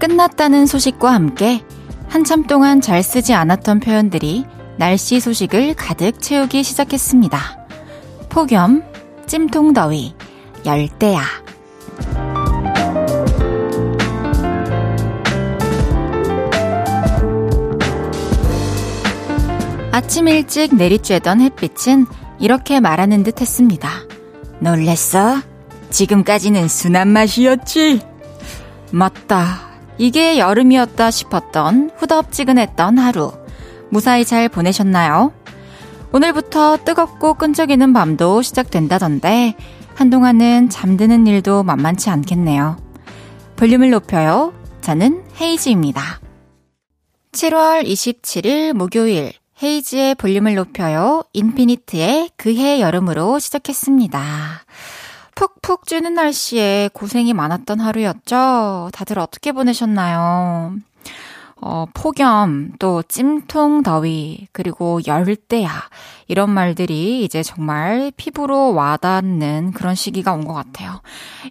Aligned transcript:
끝났다는 0.00 0.66
소식과 0.66 1.12
함께 1.12 1.62
한참 2.08 2.44
동안 2.44 2.80
잘 2.80 3.02
쓰지 3.02 3.34
않았던 3.34 3.80
표현들이 3.80 4.44
날씨 4.76 5.20
소식을 5.20 5.74
가득 5.74 6.20
채우기 6.20 6.64
시작했습니다. 6.64 7.38
폭염, 8.30 8.82
찜통더위, 9.26 10.14
열대야. 10.64 11.20
아침 19.92 20.28
일찍 20.28 20.72
내리쬐던 20.72 21.42
햇빛은 21.42 22.06
이렇게 22.38 22.80
말하는 22.80 23.22
듯 23.22 23.42
했습니다. 23.42 23.90
놀랬어? 24.60 25.42
지금까지는 25.90 26.68
순한 26.68 27.08
맛이었지? 27.08 28.00
맞다. 28.92 29.69
이게 30.00 30.38
여름이었다 30.38 31.10
싶었던 31.10 31.90
후덥지근했던 31.94 32.96
하루. 32.96 33.32
무사히 33.90 34.24
잘 34.24 34.48
보내셨나요? 34.48 35.30
오늘부터 36.10 36.78
뜨겁고 36.86 37.34
끈적이는 37.34 37.92
밤도 37.92 38.40
시작된다던데 38.40 39.56
한동안은 39.96 40.70
잠드는 40.70 41.26
일도 41.26 41.64
만만치 41.64 42.08
않겠네요. 42.08 42.78
볼륨을 43.56 43.90
높여요. 43.90 44.54
저는 44.80 45.22
헤이즈입니다. 45.38 46.00
7월 47.32 47.84
27일 47.84 48.72
목요일 48.72 49.34
헤이즈의 49.62 50.14
볼륨을 50.14 50.54
높여요. 50.54 51.24
인피니트의 51.34 52.30
그해 52.38 52.80
여름으로 52.80 53.38
시작했습니다. 53.38 54.64
푹푹 55.44 55.86
쬐는 55.86 56.12
날씨에 56.12 56.90
고생이 56.92 57.32
많았던 57.32 57.80
하루였죠? 57.80 58.90
다들 58.92 59.18
어떻게 59.18 59.52
보내셨나요? 59.52 60.74
어, 61.62 61.86
폭염, 61.94 62.72
또 62.78 63.02
찜통 63.02 63.82
더위, 63.82 64.48
그리고 64.52 65.00
열대야. 65.06 65.70
이런 66.28 66.50
말들이 66.50 67.24
이제 67.24 67.42
정말 67.42 68.12
피부로 68.16 68.74
와닿는 68.74 69.72
그런 69.72 69.94
시기가 69.94 70.34
온 70.34 70.44
것 70.44 70.52
같아요. 70.52 71.00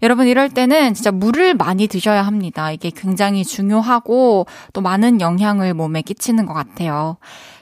여러분, 0.04 0.28
이럴 0.28 0.50
때는 0.50 0.94
진짜 0.94 1.12
물을 1.12 1.56
많이 1.56 1.88
드셔야 1.88 2.22
합니다. 2.22 2.72
이게 2.72 2.92
굉장히 2.92 3.44
중요하고 3.44 4.45
또 4.73 4.82
많은 4.82 5.20
영향을 5.20 5.73
몸에 5.73 6.04
끼치는 6.04 6.45
것 6.45 6.54
같아요. 6.54 7.17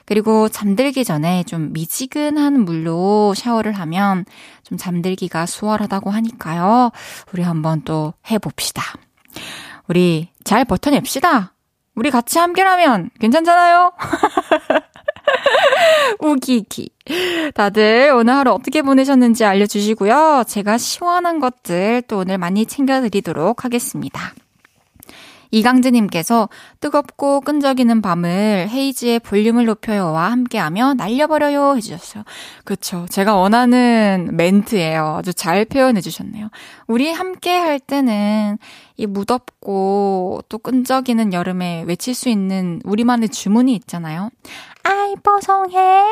그리고 0.08 0.48
잠들기 0.48 1.04
전에 1.04 1.44
좀 1.44 1.74
미지근한 1.74 2.64
물로 2.64 3.34
샤워를 3.36 3.72
하면 3.72 4.24
좀 4.62 4.78
잠들기가 4.78 5.44
수월하다고 5.44 6.08
하니까요. 6.08 6.92
우리 7.34 7.42
한번 7.42 7.82
또 7.84 8.14
해봅시다. 8.30 8.82
우리 9.86 10.30
잘 10.44 10.64
버텨냅시다. 10.64 11.52
우리 11.94 12.10
같이 12.10 12.38
함께라면 12.38 13.10
괜찮잖아요? 13.20 13.92
우기기. 16.20 16.88
다들 17.52 18.10
오늘 18.16 18.32
하루 18.32 18.52
어떻게 18.52 18.80
보내셨는지 18.80 19.44
알려주시고요. 19.44 20.44
제가 20.46 20.78
시원한 20.78 21.38
것들 21.38 22.00
또 22.08 22.20
오늘 22.20 22.38
많이 22.38 22.64
챙겨드리도록 22.64 23.66
하겠습니다. 23.66 24.32
이강재님께서 25.50 26.48
뜨겁고 26.80 27.40
끈적이는 27.40 28.02
밤을 28.02 28.68
헤이즈의 28.70 29.20
볼륨을 29.20 29.66
높여요와 29.66 30.30
함께하며 30.30 30.94
날려버려요 30.94 31.76
해주셨어요. 31.76 32.24
그쵸. 32.64 33.06
제가 33.10 33.36
원하는 33.36 34.30
멘트예요. 34.32 35.16
아주 35.18 35.32
잘 35.32 35.64
표현해주셨네요. 35.64 36.48
우리 36.86 37.12
함께 37.12 37.56
할 37.56 37.80
때는 37.80 38.58
이 38.96 39.06
무덥고 39.06 40.42
또 40.48 40.58
끈적이는 40.58 41.32
여름에 41.32 41.84
외칠 41.86 42.14
수 42.14 42.28
있는 42.28 42.80
우리만의 42.84 43.28
주문이 43.28 43.74
있잖아요. 43.74 44.30
아이, 44.82 45.14
뽀송해. 45.22 46.04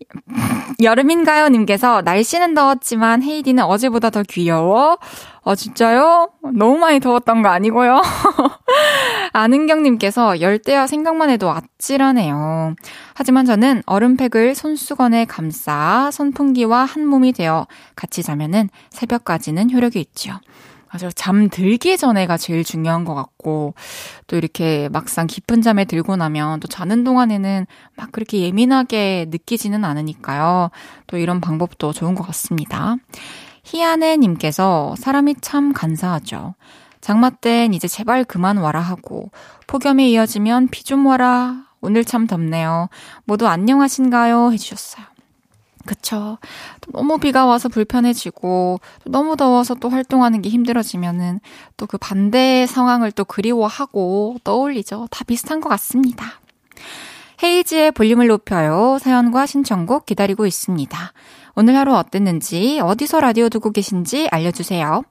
여름인가요? 0.82 1.48
님께서 1.48 2.02
날씨는 2.02 2.54
더웠지만 2.54 3.22
헤이디는 3.22 3.64
어제보다 3.64 4.10
더 4.10 4.22
귀여워. 4.22 4.98
어, 5.42 5.54
진짜요? 5.54 6.30
너무 6.54 6.78
많이 6.78 7.00
더웠던 7.00 7.42
거 7.42 7.48
아니고요. 7.48 8.02
아는경님께서 9.32 10.40
열대야 10.40 10.86
생각만 10.86 11.30
해도 11.30 11.50
아찔하네요. 11.50 12.74
하지만 13.14 13.46
저는 13.46 13.82
얼음팩을 13.86 14.54
손수건에 14.54 15.24
감싸 15.24 16.10
선풍기와 16.12 16.84
한 16.84 17.06
몸이 17.06 17.32
되어 17.32 17.66
같이 17.96 18.22
자면은 18.22 18.68
새벽까지는 18.90 19.70
효력이 19.72 19.98
있죠. 20.00 20.32
맞아요. 20.92 21.12
잠 21.14 21.48
들기 21.48 21.96
전에가 21.96 22.36
제일 22.36 22.64
중요한 22.64 23.04
것 23.04 23.14
같고, 23.14 23.74
또 24.26 24.36
이렇게 24.36 24.88
막상 24.90 25.28
깊은 25.28 25.62
잠에 25.62 25.84
들고 25.84 26.16
나면 26.16 26.58
또 26.58 26.66
자는 26.66 27.04
동안에는 27.04 27.66
막 27.96 28.10
그렇게 28.10 28.40
예민하게 28.40 29.26
느끼지는 29.30 29.84
않으니까요. 29.84 30.70
또 31.06 31.16
이런 31.16 31.40
방법도 31.40 31.92
좋은 31.92 32.16
것 32.16 32.24
같습니다. 32.26 32.96
희한해님께서 33.70 34.94
사람이 34.98 35.36
참 35.40 35.72
간사하죠. 35.72 36.54
장마 37.00 37.30
땐 37.30 37.72
이제 37.72 37.88
제발 37.88 38.24
그만 38.24 38.56
와라 38.58 38.80
하고, 38.80 39.30
폭염이 39.66 40.10
이어지면 40.12 40.68
비 40.68 40.84
좀 40.84 41.06
와라. 41.06 41.66
오늘 41.80 42.04
참 42.04 42.26
덥네요. 42.26 42.88
모두 43.24 43.46
안녕하신가요? 43.46 44.52
해주셨어요. 44.52 45.06
그쵸. 45.86 46.36
너무 46.92 47.18
비가 47.18 47.46
와서 47.46 47.68
불편해지고, 47.70 48.80
너무 49.06 49.36
더워서 49.36 49.74
또 49.74 49.88
활동하는 49.88 50.42
게 50.42 50.50
힘들어지면은 50.50 51.40
또 51.78 51.86
그 51.86 51.96
반대 51.96 52.66
상황을 52.66 53.12
또 53.12 53.24
그리워하고 53.24 54.36
떠올리죠. 54.44 55.08
다 55.10 55.24
비슷한 55.24 55.60
것 55.60 55.68
같습니다. 55.70 56.26
헤이지의 57.42 57.92
볼륨을 57.92 58.26
높여요. 58.26 58.98
사연과 59.00 59.46
신청곡 59.46 60.04
기다리고 60.04 60.44
있습니다. 60.44 61.12
오늘 61.54 61.76
하루 61.76 61.94
어땠는지, 61.94 62.80
어디서 62.80 63.20
라디오 63.20 63.48
듣고 63.48 63.70
계신지 63.70 64.28
알려주세요. 64.30 65.02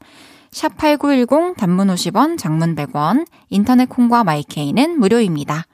샵8910 0.52 1.58
단문 1.58 1.88
50원, 1.88 2.38
장문 2.38 2.76
100원, 2.76 3.26
인터넷 3.50 3.88
콩과 3.88 4.24
마이케이는 4.24 5.00
무료입니다. 5.00 5.66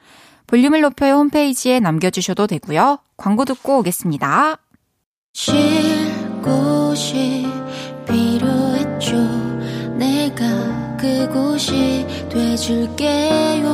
볼륨을 0.47 0.81
높여요 0.81 1.15
홈페이지에 1.15 1.79
남겨주셔도 1.79 2.47
되고요. 2.47 2.99
광고 3.17 3.45
듣고 3.45 3.79
오겠습니다. 3.79 4.57
쉴 5.33 5.55
곳이 6.41 7.45
필요했죠. 8.07 9.15
내가 9.97 10.97
그곳이 10.97 12.05
돼줄게요. 12.29 13.65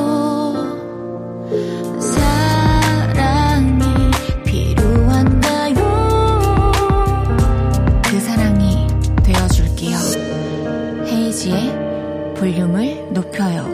헤이즈의 11.42 12.36
볼륨을 12.36 13.14
높여요. 13.14 13.66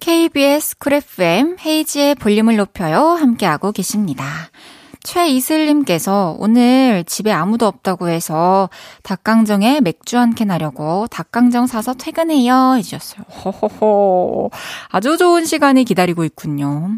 KBS 0.00 0.78
Cool 0.78 0.94
FM 0.94 1.56
헤이즈의 1.62 2.14
볼륨을 2.14 2.56
높여요 2.56 2.98
함께하고 2.98 3.72
계십니다. 3.72 4.24
최이슬님께서 5.02 6.36
오늘 6.38 7.04
집에 7.04 7.30
아무도 7.30 7.66
없다고 7.66 8.08
해서 8.08 8.70
닭강정에 9.02 9.80
맥주 9.80 10.16
한 10.16 10.32
캔 10.34 10.50
하려고 10.50 11.06
닭강정 11.08 11.66
사서 11.66 11.92
퇴근해요 11.94 12.74
해주셨어요. 12.78 13.22
호호호 13.44 14.50
아주 14.88 15.18
좋은 15.18 15.44
시간이 15.44 15.84
기다리고 15.84 16.24
있군요. 16.24 16.96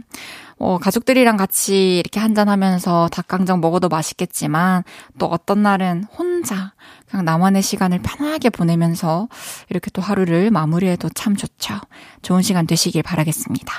어, 0.59 0.79
가족들이랑 0.79 1.37
같이 1.37 1.99
이렇게 1.99 2.21
한잔하면서 2.21 3.09
닭강정 3.13 3.61
먹어도 3.61 3.89
맛있겠지만 3.89 4.83
또 5.19 5.27
어떤 5.27 5.63
날은 5.63 6.05
혼자 6.17 6.73
그냥 7.09 7.25
나만의 7.25 7.63
시간을 7.63 8.01
편하게 8.03 8.51
보내면서 8.51 9.29
이렇게 9.71 9.91
또 9.93 10.03
하루를 10.03 10.51
마무리해도 10.51 11.11
참 11.11 11.37
좋죠. 11.37 11.75
좋은 12.23 12.43
시간 12.43 12.67
되시길 12.67 13.03
바라겠습니다. 13.03 13.73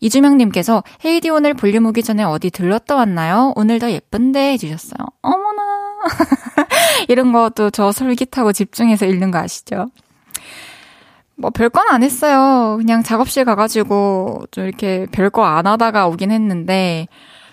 이주명님께서 0.00 0.82
헤이디 1.04 1.30
오늘 1.30 1.54
볼륨 1.54 1.86
오기 1.86 2.02
전에 2.02 2.22
어디 2.22 2.50
들렀다 2.50 2.94
왔나요? 2.96 3.52
오늘 3.56 3.78
더 3.78 3.90
예쁜데 3.90 4.52
해주셨어요. 4.52 5.06
어머나. 5.22 5.62
이런 7.08 7.32
것도 7.32 7.70
저 7.70 7.92
솔깃하고 7.92 8.52
집중해서 8.52 9.06
읽는 9.06 9.30
거 9.30 9.38
아시죠? 9.38 9.88
뭐 11.38 11.50
별건 11.50 11.88
안 11.88 12.02
했어요. 12.02 12.76
그냥 12.78 13.02
작업실 13.02 13.44
가가지고 13.44 14.44
좀 14.50 14.64
이렇게 14.64 15.06
별거 15.12 15.44
안 15.44 15.66
하다가 15.66 16.08
오긴 16.08 16.30
했는데 16.32 17.06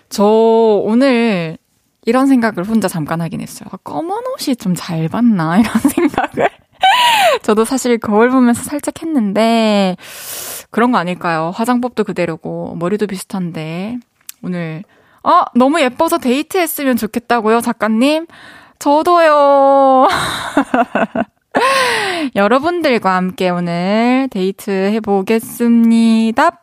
저 0.10 0.24
오늘 0.26 1.58
이런 2.06 2.28
생각을 2.28 2.64
혼자 2.68 2.88
잠깐 2.88 3.22
하긴 3.22 3.42
했어요. 3.42 3.70
아, 3.72 3.78
검은 3.84 4.10
옷이 4.34 4.56
좀 4.56 4.74
잘 4.76 5.08
봤나 5.08 5.58
이런 5.60 5.74
생각을 5.74 6.50
저도 7.44 7.66
사실 7.66 7.98
거울 8.00 8.30
보면서 8.30 8.64
살짝 8.64 9.02
했는데 9.02 9.96
그런 10.72 10.92
거 10.92 10.98
아닐까요? 10.98 11.52
화장법도 11.56 12.04
그대로고 12.04 12.76
머리도 12.78 13.08
비슷한데 13.08 13.98
오늘 14.44 14.84
아, 15.24 15.46
너무 15.56 15.80
예뻐서 15.82 16.18
데이트했으면 16.20 16.98
좋겠다고요, 16.98 17.62
작가님? 17.62 18.28
저도요. 18.78 20.08
여러분들과 22.36 23.16
함께 23.16 23.50
오늘 23.50 24.28
데이트 24.31 24.72
해보겠습니다. 24.72 26.62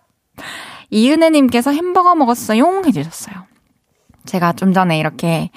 이은혜님께서 0.90 1.72
햄버거 1.72 2.14
먹었어요. 2.14 2.82
해주셨어요. 2.86 3.46
제가 4.24 4.52
좀 4.52 4.72
전에 4.72 4.98
이렇게 4.98 5.50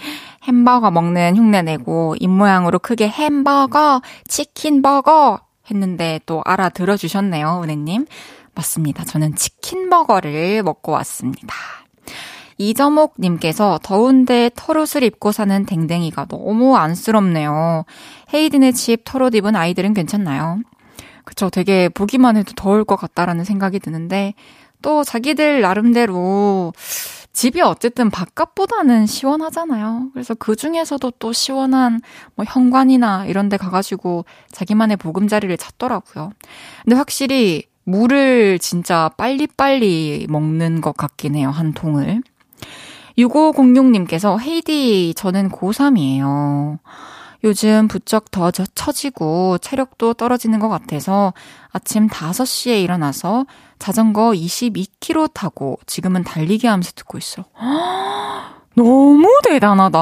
햄버거 0.44 0.92
먹는 0.92 1.36
흉내 1.36 1.62
내고 1.62 2.16
입모양으로 2.20 2.80
크게 2.80 3.08
햄버거, 3.08 4.02
치킨버거 4.28 5.40
했는데 5.70 6.20
또 6.26 6.42
알아들어 6.46 6.98
주셨네요, 6.98 7.62
은혜님. 7.64 8.06
맞습니다. 8.54 9.04
저는 9.04 9.36
치킨버거를 9.36 10.64
먹고 10.64 10.94
왔습니다. 10.94 11.56
이점옥님께서 12.58 13.80
더운데 13.84 14.50
털옷을 14.56 15.04
입고 15.04 15.32
사는 15.32 15.66
댕댕이가 15.66 16.26
너무 16.26 16.78
안쓰럽네요. 16.78 17.86
헤이든의 18.34 18.74
집 18.74 19.04
털옷 19.04 19.36
입은 19.36 19.56
아이들은 19.56 19.94
괜찮나요? 19.94 20.60
그쵸. 21.24 21.50
되게 21.50 21.90
보기만 21.90 22.38
해도 22.38 22.54
더울 22.56 22.84
것 22.86 22.96
같다라는 22.96 23.44
생각이 23.44 23.80
드는데 23.80 24.34
또 24.82 25.04
자기들 25.04 25.62
나름대로 25.62 26.72
집이 27.34 27.60
어쨌든 27.62 28.10
바깥보다는 28.10 29.08
시원하잖아요. 29.08 30.12
그래서 30.14 30.34
그 30.36 30.56
중에서도 30.56 31.12
또 31.20 31.34
시원한 31.34 32.00
뭐 32.36 32.46
현관이나 32.48 33.26
이런 33.26 33.50
데 33.50 33.58
가가지고 33.58 34.24
자기만의 34.52 34.96
보금자리를 34.98 35.58
찾더라고요. 35.58 36.32
근데 36.84 36.96
확실히 36.96 37.64
물을 37.84 38.58
진짜 38.60 39.10
빨리빨리 39.18 40.28
먹는 40.30 40.80
것 40.80 40.96
같긴 40.96 41.36
해요. 41.36 41.50
한 41.50 41.74
통을. 41.74 42.22
6506님께서 43.18 44.40
헤이디, 44.40 45.14
저는 45.16 45.50
고3이에요. 45.50 46.80
요즘 47.44 47.88
부쩍 47.88 48.32
더 48.32 48.50
처지고 48.50 49.60
체력도 49.60 50.16
떨어지는 50.16 50.60
것 50.60 50.68
같아서 50.68 51.34
아침 51.72 52.08
5시에 52.08 52.82
일어나서 52.82 53.46
자전거 53.78 54.32
22km 54.32 55.32
타고 55.32 55.78
지금은 55.86 56.24
달리기 56.24 56.66
하면서 56.66 56.92
듣고 56.96 57.20
있어. 57.20 57.46
너무 58.76 59.30
대단하다. 59.44 60.00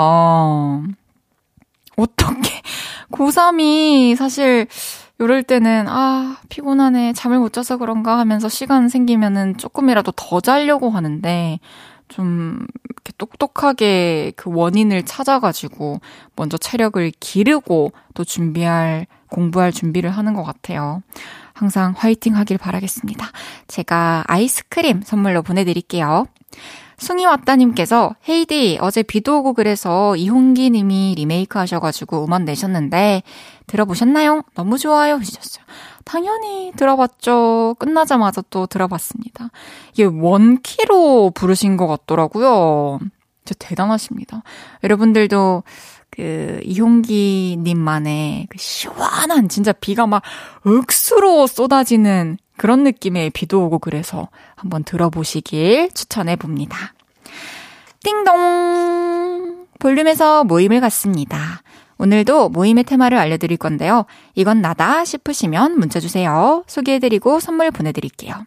어떻게 1.97 2.61
고3이 3.11 4.15
사실 4.15 4.67
이럴 5.19 5.43
때는 5.43 5.85
아 5.89 6.37
피곤하네 6.49 7.13
잠을 7.13 7.39
못 7.39 7.53
자서 7.53 7.77
그런가 7.77 8.17
하면서 8.17 8.47
시간 8.49 8.89
생기면은 8.89 9.57
조금이라도 9.57 10.13
더 10.13 10.39
자려고 10.39 10.89
하는데 10.89 11.59
좀 12.07 12.65
똑똑하게 13.25 14.33
그 14.35 14.51
원인을 14.53 15.03
찾아가지고 15.03 16.01
먼저 16.35 16.57
체력을 16.57 17.11
기르고 17.19 17.91
또 18.13 18.23
준비할 18.23 19.07
공부할 19.29 19.71
준비를 19.71 20.09
하는 20.09 20.33
것 20.33 20.43
같아요. 20.43 21.01
항상 21.53 21.93
화이팅 21.95 22.35
하길 22.35 22.57
바라겠습니다. 22.57 23.27
제가 23.67 24.23
아이스크림 24.27 25.01
선물로 25.03 25.41
보내드릴게요. 25.41 26.25
숭이 26.97 27.25
왔다님께서 27.25 28.15
헤이디 28.29 28.77
어제 28.79 29.03
비도 29.03 29.39
오고 29.39 29.53
그래서 29.53 30.15
이홍기 30.15 30.69
님이 30.69 31.15
리메이크 31.17 31.57
하셔가지고 31.57 32.25
음원 32.25 32.45
내셨는데 32.45 33.23
들어보셨나요? 33.67 34.43
너무 34.55 34.77
좋아요 34.77 35.15
해주셨어요. 35.15 35.65
당연히 36.05 36.71
들어봤죠. 36.75 37.75
끝나자마자 37.79 38.41
또 38.49 38.67
들어봤습니다. 38.67 39.49
이게 39.93 40.03
원키로 40.05 41.31
부르신 41.31 41.77
것 41.77 41.87
같더라고요. 41.87 42.99
진짜 43.43 43.67
대단하십니다. 43.67 44.43
여러분들도 44.83 45.63
그 46.09 46.59
이홍기 46.63 47.57
님만의 47.59 48.47
그 48.49 48.57
시원한 48.57 49.49
진짜 49.49 49.71
비가 49.71 50.05
막 50.05 50.21
억수로 50.65 51.47
쏟아지는 51.47 52.37
그런 52.55 52.83
느낌의 52.83 53.31
비도 53.31 53.65
오고 53.65 53.79
그래서 53.79 54.29
한번 54.55 54.83
들어보시길 54.83 55.89
추천해 55.93 56.35
봅니다. 56.35 56.93
띵동! 58.03 59.65
볼륨에서 59.79 60.43
모임을 60.43 60.79
갖습니다. 60.81 61.61
오늘도 61.97 62.49
모임의 62.49 62.83
테마를 62.83 63.17
알려드릴 63.17 63.57
건데요. 63.57 64.05
이건 64.35 64.61
나다 64.61 65.05
싶으시면 65.05 65.79
문자 65.79 65.99
주세요. 65.99 66.63
소개해드리고 66.67 67.39
선물 67.39 67.71
보내드릴게요. 67.71 68.45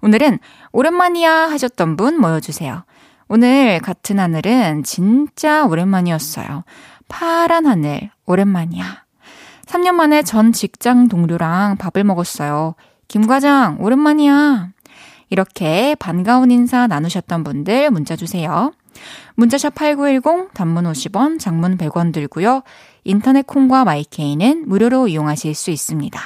오늘은 0.00 0.38
오랜만이야 0.72 1.50
하셨던 1.50 1.96
분 1.96 2.20
모여주세요. 2.20 2.84
오늘 3.28 3.80
같은 3.80 4.18
하늘은 4.18 4.82
진짜 4.82 5.64
오랜만이었어요. 5.64 6.64
파란 7.08 7.66
하늘, 7.66 8.10
오랜만이야. 8.26 9.04
3년 9.66 9.92
만에 9.92 10.22
전 10.22 10.52
직장 10.52 11.08
동료랑 11.08 11.76
밥을 11.78 12.04
먹었어요. 12.04 12.74
김 13.08 13.26
과장, 13.26 13.78
오랜만이야. 13.80 14.70
이렇게 15.30 15.94
반가운 15.96 16.50
인사 16.50 16.86
나누셨던 16.86 17.44
분들 17.44 17.90
문자 17.90 18.14
주세요. 18.14 18.72
문자샵 19.34 19.74
8910, 19.74 20.54
단문 20.54 20.84
50원, 20.84 21.40
장문 21.40 21.76
100원 21.76 22.12
들고요. 22.12 22.62
인터넷 23.02 23.46
콩과 23.46 23.84
마이케이는 23.84 24.68
무료로 24.68 25.08
이용하실 25.08 25.54
수 25.54 25.70
있습니다. 25.70 26.20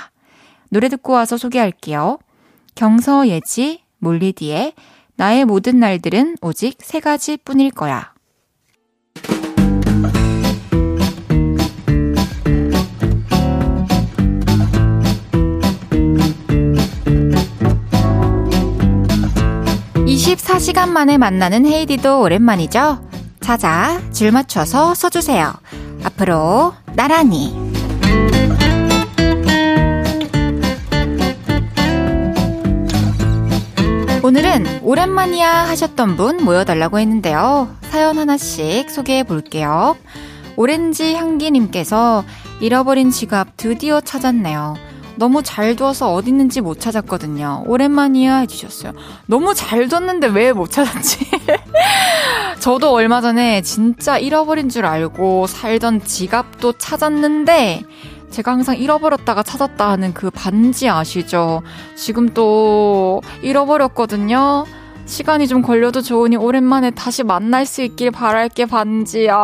노래 0.70 0.88
듣고 0.88 1.14
와서 1.14 1.36
소개할게요. 1.36 2.18
경서예지, 2.74 3.82
몰리디의 3.98 4.74
나의 5.18 5.44
모든 5.44 5.80
날들은 5.80 6.36
오직 6.42 6.78
세 6.80 7.00
가지 7.00 7.36
뿐일 7.36 7.72
거야. 7.72 8.12
24시간 20.06 20.88
만에 20.88 21.18
만나는 21.18 21.66
헤이디도 21.66 22.20
오랜만이죠? 22.20 23.04
찾아 23.40 24.00
줄 24.12 24.30
맞춰서 24.30 24.94
써주세요. 24.94 25.52
앞으로 26.04 26.74
나란히. 26.94 27.77
오늘은 34.22 34.80
오랜만이야 34.82 35.68
하셨던 35.68 36.16
분 36.16 36.44
모여달라고 36.44 36.98
했는데요. 36.98 37.74
사연 37.82 38.18
하나씩 38.18 38.90
소개해 38.90 39.22
볼게요. 39.22 39.96
오렌지 40.56 41.14
향기님께서 41.14 42.24
잃어버린 42.60 43.10
지갑 43.10 43.56
드디어 43.56 44.00
찾았네요. 44.00 44.74
너무 45.16 45.42
잘 45.42 45.74
두어서 45.76 46.12
어디 46.12 46.30
있는지 46.30 46.60
못 46.60 46.80
찾았거든요. 46.80 47.64
오랜만이야 47.66 48.38
해주셨어요. 48.38 48.92
너무 49.26 49.54
잘 49.54 49.88
뒀는데 49.88 50.28
왜 50.28 50.52
못 50.52 50.70
찾았지? 50.70 51.26
저도 52.60 52.92
얼마 52.92 53.20
전에 53.20 53.62
진짜 53.62 54.18
잃어버린 54.18 54.68
줄 54.68 54.84
알고 54.84 55.46
살던 55.46 56.04
지갑도 56.04 56.74
찾았는데 56.78 57.82
제가 58.30 58.52
항상 58.52 58.76
잃어버렸다가 58.76 59.42
찾았다 59.42 59.88
하는 59.90 60.14
그 60.14 60.30
반지 60.30 60.88
아시죠? 60.88 61.62
지금 61.96 62.28
또 62.30 63.20
잃어버렸거든요. 63.42 64.64
시간이 65.06 65.48
좀 65.48 65.62
걸려도 65.62 66.02
좋으니 66.02 66.36
오랜만에 66.36 66.90
다시 66.90 67.24
만날 67.24 67.64
수 67.64 67.82
있길 67.82 68.10
바랄게 68.10 68.66
반지야. 68.66 69.34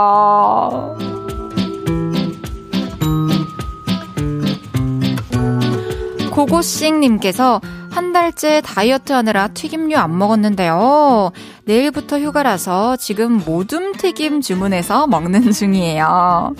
고고싱님께서 6.30 7.60
한 7.94 8.12
달째 8.12 8.60
다이어트 8.60 9.12
하느라 9.12 9.46
튀김류 9.48 9.96
안 9.96 10.18
먹었는데요. 10.18 11.30
내일부터 11.64 12.18
휴가라서 12.18 12.96
지금 12.96 13.40
모둠 13.44 13.92
튀김 13.94 14.40
주문해서 14.40 15.06
먹는 15.06 15.50
중이에요. 15.52 16.54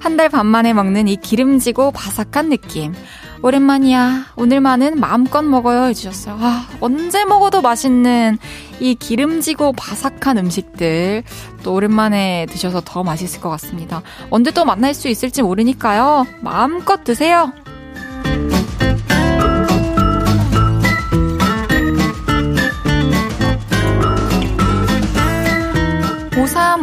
한 0.00 0.16
달 0.16 0.28
반 0.28 0.46
만에 0.46 0.72
먹는 0.72 1.08
이 1.08 1.16
기름지고 1.16 1.90
바삭한 1.90 2.50
느낌. 2.50 2.94
오랜만이야. 3.42 4.26
오늘만은 4.36 4.98
마음껏 4.98 5.42
먹어요. 5.42 5.84
해주셨어요. 5.88 6.38
아, 6.40 6.66
언제 6.80 7.24
먹어도 7.24 7.60
맛있는 7.62 8.38
이 8.80 8.94
기름지고 8.94 9.72
바삭한 9.72 10.38
음식들. 10.38 11.22
또 11.62 11.74
오랜만에 11.74 12.46
드셔서 12.48 12.80
더 12.84 13.02
맛있을 13.02 13.40
것 13.40 13.50
같습니다. 13.50 14.02
언제 14.30 14.50
또 14.52 14.64
만날 14.64 14.94
수 14.94 15.08
있을지 15.08 15.42
모르니까요. 15.42 16.26
마음껏 16.40 17.02
드세요. 17.04 17.52
53 26.56 26.80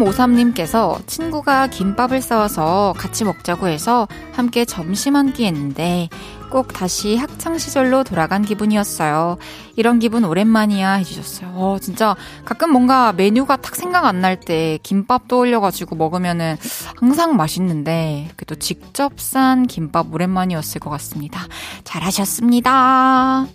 6353님께서 0.54 1.06
친구가 1.08 1.66
김밥을 1.68 2.22
싸와서 2.22 2.94
같이 2.96 3.24
먹자고 3.26 3.68
해서 3.68 4.08
함께 4.32 4.66
점심 4.66 5.16
한 5.16 5.34
끼 5.34 5.46
했는데 5.46 6.10
꼭 6.52 6.72
다시 6.74 7.16
학창시절로 7.16 8.04
돌아간 8.04 8.44
기분이었어요. 8.44 9.38
이런 9.76 9.98
기분 9.98 10.24
오랜만이야 10.26 10.92
해주셨어요. 10.94 11.50
어, 11.56 11.78
진짜 11.82 12.16
가끔 12.46 12.72
뭔가 12.72 13.14
메뉴가 13.14 13.56
탁 13.58 13.76
생각 13.76 14.06
안 14.06 14.22
날 14.22 14.40
때 14.40 14.78
김밥 14.84 15.28
떠올려가지고 15.28 15.96
먹으면은 15.96 16.56
항상 16.98 17.36
맛있는데 17.36 18.30
그래도 18.36 18.54
직접 18.56 19.20
산 19.20 19.66
김밥 19.66 20.14
오랜만이었을 20.14 20.80
것 20.82 20.92
같습니다. 20.92 21.42
잘하셨습니다. 21.84 23.48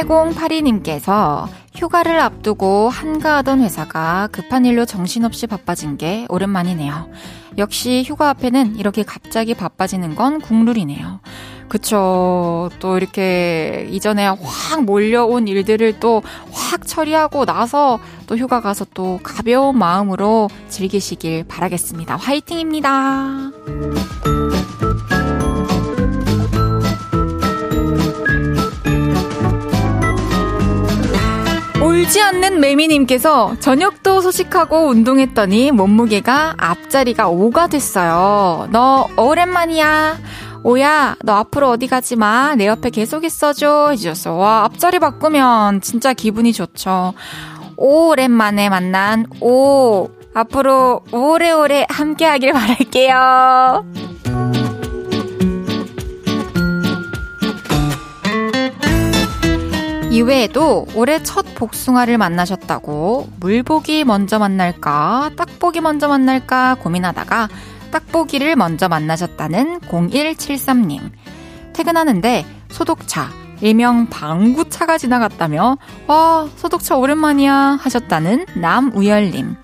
8082님께서 0.00 1.48
휴가를 1.74 2.18
앞두고 2.20 2.88
한가하던 2.88 3.60
회사가 3.60 4.28
급한 4.32 4.64
일로 4.64 4.84
정신없이 4.84 5.46
바빠진 5.46 5.96
게 5.96 6.26
오랜만이네요. 6.28 7.08
역시 7.58 8.02
휴가 8.06 8.30
앞에는 8.30 8.76
이렇게 8.76 9.02
갑자기 9.02 9.54
바빠지는 9.54 10.14
건 10.14 10.40
국룰이네요. 10.40 11.20
그쵸. 11.68 12.70
또 12.80 12.98
이렇게 12.98 13.86
이전에 13.90 14.26
확 14.26 14.84
몰려온 14.84 15.48
일들을 15.48 16.00
또 16.00 16.22
확 16.72 16.86
처리하고 16.86 17.44
나서 17.44 18.00
또 18.26 18.36
휴가 18.36 18.62
가서 18.62 18.86
또 18.94 19.20
가벼운 19.22 19.76
마음으로 19.78 20.48
즐기시길 20.68 21.44
바라겠습니다. 21.44 22.16
화이팅입니다. 22.16 23.50
울지 31.82 32.22
않는 32.22 32.60
매미님께서 32.60 33.56
저녁도 33.58 34.20
소식하고 34.20 34.86
운동했더니 34.88 35.72
몸무게가 35.72 36.54
앞자리가 36.56 37.28
5가 37.28 37.68
됐어요. 37.68 38.68
너 38.70 39.08
오랜만이야. 39.16 40.18
오야, 40.64 41.16
너 41.24 41.34
앞으로 41.34 41.70
어디 41.70 41.88
가지 41.88 42.14
마. 42.14 42.54
내 42.54 42.68
옆에 42.68 42.90
계속 42.90 43.24
있어줘. 43.24 43.88
해주셨어. 43.90 44.34
와, 44.34 44.64
앞자리 44.64 45.00
바꾸면 45.00 45.80
진짜 45.80 46.12
기분이 46.12 46.52
좋죠. 46.52 47.14
오랜만에 47.76 48.68
만난 48.68 49.26
오. 49.40 50.08
앞으로 50.34 51.02
오래오래 51.12 51.86
함께 51.90 52.24
하길 52.24 52.52
바랄게요. 52.52 53.84
이외에도 60.12 60.86
올해 60.94 61.22
첫 61.22 61.54
복숭아를 61.54 62.18
만나셨다고 62.18 63.30
물복이 63.40 64.04
먼저 64.04 64.38
만날까, 64.38 65.30
딱복이 65.38 65.80
먼저 65.80 66.06
만날까 66.06 66.74
고민하다가 66.80 67.48
딱복이를 67.90 68.56
먼저 68.56 68.90
만나셨다는 68.90 69.80
0173님. 69.80 71.10
퇴근하는데 71.72 72.44
소독차, 72.68 73.30
일명 73.62 74.10
방구차가 74.10 74.98
지나갔다며, 74.98 75.78
와, 76.06 76.46
소독차 76.56 76.98
오랜만이야 76.98 77.78
하셨다는 77.80 78.44
남우열님. 78.56 79.56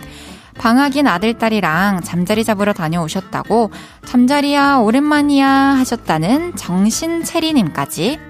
방학인 0.56 1.06
아들딸이랑 1.08 2.00
잠자리 2.00 2.42
잡으러 2.42 2.72
다녀오셨다고, 2.72 3.70
잠자리야 4.06 4.78
오랜만이야 4.78 5.46
하셨다는 5.46 6.56
정신체리님까지 6.56 8.27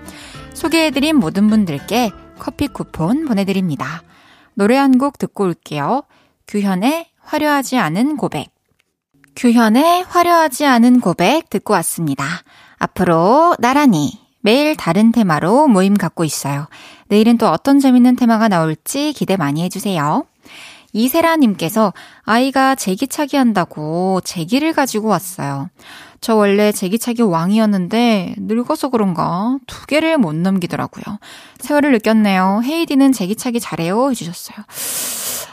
소개해드린 0.58 1.16
모든 1.16 1.48
분들께 1.48 2.10
커피 2.40 2.66
쿠폰 2.66 3.24
보내드립니다. 3.26 4.02
노래 4.54 4.76
한 4.76 4.98
곡 4.98 5.16
듣고 5.16 5.44
올게요. 5.44 6.02
규현의 6.48 7.06
화려하지 7.20 7.78
않은 7.78 8.16
고백. 8.16 8.48
규현의 9.36 10.02
화려하지 10.02 10.66
않은 10.66 10.98
고백 10.98 11.48
듣고 11.48 11.74
왔습니다. 11.74 12.24
앞으로 12.76 13.54
나란히 13.60 14.18
매일 14.40 14.76
다른 14.76 15.12
테마로 15.12 15.68
모임 15.68 15.94
갖고 15.94 16.24
있어요. 16.24 16.66
내일은 17.06 17.38
또 17.38 17.48
어떤 17.48 17.78
재밌는 17.78 18.16
테마가 18.16 18.48
나올지 18.48 19.12
기대 19.12 19.36
많이 19.36 19.62
해주세요. 19.62 20.24
이세라님께서 20.92 21.92
아이가 22.24 22.74
제기차기 22.74 23.36
한다고 23.36 24.20
제기를 24.24 24.72
가지고 24.72 25.06
왔어요. 25.08 25.70
저 26.20 26.34
원래 26.34 26.72
제기차기 26.72 27.22
왕이었는데 27.22 28.34
늙어서 28.38 28.88
그런가 28.88 29.58
두 29.66 29.86
개를 29.86 30.18
못 30.18 30.34
넘기더라고요. 30.34 31.18
세월을 31.60 31.92
느꼈네요. 31.92 32.62
헤이디는 32.64 33.12
제기차기 33.12 33.60
잘해요 33.60 34.10
해주셨어요. 34.10 34.58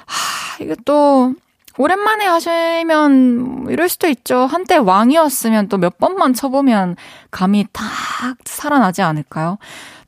하, 0.05 0.63
이게 0.63 0.75
또 0.85 1.33
오랜만에 1.77 2.25
하시면 2.25 3.67
이럴 3.69 3.89
수도 3.89 4.07
있죠. 4.07 4.45
한때 4.45 4.77
왕이었으면 4.77 5.67
또 5.67 5.77
몇 5.77 5.97
번만 5.97 6.33
쳐보면 6.33 6.95
감이 7.31 7.65
탁 7.73 7.83
살아나지 8.45 9.01
않을까요? 9.01 9.57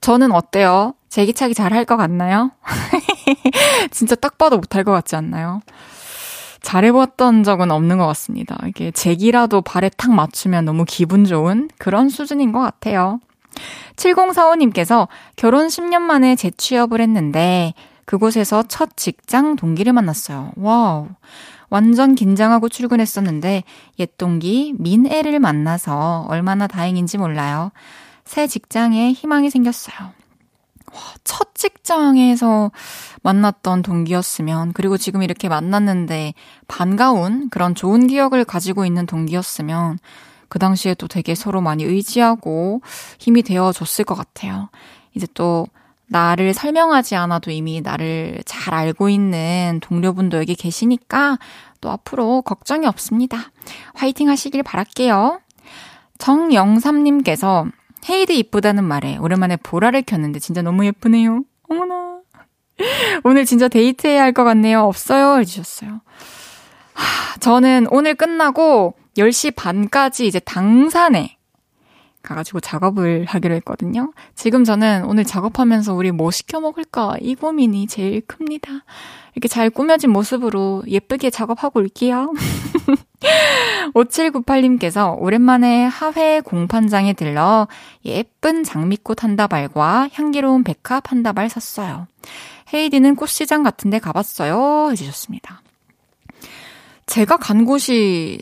저는 0.02 0.32
어때요? 0.32 0.94
제기차기 1.10 1.54
잘할 1.54 1.86
것 1.86 1.98
같나요? 1.98 2.52
진짜 3.92 4.16
딱 4.16 4.38
봐도 4.38 4.58
못할 4.58 4.84
것 4.84 4.92
같지 4.92 5.16
않나요? 5.16 5.62
잘해봤던 6.62 7.44
적은 7.44 7.72
없는 7.72 7.98
것 7.98 8.06
같습니다. 8.08 8.58
이게 8.68 8.92
제기라도 8.92 9.62
발에 9.62 9.90
탁 9.96 10.12
맞추면 10.12 10.66
너무 10.66 10.86
기분 10.86 11.26
좋은 11.26 11.70
그런 11.78 12.10
수준인 12.10 12.52
것 12.52 12.60
같아요. 12.60 13.20
7045님께서 13.96 15.08
결혼 15.36 15.68
10년 15.68 16.02
만에 16.02 16.36
재취업을 16.36 17.02
했는데 17.02 17.74
그곳에서 18.06 18.64
첫 18.68 18.96
직장 18.96 19.56
동기를 19.56 19.94
만났어요. 19.94 20.52
wow. 20.56 21.08
완전 21.70 22.16
긴장하고 22.16 22.70
출근했었는데 22.70 23.64
옛 24.00 24.18
동기 24.18 24.74
민애를 24.78 25.40
만나서 25.40 26.26
얼마나 26.30 26.68
다행인지 26.68 27.18
몰라요. 27.18 27.72
새 28.24 28.48
직장에 28.48 29.12
희망이 29.12 29.50
생겼어요. 29.50 30.17
와, 30.98 31.02
첫 31.24 31.54
직장에서 31.54 32.72
만났던 33.22 33.84
동기였으면, 33.84 34.74
그리고 34.74 34.98
지금 34.98 35.22
이렇게 35.22 35.48
만났는데 35.48 36.34
반가운 36.68 37.50
그런 37.50 37.76
좋은 37.76 38.08
기억을 38.08 38.44
가지고 38.44 38.84
있는 38.84 39.06
동기였으면, 39.06 40.00
그 40.50 40.58
당시에 40.58 40.96
또 40.96 41.08
되게 41.08 41.36
서로 41.36 41.62
많이 41.62 41.84
의지하고 41.84 42.82
힘이 43.20 43.44
되어 43.44 43.72
줬을 43.72 44.06
것 44.06 44.16
같아요. 44.16 44.70
이제 45.14 45.28
또 45.34 45.68
나를 46.08 46.54
설명하지 46.54 47.16
않아도 47.16 47.52
이미 47.52 47.82
나를 47.82 48.42
잘 48.46 48.74
알고 48.74 49.10
있는 49.10 49.80
동료분도 49.84 50.38
여기 50.38 50.56
계시니까 50.56 51.38
또 51.82 51.92
앞으로 51.92 52.42
걱정이 52.44 52.88
없습니다. 52.88 53.52
화이팅 53.94 54.30
하시길 54.30 54.64
바랄게요. 54.64 55.42
정영삼님께서 56.18 57.68
헤이드 58.10 58.32
이쁘다는 58.32 58.84
말에 58.84 59.18
오랜만에 59.18 59.58
보라를 59.58 60.02
켰는데 60.02 60.40
진짜 60.40 60.62
너무 60.62 60.86
예쁘네요. 60.86 61.44
어머나. 61.70 62.20
오늘 63.24 63.46
진짜 63.46 63.68
데이트해야 63.68 64.22
할 64.22 64.34
것 64.34 64.44
같네요. 64.44 64.82
없어요. 64.84 65.40
해주셨어요. 65.40 66.02
하, 66.94 67.40
저는 67.40 67.88
오늘 67.92 68.16
끝나고 68.16 68.94
10시 69.18 69.56
반까지 69.56 70.28
이제 70.28 70.40
당산에 70.40 71.38
가가지고 72.22 72.60
작업을 72.60 73.26
하기로 73.26 73.56
했거든요. 73.56 74.12
지금 74.36 74.64
저는 74.64 75.06
오늘 75.06 75.24
작업하면서 75.24 75.94
우리 75.94 76.12
뭐 76.12 76.30
시켜 76.30 76.60
먹을까 76.60 77.16
이 77.22 77.36
고민이 77.36 77.88
제일 77.88 78.22
큽니다. 78.22 78.84
이렇게 79.38 79.48
잘 79.48 79.70
꾸며진 79.70 80.10
모습으로 80.10 80.84
예쁘게 80.88 81.30
작업하고 81.30 81.80
올게요. 81.80 82.34
5798님께서 83.94 85.16
오랜만에 85.22 85.86
하회 85.86 86.42
공판장에 86.42 87.14
들러 87.14 87.68
예쁜 88.04 88.64
장미꽃 88.64 89.24
한 89.24 89.36
다발과 89.36 90.10
향기로운 90.12 90.64
백합 90.64 91.12
한 91.12 91.22
다발 91.22 91.50
샀어요. 91.50 92.08
헤이디는 92.74 93.16
꽃시장 93.16 93.62
같은 93.62 93.92
데 93.92 94.00
가봤어요. 94.00 94.90
해주셨습니다. 94.90 95.62
제가 97.06 97.38
간 97.38 97.66
곳이 97.66 98.42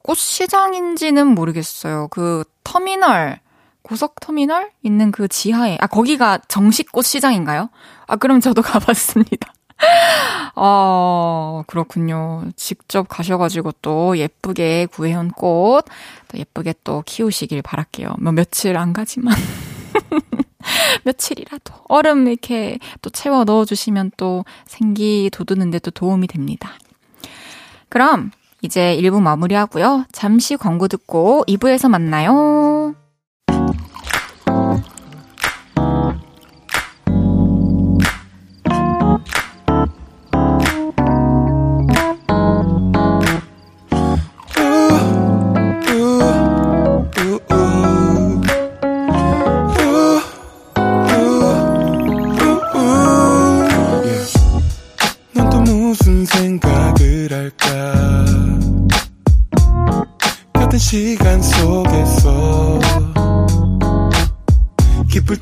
꽃시장인지는 0.00 1.26
모르겠어요. 1.26 2.08
그 2.08 2.42
터미널, 2.64 3.38
고속터미널 3.82 4.70
있는 4.82 5.12
그 5.12 5.28
지하에, 5.28 5.76
아, 5.78 5.86
거기가 5.86 6.38
정식 6.48 6.90
꽃시장인가요? 6.90 7.68
아, 8.06 8.16
그럼 8.16 8.40
저도 8.40 8.62
가봤습니다. 8.62 9.52
아, 10.54 11.62
그렇군요. 11.66 12.44
직접 12.56 13.08
가셔가지고 13.08 13.72
또 13.82 14.16
예쁘게 14.16 14.86
구해온 14.86 15.30
꽃, 15.30 15.84
또 16.28 16.38
예쁘게 16.38 16.74
또 16.84 17.02
키우시길 17.04 17.62
바랄게요. 17.62 18.16
뭐 18.20 18.32
며칠 18.32 18.76
안 18.76 18.92
가지만. 18.92 19.34
며칠이라도 21.04 21.74
얼음 21.88 22.26
이렇게 22.26 22.78
또 23.00 23.10
채워 23.10 23.44
넣어주시면 23.44 24.12
또 24.16 24.44
생기 24.66 25.30
돋우는데 25.32 25.78
또 25.78 25.90
도움이 25.90 26.26
됩니다. 26.26 26.72
그럼 27.88 28.32
이제 28.62 28.96
1부 28.96 29.20
마무리하고요. 29.20 30.06
잠시 30.10 30.56
광고 30.56 30.88
듣고 30.88 31.44
2부에서 31.46 31.88
만나요. 31.88 32.94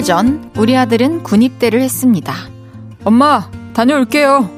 달 0.00 0.04
전, 0.04 0.50
우리 0.56 0.74
아들은 0.78 1.24
군입대를 1.24 1.82
했습니다. 1.82 2.32
엄마, 3.04 3.50
다녀올게요. 3.74 4.48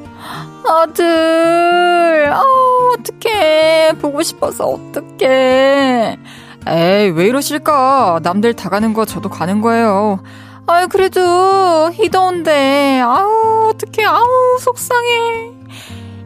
아들, 0.64 2.30
아, 2.32 2.42
어떡해. 2.94 3.94
보고 4.00 4.22
싶어서 4.22 4.66
어떡해. 4.68 6.16
에이, 6.68 7.11
왜 7.11 7.26
이러실까? 7.26 8.20
남들 8.22 8.54
다 8.54 8.68
가는 8.68 8.94
거 8.94 9.04
저도 9.04 9.30
가는 9.30 9.61
거예요. 9.61 10.22
아유, 10.68 10.87
그래도, 10.87 11.90
희더운데, 11.92 13.00
아우, 13.00 13.70
어떡해, 13.70 14.06
아우, 14.06 14.58
속상해. 14.61 15.50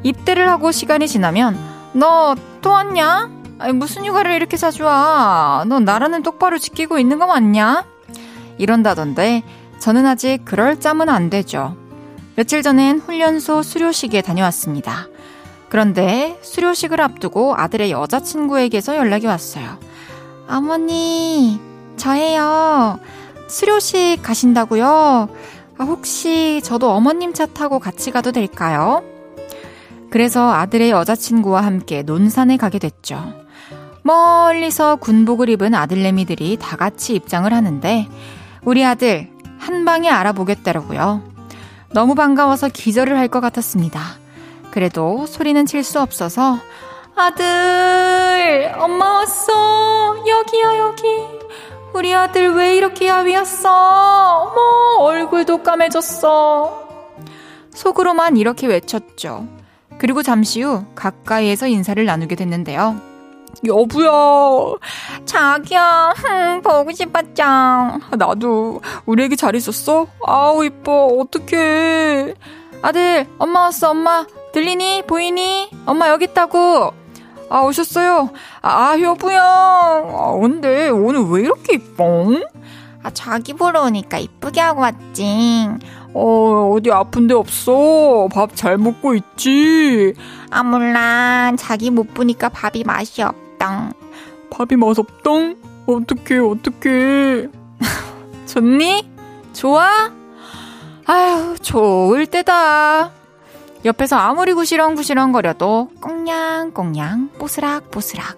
입대를 0.02 0.46
하고 0.50 0.73
시간이 0.73 1.08
지나면 1.08 1.58
너 1.94 2.35
또 2.61 2.68
왔냐? 2.70 3.30
아니, 3.61 3.73
무슨 3.73 4.04
휴가를 4.04 4.32
이렇게 4.32 4.58
자주 4.58 4.85
와? 4.85 5.64
너 5.66 5.80
나라는 5.80 6.23
똑바로 6.23 6.58
지키고 6.58 6.99
있는 6.99 7.18
거 7.18 7.26
맞냐? 7.26 7.85
이런다던데 8.58 9.42
저는 9.78 10.06
아직 10.06 10.40
그럴 10.44 10.80
짬은 10.80 11.08
안 11.08 11.30
되죠. 11.30 11.76
며칠 12.36 12.62
전엔 12.62 13.00
훈련소 13.00 13.62
수료식에 13.62 14.22
다녀왔습니다. 14.22 15.08
그런데 15.68 16.38
수료식을 16.42 17.00
앞두고 17.00 17.54
아들의 17.56 17.90
여자친구에게서 17.90 18.96
연락이 18.96 19.26
왔어요. 19.26 19.78
어머니, 20.48 21.60
저예요. 21.96 23.00
수료식 23.48 24.22
가신다고요? 24.22 25.28
아, 25.78 25.84
혹시 25.84 26.60
저도 26.62 26.90
어머님 26.90 27.32
차 27.32 27.46
타고 27.46 27.78
같이 27.78 28.10
가도 28.10 28.32
될까요? 28.32 29.02
그래서 30.10 30.52
아들의 30.52 30.90
여자친구와 30.90 31.62
함께 31.62 32.02
논산에 32.02 32.56
가게 32.56 32.78
됐죠. 32.78 33.34
멀리서 34.02 34.96
군복을 34.96 35.48
입은 35.48 35.75
아들내미들이 35.75 36.59
다 36.61 36.76
같이 36.76 37.14
입장을 37.14 37.52
하는데 37.52 38.09
우리 38.66 38.85
아들 38.85 39.29
한 39.59 39.85
방에 39.85 40.11
알아보겠다라고요. 40.11 41.22
너무 41.92 42.14
반가워서 42.14 42.68
기절을 42.68 43.16
할 43.16 43.29
것 43.29 43.40
같았습니다. 43.40 44.00
그래도 44.70 45.24
소리는 45.26 45.64
칠 45.66 45.83
수 45.85 46.00
없어서 46.00 46.59
아들 47.14 48.72
엄마 48.79 49.05
왔어 49.14 50.16
여기야 50.26 50.76
여기 50.79 51.07
우리 51.94 52.14
아들 52.14 52.52
왜 52.55 52.76
이렇게 52.76 53.07
야위었어 53.07 53.70
어머 54.52 55.05
얼굴도 55.05 55.62
까매졌어 55.62 56.87
속으로만 57.72 58.37
이렇게 58.37 58.66
외쳤죠. 58.66 59.46
그리고 59.98 60.22
잠시 60.22 60.61
후 60.62 60.85
가까이에서 60.94 61.68
인사를 61.68 62.05
나누게 62.05 62.35
됐는데요. 62.35 63.00
여보야, 63.64 64.11
자기야, 65.25 66.12
흠, 66.16 66.62
보고 66.62 66.92
싶었짱. 66.92 68.01
나도 68.19 68.81
우리 69.07 69.25
애기 69.25 69.37
잘 69.37 69.55
있었어? 69.55 70.07
아우 70.27 70.64
이뻐, 70.64 71.07
어떡해. 71.21 72.35
아들, 72.83 73.27
엄마 73.38 73.62
왔어, 73.62 73.90
엄마. 73.90 74.27
들리니? 74.53 75.03
보이니? 75.07 75.71
엄마 75.87 76.09
여기 76.11 76.27
있다고. 76.27 76.92
아, 77.49 77.61
오셨어요? 77.61 78.31
아, 78.62 78.97
여보야. 79.01 79.40
아, 79.42 80.38
근데 80.40 80.88
오늘 80.90 81.23
왜 81.31 81.42
이렇게 81.42 81.75
이뻐? 81.75 82.33
아, 83.03 83.11
자기 83.11 83.53
보러 83.55 83.83
오니까 83.83 84.19
이쁘게 84.19 84.61
하고 84.61 84.81
왔지. 84.83 85.69
어, 86.14 86.73
어디 86.75 86.90
아픈 86.90 87.27
데 87.27 87.35
없어? 87.35 88.29
밥 88.33 88.55
잘 88.55 88.79
먹고 88.79 89.14
있지? 89.14 90.14
아, 90.51 90.62
몰라. 90.62 91.53
자기 91.59 91.90
못 91.90 92.14
보니까 92.14 92.49
밥이 92.49 92.85
맛이 92.85 93.23
없 93.23 93.35
당. 93.59 93.92
밥이 94.51 94.77
맛없당? 94.77 95.57
어떡해, 95.87 96.38
어떡해. 96.38 97.49
좋니? 98.47 99.11
좋아? 99.53 100.12
아휴, 101.07 101.57
좋을 101.59 102.27
때다. 102.27 103.12
옆에서 103.85 104.16
아무리 104.16 104.53
구시렁구시렁 104.53 105.33
거려도 105.33 105.90
꽁냥꽁냥, 106.01 107.31
뽀스락뽀스락, 107.38 108.37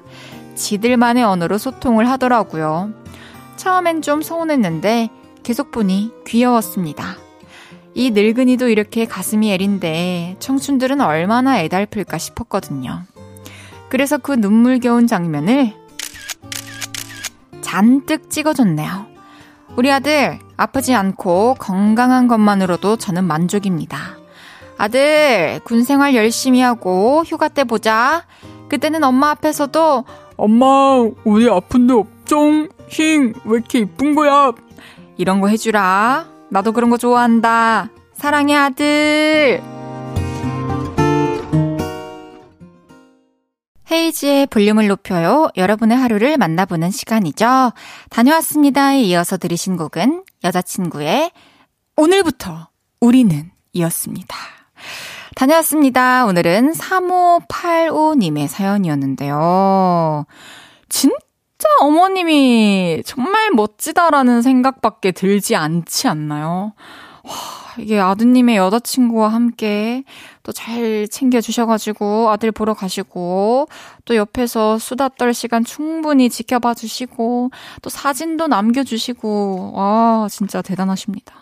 지들만의 0.55 1.25
언어로 1.25 1.57
소통을 1.57 2.09
하더라고요. 2.11 2.93
처음엔 3.57 4.03
좀 4.03 4.21
서운했는데 4.21 5.09
계속 5.43 5.71
보니 5.71 6.13
귀여웠습니다. 6.27 7.17
이 7.95 8.11
늙은이도 8.11 8.69
이렇게 8.69 9.07
가슴이 9.07 9.53
애린데 9.53 10.37
청춘들은 10.39 11.01
얼마나 11.01 11.61
애달플까 11.61 12.19
싶었거든요. 12.19 13.05
그래서 13.89 14.19
그 14.19 14.33
눈물겨운 14.33 15.07
장면을 15.07 15.73
잔뜩 17.61 18.31
찍어줬네요. 18.31 19.07
우리 19.77 19.91
아들 19.93 20.39
아프지 20.57 20.95
않고 20.95 21.57
건강한 21.59 22.29
것만으로도 22.29 22.97
저는 22.97 23.25
만족입니다. 23.25 23.99
아들 24.77 25.61
군 25.65 25.85
생활 25.85 26.15
열심히 26.15 26.61
하고 26.61 27.23
휴가 27.27 27.49
때 27.49 27.65
보자. 27.65 28.25
그때는 28.69 29.03
엄마 29.05 29.31
앞에서도 29.31 30.05
엄마 30.37 30.67
우리 31.25 31.49
아픈데 31.49 31.95
없종 31.95 32.69
힝왜 32.89 33.33
이렇게 33.47 33.81
이쁜 33.81 34.15
거야 34.15 34.53
이런 35.17 35.41
거 35.41 35.49
해주라. 35.49 36.27
나도 36.51 36.73
그런 36.73 36.91
거 36.91 36.97
좋아한다. 36.97 37.91
사랑해, 38.15 38.57
아들. 38.57 39.78
헤이지의 43.91 44.47
볼륨을 44.49 44.87
높여요. 44.89 45.49
여러분의 45.57 45.97
하루를 45.97 46.37
만나보는 46.37 46.91
시간이죠. 46.91 47.73
다녀왔습니다에 48.11 49.01
이어서 49.03 49.37
들으신 49.39 49.77
곡은 49.77 50.25
여자친구의 50.45 51.31
오늘부터 51.97 52.69
우리는 53.01 53.51
이었습니다. 53.73 54.37
다녀왔습니다. 55.35 56.27
오늘은 56.27 56.73
3585님의 56.73 58.49
사연이었는데요. 58.49 60.27
진짜 60.89 61.69
어머님이 61.81 63.03
정말 63.07 63.51
멋지다라는 63.53 64.43
생각밖에 64.43 65.13
들지 65.13 65.57
않지 65.57 66.09
않나요? 66.09 66.75
와, 67.23 67.35
이게 67.79 67.99
아드님의 67.99 68.57
여자친구와 68.57 69.29
함께 69.29 70.05
또 70.49 70.53
잘 70.53 71.07
챙겨주셔가지고 71.09 72.31
아들 72.31 72.53
보러 72.53 72.73
가시고 72.73 73.69
또 74.07 74.17
옆에서 74.17 74.79
수다 74.79 75.11
떨 75.11 75.35
시간 75.35 75.63
충분히 75.63 76.31
지켜봐 76.31 76.73
주시고 76.73 77.51
또 77.83 77.91
사진도 77.91 78.47
남겨주시고 78.47 79.73
와, 79.75 80.27
진짜 80.31 80.63
대단하십니다. 80.63 81.35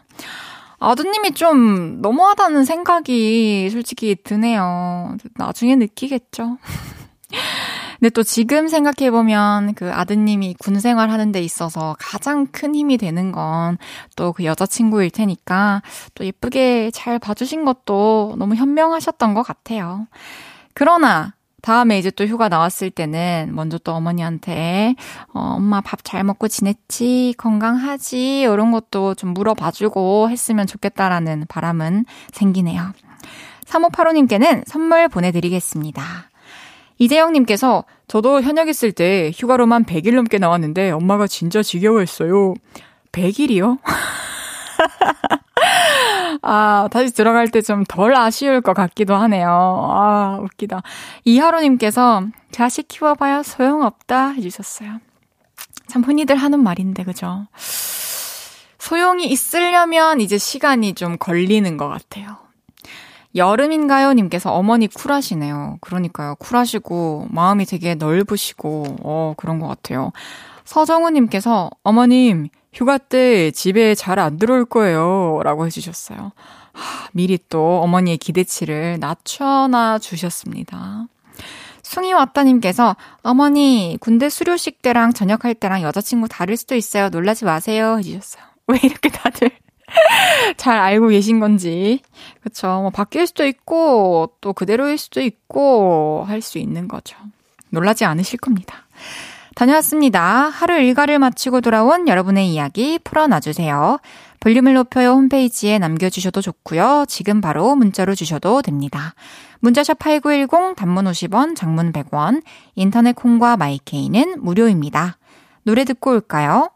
아드님이 0.81 1.35
좀 1.35 2.03
너무하다는 2.03 2.65
생각이 2.65 3.71
솔직히 3.71 4.17
드네요. 4.17 5.17
나중에 5.37 5.77
느끼겠죠. 5.77 6.59
근데 7.99 8.11
또 8.11 8.23
지금 8.23 8.69
생각해 8.69 9.11
보면 9.11 9.75
그 9.75 9.93
아드님이 9.93 10.55
군 10.59 10.79
생활 10.81 11.11
하는 11.11 11.33
데 11.33 11.41
있어서 11.43 11.97
가장 11.99 12.47
큰 12.47 12.75
힘이 12.75 12.97
되는 12.99 13.33
건 13.33 13.79
또 14.17 14.33
그 14.33 14.45
여자친구일 14.45 15.11
테니까 15.11 15.83
또 16.15 16.25
예쁘게 16.25 16.91
잘 16.93 17.19
봐주신 17.19 17.65
것도 17.65 18.35
너무 18.39 18.55
현명하셨던 18.55 19.35
것 19.35 19.43
같아요. 19.43 20.07
그러나 20.75 21.33
다음에 21.63 21.99
이제 21.99 22.11
또 22.11 22.25
휴가 22.25 22.49
나왔을 22.49 22.91
때는 22.91 23.51
먼저 23.55 23.79
또 23.79 23.93
어머니한테 23.93 24.95
어, 25.35 25.55
엄마 25.57 25.81
밥 25.81 26.01
잘 26.05 26.23
먹고 26.25 26.49
지냈지? 26.49 27.35
건강하지? 27.39 28.43
이런 28.43 28.71
것도 28.73 29.15
좀 29.15 29.31
물어봐주고 29.35 30.29
했으면 30.31 30.67
좋겠다라는 30.67 31.47
바람은 31.49 32.05
생기네요. 32.33 32.93
3585님께는 33.67 34.63
선물 34.67 35.09
보내드리겠습니다. 35.09 36.03
이재영님께서 36.99 37.85
저도 38.09 38.41
현역 38.43 38.69
있을 38.69 38.93
때 38.93 39.31
휴가로만 39.35 39.85
100일 39.85 40.15
넘게 40.15 40.39
나왔는데 40.39 40.91
엄마가 40.93 41.27
진짜 41.27 41.63
지겨워했어요. 41.63 42.55
100일이요? 43.13 43.79
아, 46.43 46.89
다시 46.91 47.13
들어갈 47.15 47.49
때 47.49 47.61
좀 47.63 47.85
덜 47.89 48.15
아쉬울 48.15 48.61
것 48.61 48.75
같기도 48.75 49.15
하네요. 49.17 49.49
아, 49.49 50.39
웃기다. 50.43 50.83
이하로님께서 51.25 52.23
자식 52.53 52.89
키워봐야 52.89 53.43
소용없다 53.43 54.29
해주셨어요. 54.31 54.99
참 55.89 56.03
흔히들 56.03 56.37
하는 56.37 56.63
말인데, 56.63 57.05
그죠? 57.05 57.47
소용이 58.79 59.27
있으려면 59.27 60.21
이제 60.21 60.39
시간이 60.39 60.95
좀 60.95 61.17
걸리는 61.19 61.77
것 61.77 61.89
같아요. 61.89 62.37
여름인가요? 63.37 64.13
님께서 64.15 64.53
어머니 64.53 64.89
쿨하시네요. 64.89 65.79
그러니까요. 65.81 66.37
쿨하시고, 66.37 67.29
마음이 67.31 67.67
되게 67.67 67.95
넓으시고, 67.95 68.97
어, 69.03 69.35
그런 69.37 69.59
것 69.59 69.69
같아요. 69.69 70.13
서정우 70.65 71.11
님께서, 71.11 71.71
어머님, 71.83 72.49
휴가 72.73 72.99
때 72.99 73.51
집에 73.53 73.95
잘 73.95 74.19
안 74.19 74.39
들어올 74.39 74.65
거예요. 74.65 75.41
라고 75.43 75.67
해주셨어요. 75.67 76.33
하, 76.73 77.09
미리 77.13 77.39
또 77.49 77.81
어머니의 77.83 78.19
기대치를 78.19 78.99
낮춰놔 79.01 79.99
주셨습니다. 79.99 81.07
숭이 81.83 82.13
왔다님께서 82.13 82.97
어머니 83.23 83.97
군대 84.01 84.29
수료식 84.29 84.83
때랑 84.83 85.13
전역할 85.13 85.55
때랑 85.55 85.83
여자친구 85.83 86.29
다를 86.29 86.57
수도 86.57 86.75
있어요. 86.75 87.09
놀라지 87.09 87.45
마세요 87.45 87.97
해주셨어요. 87.99 88.45
왜 88.69 88.79
이렇게 88.83 89.09
다들 89.09 89.51
잘 90.57 90.79
알고 90.79 91.09
계신 91.09 91.41
건지 91.41 92.01
그쵸 92.43 92.67
뭐 92.81 92.91
바뀔 92.91 93.27
수도 93.27 93.47
있고 93.47 94.33
또 94.41 94.53
그대로일 94.53 94.99
수도 94.99 95.21
있고 95.21 96.25
할 96.27 96.43
수 96.43 96.59
있는 96.59 96.89
거죠. 96.89 97.17
놀라지 97.71 98.05
않으실 98.05 98.39
겁니다. 98.39 98.87
다녀왔습니다. 99.55 100.49
하루 100.49 100.79
일과를 100.79 101.19
마치고 101.19 101.61
돌아온 101.63 102.09
여러분의 102.09 102.53
이야기 102.53 102.99
풀어놔주세요. 102.99 103.99
볼륨을 104.41 104.75
높여요 104.75 105.13
홈페이지에 105.13 105.79
남겨주셔도 105.79 106.41
좋고요. 106.43 107.07
지금 107.09 107.41
바로 107.41 107.75
문자로 107.75 108.15
주셔도 108.15 108.63
됩니다. 108.63 109.15
문자샵 109.61 109.99
8910 109.99 110.77
단문 110.77 111.07
50원, 111.07 111.57
장문 111.57 111.93
100원, 111.93 112.43
인터넷 112.75 113.15
콩과 113.17 113.57
마이케이는 113.57 114.43
무료입니다. 114.43 115.17
노래 115.65 115.85
듣고 115.85 116.11
올까요? 116.13 116.71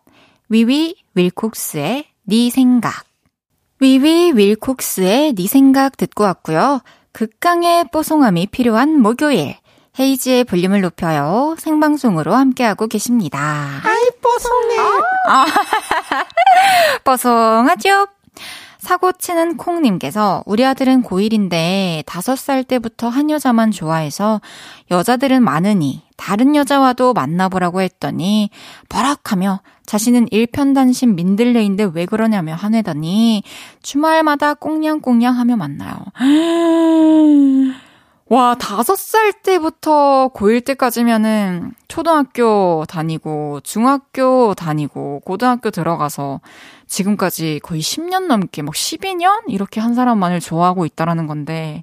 위위 0.49 0.97
윌콕스의 1.15 2.07
네 2.31 2.49
생각. 2.49 3.07
위위 3.81 4.31
윌콕스의 4.31 5.33
네 5.33 5.47
생각 5.49 5.97
듣고 5.97 6.23
왔고요. 6.23 6.81
극강의 7.11 7.87
뽀송함이 7.93 8.47
필요한 8.53 9.01
목요일. 9.01 9.57
헤이지의 9.99 10.45
볼륨을 10.45 10.81
높여요. 10.81 11.57
생방송으로 11.59 12.33
함께하고 12.33 12.87
계십니다. 12.87 13.81
아이, 13.83 14.11
뽀송해. 14.23 14.79
아. 15.27 15.45
뽀송하죠? 17.03 18.07
사고 18.79 19.11
치는 19.11 19.57
콩님께서 19.57 20.45
우리 20.47 20.65
아들은 20.65 21.03
고1인데 21.03 22.05
5살 22.05 22.67
때부터 22.69 23.09
한 23.09 23.29
여자만 23.31 23.73
좋아해서 23.73 24.41
여자들은 24.93 25.43
많으니 25.43 26.05
다른 26.17 26.55
여자와도 26.55 27.13
만나보라고 27.13 27.81
했더니 27.81 28.51
버럭하며 28.89 29.63
자신은 29.91 30.29
일편단심 30.31 31.17
민들레인데 31.17 31.91
왜 31.95 32.07
그러냐며 32.07 32.55
화내더니 32.55 33.43
주말마다 33.83 34.55
꽁냥꽁냥 34.55 35.37
하며 35.37 35.57
만나요. 35.57 35.97
와, 38.27 38.55
다섯 38.55 38.97
살 38.97 39.33
때부터 39.33 40.31
고1 40.33 40.65
때까지면은 40.65 41.73
초등학교 41.89 42.85
다니고, 42.87 43.59
중학교 43.65 44.55
다니고, 44.55 45.23
고등학교 45.25 45.73
들어가서 45.73 46.41
지금까지 46.87 47.59
거의 47.61 47.81
10년 47.81 48.29
넘게, 48.29 48.63
막 48.63 48.73
12년? 48.73 49.43
이렇게 49.49 49.81
한 49.81 49.97
사람만을 49.97 50.39
좋아하고 50.39 50.87
있다라는 50.87 51.27
건데, 51.27 51.83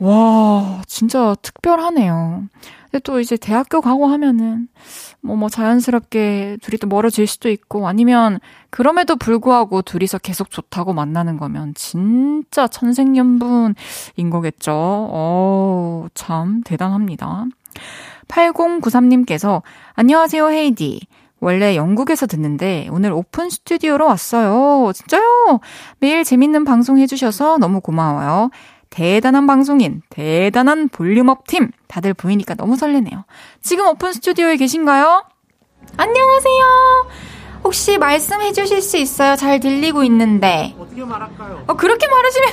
와, 0.00 0.80
진짜 0.86 1.34
특별하네요. 1.42 2.44
근데 2.90 2.98
또 3.02 3.20
이제 3.20 3.36
대학교 3.36 3.82
가고 3.82 4.06
하면은, 4.06 4.68
뭐, 5.24 5.36
뭐, 5.36 5.48
자연스럽게 5.48 6.58
둘이 6.60 6.76
또 6.78 6.86
멀어질 6.86 7.26
수도 7.26 7.48
있고, 7.48 7.88
아니면, 7.88 8.40
그럼에도 8.68 9.16
불구하고 9.16 9.80
둘이서 9.80 10.18
계속 10.18 10.50
좋다고 10.50 10.92
만나는 10.92 11.38
거면, 11.38 11.72
진짜 11.74 12.68
천생연분인 12.68 13.74
거겠죠. 14.30 14.72
어, 14.74 16.06
참, 16.12 16.62
대단합니다. 16.62 17.46
8093님께서, 18.28 19.62
안녕하세요, 19.94 20.50
헤이디. 20.50 21.00
원래 21.40 21.76
영국에서 21.76 22.26
듣는데 22.26 22.88
오늘 22.90 23.12
오픈 23.12 23.50
스튜디오로 23.50 24.06
왔어요. 24.06 24.92
진짜요? 24.94 25.60
매일 26.00 26.24
재밌는 26.24 26.64
방송 26.64 26.98
해주셔서 26.98 27.58
너무 27.58 27.80
고마워요. 27.80 28.50
대단한 28.98 29.48
방송인, 29.48 30.02
대단한 30.08 30.88
볼륨업 30.88 31.48
팀. 31.48 31.72
다들 31.88 32.14
보이니까 32.14 32.54
너무 32.54 32.76
설레네요. 32.76 33.24
지금 33.60 33.88
오픈 33.88 34.12
스튜디오에 34.12 34.56
계신가요? 34.56 35.24
안녕하세요. 35.96 37.08
혹시 37.64 37.98
말씀해 37.98 38.52
주실 38.52 38.80
수 38.80 38.96
있어요? 38.96 39.34
잘 39.34 39.58
들리고 39.58 40.04
있는데. 40.04 40.76
어떻게 40.78 41.04
말할까요? 41.04 41.64
어, 41.66 41.74
그렇게 41.74 42.06
말하시면 42.06 42.48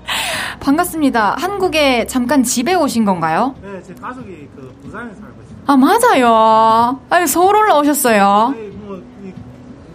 반갑습니다. 0.60 1.36
한국에 1.38 2.06
잠깐 2.06 2.42
집에 2.42 2.72
오신 2.74 3.04
건가요? 3.04 3.54
네, 3.62 3.82
제 3.82 3.92
가족이 3.94 4.48
그 4.56 4.74
부산에 4.82 5.10
살고 5.12 5.42
있어요. 5.42 5.58
아, 5.66 5.76
맞아요. 5.76 7.00
아니, 7.10 7.26
서울 7.26 7.54
올라오셨어요. 7.56 8.54
네, 8.56 8.70
뭐, 8.76 8.96
이, 9.22 9.32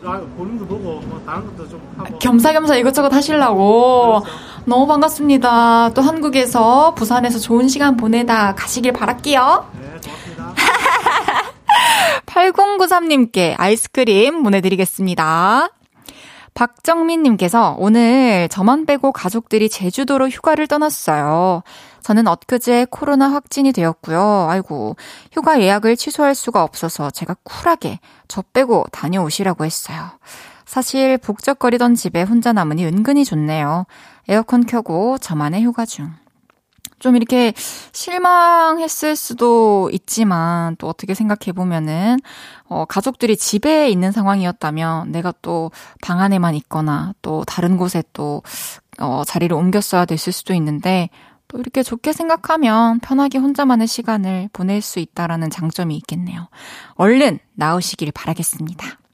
라- 0.03 0.19
볼륨도 0.37 0.67
보고, 0.67 0.99
뭐, 1.07 1.19
다른 1.25 1.43
것도 1.47 1.67
좀 1.69 1.81
하고. 1.97 2.19
겸사겸사 2.19 2.75
이것저것 2.75 3.11
하시려고. 3.11 4.21
그렇죠. 4.21 4.37
너무 4.65 4.87
반갑습니다. 4.87 5.91
또 5.93 6.01
한국에서, 6.01 6.95
부산에서 6.95 7.37
좋은 7.37 7.67
시간 7.67 7.95
보내다 7.97 8.55
가시길 8.55 8.93
바랄게요. 8.93 9.69
네, 9.79 9.99
고맙습니다. 10.03 10.53
8093님께 12.25 13.53
아이스크림 13.57 14.41
보내드리겠습니다. 14.41 15.69
박정민님께서 16.55 17.75
오늘 17.77 18.47
저만 18.49 18.85
빼고 18.85 19.11
가족들이 19.11 19.69
제주도로 19.69 20.29
휴가를 20.29 20.67
떠났어요. 20.67 21.61
저는 22.01 22.27
엊그제 22.27 22.87
코로나 22.89 23.31
확진이 23.31 23.71
되었고요. 23.71 24.47
아이고, 24.49 24.95
휴가 25.31 25.59
예약을 25.61 25.95
취소할 25.95 26.33
수가 26.33 26.63
없어서 26.63 27.11
제가 27.11 27.35
쿨하게 27.43 27.99
저 28.27 28.41
빼고 28.41 28.85
다녀오시라고 28.91 29.65
했어요. 29.65 30.11
사실 30.65 31.17
북적거리던 31.17 31.95
집에 31.95 32.23
혼자 32.23 32.53
남으니 32.53 32.85
은근히 32.85 33.23
좋네요. 33.25 33.85
에어컨 34.27 34.65
켜고 34.65 35.17
저만의 35.17 35.63
휴가 35.63 35.85
중. 35.85 36.11
좀 36.97 37.15
이렇게 37.15 37.53
실망했을 37.91 39.15
수도 39.15 39.89
있지만 39.91 40.75
또 40.77 40.87
어떻게 40.87 41.13
생각해 41.13 41.51
보면은 41.53 42.17
어 42.67 42.85
가족들이 42.85 43.35
집에 43.37 43.89
있는 43.89 44.11
상황이었다면 44.11 45.11
내가 45.11 45.33
또 45.41 45.71
방 46.01 46.21
안에만 46.21 46.55
있거나 46.55 47.13
또 47.21 47.43
다른 47.45 47.77
곳에 47.77 48.01
또어 48.13 49.23
자리를 49.25 49.55
옮겼어야 49.55 50.05
됐을 50.05 50.31
수도 50.33 50.53
있는데 50.53 51.09
또 51.47 51.59
이렇게 51.59 51.83
좋게 51.83 52.13
생각하면 52.13 52.99
편하게 53.01 53.37
혼자만의 53.37 53.87
시간을 53.87 54.49
보낼 54.53 54.81
수 54.81 54.99
있다라는 54.99 55.49
장점이 55.49 55.95
있겠네요. 55.97 56.47
얼른 56.95 57.39
나으시길 57.53 58.11
바라겠습니다. 58.13 59.04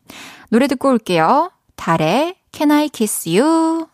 노래 0.51 0.67
듣고 0.67 0.89
올게요. 0.89 1.49
달의 1.77 2.35
Can 2.51 2.71
I 2.71 2.89
Kiss 2.89 3.29
You? 3.29 3.87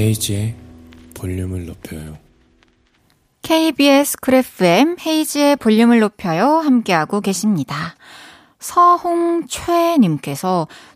헤이즈의 0.00 0.54
볼륨을 1.14 1.66
높여요. 1.66 2.16
KBS 3.42 4.16
쿨 4.20 4.34
FM 4.34 4.96
헤이즈의 5.04 5.56
볼륨을 5.56 6.00
높여요. 6.00 6.46
함께하고 6.60 7.20
계십니다. 7.20 7.96
서홍최님께서 8.58 9.98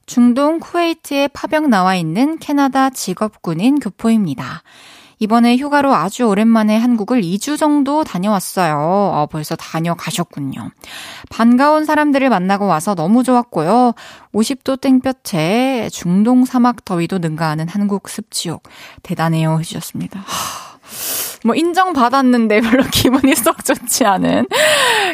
중동 0.07 0.59
쿠웨이트에 0.61 1.29
파병 1.29 1.69
나와 1.69 1.97
있는 1.97 2.39
캐나다 2.39 2.89
직업군인 2.89 3.79
교포입니다. 3.79 4.63
이번에 5.19 5.57
휴가로 5.57 5.95
아주 5.95 6.25
오랜만에 6.25 6.77
한국을 6.77 7.23
2주 7.23 7.59
정도 7.59 8.05
다녀왔어요. 8.05 8.77
어, 8.77 9.27
벌써 9.31 9.57
다녀가셨군요. 9.57 10.71
반가운 11.31 11.85
사람들을 11.85 12.29
만나고 12.29 12.67
와서 12.67 12.95
너무 12.95 13.23
좋았고요. 13.23 13.93
50도 14.35 14.81
땡볕에 14.81 15.89
중동 15.93 16.45
사막 16.45 16.85
더위도 16.85 17.19
능가하는 17.19 17.69
한국 17.69 18.09
습지옥. 18.09 18.63
대단해요. 19.03 19.59
해주셨습니다. 19.61 20.21
하. 20.21 21.24
뭐 21.45 21.55
인정받았는데 21.55 22.61
별로 22.63 22.83
기분이 22.91 23.35
썩 23.35 23.65
좋지 23.65 24.05
않은 24.07 24.47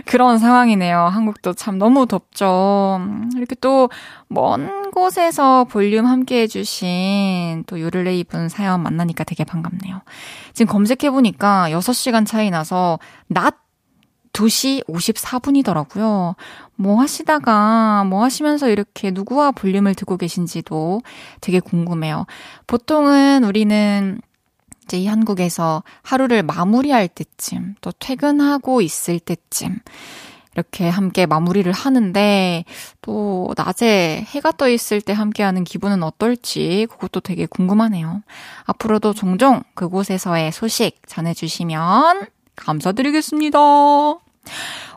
그런 0.07 0.39
상황이네요. 0.39 1.01
한국도 1.01 1.55
참 1.55 1.79
너무 1.79 2.07
덥죠. 2.07 3.01
이렇게 3.37 3.55
또 3.57 3.89
먼 4.33 4.93
곳에서 4.93 5.65
볼륨 5.65 6.07
함께 6.07 6.43
해주신 6.43 7.65
또 7.67 7.81
요를레이 7.81 8.23
분 8.25 8.49
사연 8.49 8.81
만나니까 8.83 9.25
되게 9.25 9.43
반갑네요. 9.43 10.03
지금 10.53 10.73
검색해보니까 10.73 11.71
6시간 11.71 12.25
차이 12.25 12.49
나서 12.51 13.01
낮 13.27 13.57
2시 14.33 14.87
54분이더라고요. 14.87 16.37
뭐 16.77 17.01
하시다가, 17.01 18.05
뭐 18.05 18.23
하시면서 18.23 18.69
이렇게 18.69 19.11
누구와 19.11 19.51
볼륨을 19.51 19.97
듣고 19.97 20.17
계신지도 20.17 21.03
되게 21.41 21.59
궁금해요. 21.59 22.27
보통은 22.69 23.43
우리는 23.43 24.21
이 24.21 24.30
제이 24.91 25.07
한국에서 25.07 25.85
하루를 26.03 26.43
마무리할 26.43 27.07
때쯤, 27.07 27.77
또 27.81 27.93
퇴근하고 27.93 28.81
있을 28.83 29.21
때쯤, 29.21 29.79
이렇게 30.55 30.89
함께 30.89 31.27
마무리를 31.27 31.71
하는데, 31.71 32.65
또 33.01 33.55
낮에 33.57 34.27
해가 34.27 34.51
떠 34.53 34.69
있을 34.69 35.01
때 35.01 35.13
함께 35.13 35.45
하는 35.45 35.63
기분은 35.63 36.03
어떨지, 36.03 36.89
그것도 36.91 37.21
되게 37.21 37.47
궁금하네요. 37.47 38.23
앞으로도 38.65 39.15
종종 39.15 39.63
그곳에서의 39.75 40.51
소식 40.51 41.01
전해주시면 41.07 42.27
감사드리겠습니다. 42.57 43.59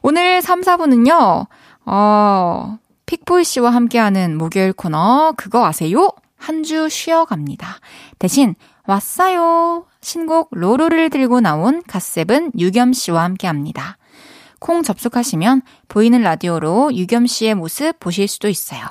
오늘 0.01 0.41
3, 0.41 0.61
4분은요, 0.61 1.45
어, 1.85 2.77
픽보이 3.05 3.43
씨와 3.43 3.69
함께하는 3.69 4.37
목요일 4.39 4.73
코너, 4.73 5.33
그거 5.37 5.65
아세요? 5.67 6.09
한 6.35 6.63
주 6.63 6.89
쉬어갑니다. 6.89 7.77
대신 8.19 8.55
왔어요. 8.85 9.85
신곡 10.01 10.49
로로를 10.51 11.09
들고 11.09 11.39
나온 11.39 11.81
갓세븐 11.87 12.51
유겸 12.57 12.93
씨와 12.93 13.23
함께 13.23 13.47
합니다. 13.47 13.97
콩 14.59 14.83
접속하시면 14.83 15.61
보이는 15.87 16.21
라디오로 16.21 16.95
유겸 16.95 17.27
씨의 17.27 17.55
모습 17.55 17.99
보실 17.99 18.27
수도 18.27 18.49
있어요. 18.49 18.81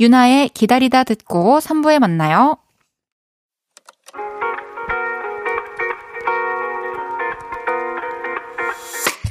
유나의 0.00 0.50
기다리다 0.50 1.04
듣고 1.04 1.58
3부에 1.58 1.98
만나요. 1.98 2.56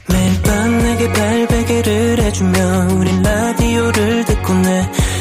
매일 0.10 0.42
밤 0.44 0.78
내게 0.80 1.14
발베개를 1.14 2.20
해주며 2.20 2.60
우린 2.98 3.22
라디오를 3.22 4.26
듣고 4.26 4.54
내 4.54 4.92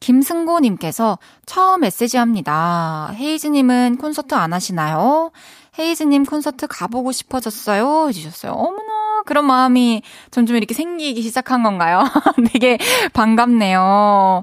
김승고님께서 0.00 1.18
처음 1.46 1.80
메시지 1.80 2.16
합니다. 2.16 3.10
헤이즈님은 3.14 3.98
콘서트 3.98 4.34
안 4.34 4.52
하시나요? 4.52 5.30
헤이즈님 5.78 6.24
콘서트 6.24 6.66
가보고 6.66 7.12
싶어졌어요. 7.12 8.08
해주셨어요. 8.08 8.52
어머나, 8.52 9.22
그런 9.26 9.46
마음이 9.46 10.02
점점 10.30 10.56
이렇게 10.56 10.74
생기기 10.74 11.22
시작한 11.22 11.62
건가요? 11.62 12.04
되게 12.52 12.78
반갑네요. 13.12 14.42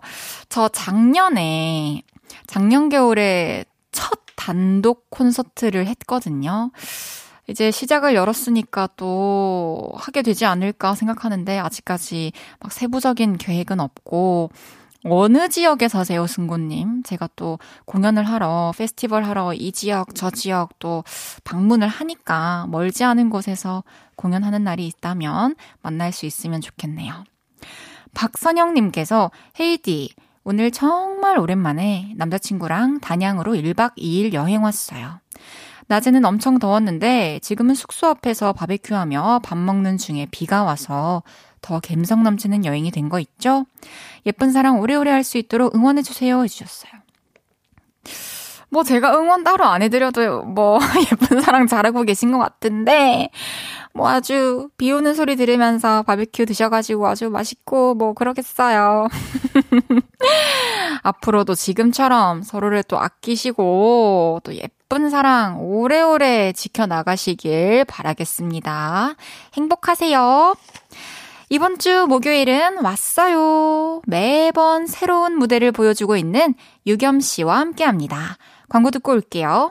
저 0.49 0.69
작년에, 0.69 2.03
작년 2.47 2.89
겨울에 2.89 3.65
첫 3.91 4.19
단독 4.35 5.09
콘서트를 5.09 5.87
했거든요. 5.87 6.71
이제 7.47 7.71
시작을 7.71 8.15
열었으니까 8.15 8.89
또 8.95 9.91
하게 9.95 10.21
되지 10.21 10.45
않을까 10.45 10.95
생각하는데 10.95 11.59
아직까지 11.59 12.31
막 12.59 12.71
세부적인 12.71 13.37
계획은 13.37 13.79
없고 13.79 14.49
어느 15.05 15.49
지역에 15.49 15.89
사세요, 15.89 16.25
승고님? 16.27 17.03
제가 17.03 17.27
또 17.35 17.59
공연을 17.85 18.23
하러, 18.23 18.71
페스티벌 18.77 19.23
하러 19.25 19.53
이 19.53 19.73
지역, 19.73 20.15
저 20.15 20.29
지역 20.29 20.79
또 20.79 21.03
방문을 21.43 21.87
하니까 21.89 22.67
멀지 22.69 23.03
않은 23.03 23.29
곳에서 23.29 23.83
공연하는 24.15 24.63
날이 24.63 24.87
있다면 24.87 25.55
만날 25.81 26.13
수 26.13 26.25
있으면 26.25 26.61
좋겠네요. 26.61 27.25
박선영님께서 28.13 29.31
헤이디, 29.59 30.13
오늘 30.45 30.71
정말 30.71 31.37
오랜만에 31.37 32.13
남자친구랑 32.15 32.99
단양으로 32.99 33.53
1박 33.53 33.97
2일 33.97 34.33
여행 34.33 34.63
왔어요. 34.63 35.19
낮에는 35.87 36.23
엄청 36.23 36.59
더웠는데 36.59 37.39
지금은 37.41 37.75
숙소 37.75 38.07
앞에서 38.07 38.53
바베큐하며 38.53 39.41
밥 39.43 39.57
먹는 39.57 39.97
중에 39.97 40.27
비가 40.31 40.63
와서 40.63 41.23
더 41.63 41.79
감성 41.79 42.21
넘치는 42.23 42.65
여행이 42.65 42.91
된 42.91 43.09
거 43.09 43.19
있죠? 43.19 43.65
예쁜 44.25 44.51
사랑 44.51 44.79
오래오래 44.79 45.09
할 45.11 45.23
수 45.23 45.37
있도록 45.37 45.73
응원해주세요 45.75 46.43
해주셨어요. 46.43 46.91
뭐 48.69 48.83
제가 48.83 49.15
응원 49.19 49.43
따로 49.43 49.65
안 49.65 49.81
해드려도 49.83 50.43
뭐 50.45 50.79
예쁜 51.11 51.41
사랑 51.41 51.67
잘하고 51.67 52.03
계신 52.03 52.31
것 52.31 52.39
같은데 52.39 53.29
뭐 53.93 54.09
아주 54.09 54.69
비 54.77 54.91
오는 54.91 55.13
소리 55.13 55.35
들으면서 55.35 56.01
바비큐 56.03 56.45
드셔가지고 56.47 57.07
아주 57.07 57.29
맛있고 57.29 57.93
뭐 57.93 58.13
그러겠어요. 58.13 59.07
앞으로도 61.03 61.53
지금처럼 61.55 62.41
서로를 62.43 62.81
또 62.83 62.99
아끼시고 62.99 64.41
또 64.43 64.55
예쁜 64.55 65.09
사랑 65.11 65.59
오래오래 65.61 66.53
지켜나가시길 66.53 67.85
바라겠습니다. 67.85 69.13
행복하세요. 69.53 70.55
이번 71.53 71.77
주 71.77 72.07
목요일은 72.09 72.83
왔어요. 72.83 74.01
매번 74.07 74.87
새로운 74.87 75.37
무대를 75.37 75.71
보여주고 75.71 76.17
있는 76.17 76.55
유겸 76.87 77.19
씨와 77.19 77.59
함께 77.59 77.83
합니다. 77.83 78.37
광고 78.69 78.89
듣고 78.89 79.11
올게요. 79.11 79.69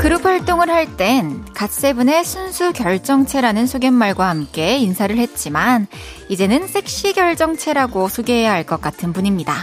그룹 0.00 0.24
활동을 0.26 0.68
할 0.68 0.96
땐 0.96 1.44
갓세븐의 1.54 2.24
순수 2.24 2.72
결정체라는 2.72 3.68
소개말과 3.68 4.28
함께 4.28 4.76
인사를 4.78 5.16
했지만 5.16 5.86
이제는 6.28 6.66
섹시 6.66 7.12
결정체라고 7.12 8.08
소개해야 8.08 8.50
할 8.50 8.66
것 8.66 8.80
같은 8.80 9.12
분입니다. 9.12 9.54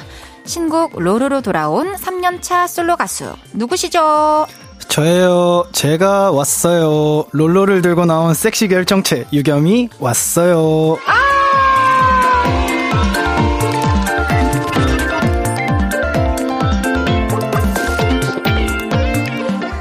신곡 0.46 1.00
로로로 1.00 1.42
돌아온 1.42 1.94
3년차 1.96 2.68
솔로 2.68 2.96
가수 2.96 3.34
누구시죠? 3.54 4.48
저예요. 4.88 5.66
제가 5.72 6.32
왔어요. 6.32 7.26
롤러를 7.32 7.82
들고 7.84 8.06
나온 8.06 8.34
섹시 8.34 8.68
결정체 8.68 9.28
유겸이 9.32 9.90
왔어요. 10.00 10.98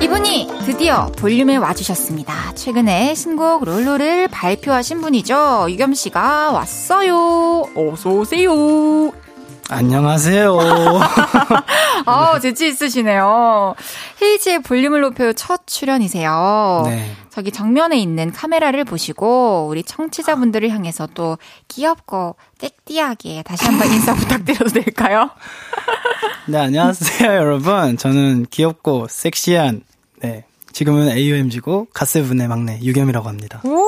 이분이 0.01 0.49
드디어 0.65 1.07
볼륨에 1.17 1.57
와주셨습니다. 1.57 2.55
최근에 2.55 3.15
신곡 3.15 3.65
롤로를 3.65 4.29
발표하신 4.29 5.01
분이죠. 5.01 5.67
유겸 5.71 5.95
씨가 5.95 6.53
왔어요. 6.53 7.65
어서 7.75 8.11
오세요. 8.11 8.53
안녕하세요. 9.71 10.57
아, 12.07 12.41
재치 12.41 12.69
있으시네요. 12.69 13.75
헤이지의 14.23 14.63
볼륨을 14.63 15.03
높여 15.03 15.33
첫 15.35 15.67
출연이세요. 15.67 16.85
네. 16.87 17.13
저기 17.29 17.53
정면에 17.53 17.99
있는 17.99 18.33
카메라를 18.33 18.85
보시고 18.85 19.67
우리 19.69 19.83
청취자분들을 19.83 20.71
향해서 20.71 21.09
또 21.15 21.37
귀엽고 21.69 22.37
땡띠하게 22.59 23.43
다시 23.43 23.67
한번 23.67 23.93
인사 23.93 24.15
부탁드려도 24.17 24.71
될까요? 24.71 25.31
네, 26.47 26.59
안녕하세요, 26.59 27.31
여러분. 27.31 27.99
저는 27.99 28.47
귀엽고 28.51 29.07
섹시한, 29.11 29.83
네. 30.23 30.45
지금은 30.79 31.09
AUMG고 31.09 31.89
갓세븐의 31.93 32.47
막내 32.47 32.79
유겸이라고 32.81 33.29
합니다. 33.29 33.61
오, 33.65 33.85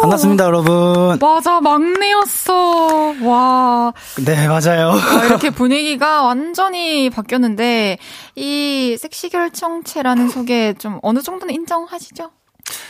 반갑습니다, 0.00 0.44
여러분. 0.44 1.18
맞아, 1.20 1.60
막내였어. 1.60 3.14
와. 3.24 3.92
네, 4.24 4.46
맞아요. 4.46 4.92
아, 4.92 5.24
이렇게 5.24 5.50
분위기가 5.50 6.22
완전히 6.22 7.10
바뀌었는데, 7.10 7.98
이 8.36 8.96
섹시 8.96 9.28
결정체라는 9.28 10.28
소개 10.28 10.72
좀 10.74 11.00
어느 11.02 11.20
정도는 11.20 11.52
인정하시죠? 11.52 12.30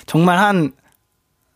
정말 0.04 0.36
한 0.36 0.72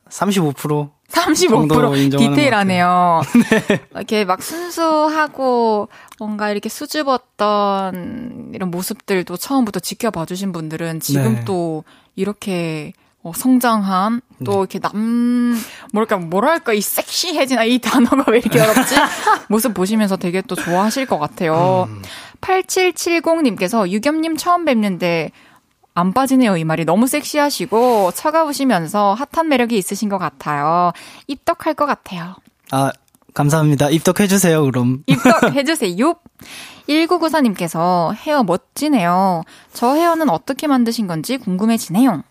35%? 0.09 0.89
35% 1.15 2.19
디테일하네요. 2.19 3.23
네. 3.69 3.81
이렇게 3.95 4.25
막 4.25 4.43
순수하고 4.43 5.89
뭔가 6.19 6.51
이렇게 6.51 6.69
수줍었던 6.69 8.53
이런 8.55 8.71
모습들도 8.71 9.37
처음부터 9.37 9.81
지켜봐 9.81 10.27
주신 10.27 10.53
분들은 10.53 11.01
지금 11.01 11.37
네. 11.37 11.45
또 11.45 11.85
이렇게 12.17 12.93
어, 13.23 13.33
성장한 13.35 14.21
또 14.45 14.53
네. 14.53 14.59
이렇게 14.59 14.79
남 14.81 15.59
뭐랄까 15.93 16.19
뭐랄까 16.19 16.75
이 16.75 16.83
섹시해진 16.83 17.59
아, 17.59 17.65
이 17.65 17.79
단어가 17.79 18.31
왜 18.31 18.39
이렇게 18.39 18.61
어렵지? 18.61 18.95
모습 19.49 19.73
보시면서 19.73 20.17
되게 20.17 20.43
또 20.43 20.55
좋아하실 20.55 21.07
것 21.07 21.19
같아요. 21.19 21.89
음. 21.89 22.03
8770님께서 22.43 23.89
유겸님 23.89 24.37
처음 24.37 24.67
뵙는데 24.67 25.31
안 25.95 26.13
빠지네요. 26.13 26.57
이 26.57 26.65
말이 26.65 26.85
너무 26.85 27.07
섹시하시고 27.07 28.13
차가우시면서 28.13 29.15
핫한 29.33 29.49
매력이 29.49 29.79
있으신 29.79 30.09
것 30.09 30.19
같아요. 30.19 30.93
입덕할 31.29 31.75
것 31.75 31.87
같아요. 31.87 32.35
아, 32.73 32.91
감사합니다. 33.33 33.91
입덕해주세요, 33.91 34.65
그럼. 34.65 35.05
입덕해주세요. 35.07 36.15
1994님께서 36.89 38.15
헤어 38.27 38.43
멋지네요. 38.43 39.43
저 39.73 39.95
헤어는 39.95 40.29
어떻게 40.31 40.67
만드신 40.67 41.07
건지 41.07 41.39
궁금해지네요. 41.39 42.25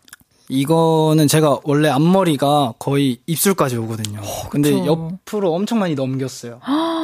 이거는 0.50 1.28
제가 1.28 1.60
원래 1.64 1.90
앞머리가 1.90 2.74
거의 2.78 3.18
입술까지 3.26 3.78
오거든요. 3.78 4.20
어, 4.20 4.50
근데 4.50 4.86
옆으로 4.86 5.54
엄청 5.54 5.80
많이 5.80 5.96
넘겼어요. 5.96 6.60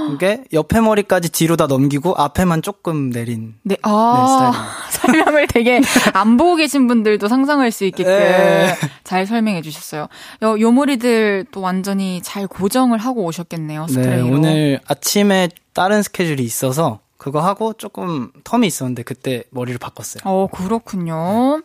그게 0.09 0.43
옆에 0.53 0.81
머리까지 0.81 1.31
뒤로 1.31 1.55
다 1.55 1.67
넘기고 1.67 2.15
앞에만 2.15 2.61
조금 2.61 3.09
내린 3.11 3.55
네, 3.63 3.77
아, 3.83 4.51
네, 4.51 4.91
설명을 4.99 5.47
되게 5.47 5.81
안 6.13 6.37
보고 6.37 6.55
계신 6.55 6.87
분들도 6.87 7.27
상상할 7.27 7.71
수 7.71 7.85
있게끔 7.85 8.11
네. 8.11 8.75
잘 9.03 9.25
설명해 9.25 9.61
주셨어요. 9.61 10.07
요, 10.43 10.59
요 10.59 10.71
머리들 10.71 11.45
또 11.51 11.61
완전히 11.61 12.21
잘 12.23 12.47
고정을 12.47 12.97
하고 12.97 13.23
오셨겠네요. 13.25 13.87
스프레이로. 13.87 14.23
네, 14.23 14.31
오늘 14.31 14.79
아침에 14.87 15.49
다른 15.73 16.01
스케줄이 16.01 16.43
있어서 16.43 16.99
그거 17.19 17.41
하고 17.41 17.73
조금 17.73 18.31
텀이 18.45 18.65
있었는데 18.65 19.03
그때 19.03 19.43
머리를 19.51 19.77
바꿨어요. 19.77 20.21
어, 20.23 20.47
그렇군요. 20.51 21.61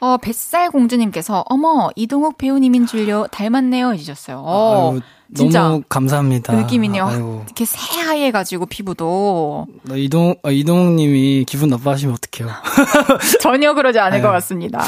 어, 0.00 0.16
뱃살 0.20 0.70
공주님께서 0.70 1.44
어머, 1.48 1.90
이동욱 1.94 2.36
배우님인 2.38 2.86
줄요 2.86 3.28
닮았네요 3.30 3.92
해주셨어요. 3.92 4.42
어, 4.44 4.90
아유, 4.94 5.00
진짜 5.32 5.62
너무 5.62 5.82
감사합니다. 5.88 6.52
그 6.56 6.60
느낌이네요. 6.60 7.06
아이고. 7.06 7.42
이렇게 7.46 7.64
새하얘 7.64 8.32
가지고 8.32 8.66
피부도. 8.66 9.68
이동 9.94 10.34
아, 10.42 10.50
이동욱님이 10.50 11.44
기분 11.46 11.68
나빠하시면 11.68 12.16
어떡해요? 12.16 12.52
전혀 13.40 13.74
그러지 13.74 14.00
않을 14.00 14.14
아유. 14.18 14.22
것 14.22 14.30
같습니다. 14.32 14.82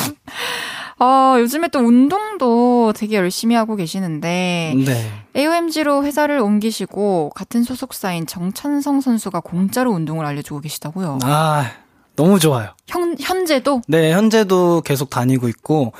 어, 1.00 1.36
요즘에 1.38 1.68
또 1.68 1.78
운동도 1.78 2.92
되게 2.94 3.16
열심히 3.16 3.54
하고 3.54 3.76
계시는데 3.76 4.74
네. 4.84 5.12
AOMG로 5.36 6.04
회사를 6.04 6.40
옮기시고 6.40 7.30
같은 7.34 7.62
소속사인 7.62 8.26
정찬성 8.26 9.00
선수가 9.00 9.40
공짜로 9.40 9.92
운동을 9.92 10.26
알려주고 10.26 10.60
계시다고요. 10.60 11.20
아, 11.22 11.70
너무 12.16 12.40
좋아요. 12.40 12.70
현, 12.86 13.16
현재도? 13.20 13.82
네, 13.86 14.12
현재도 14.12 14.82
계속 14.82 15.08
다니고 15.10 15.48
있고 15.48 15.92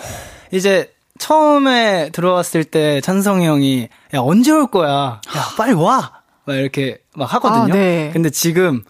이제 0.53 0.93
처음에 1.19 2.11
들어왔을 2.11 2.65
때 2.65 3.01
찬성이 3.01 3.47
형이 3.47 3.89
야 4.15 4.19
언제 4.21 4.51
올 4.51 4.67
거야? 4.69 4.91
야 4.91 5.21
빨리 5.57 5.75
와. 5.75 6.23
막 6.45 6.55
이렇게 6.57 6.99
막 7.15 7.33
하거든요. 7.35 7.75
아, 7.75 7.77
네. 7.77 8.11
근데 8.13 8.31
지금 8.31 8.83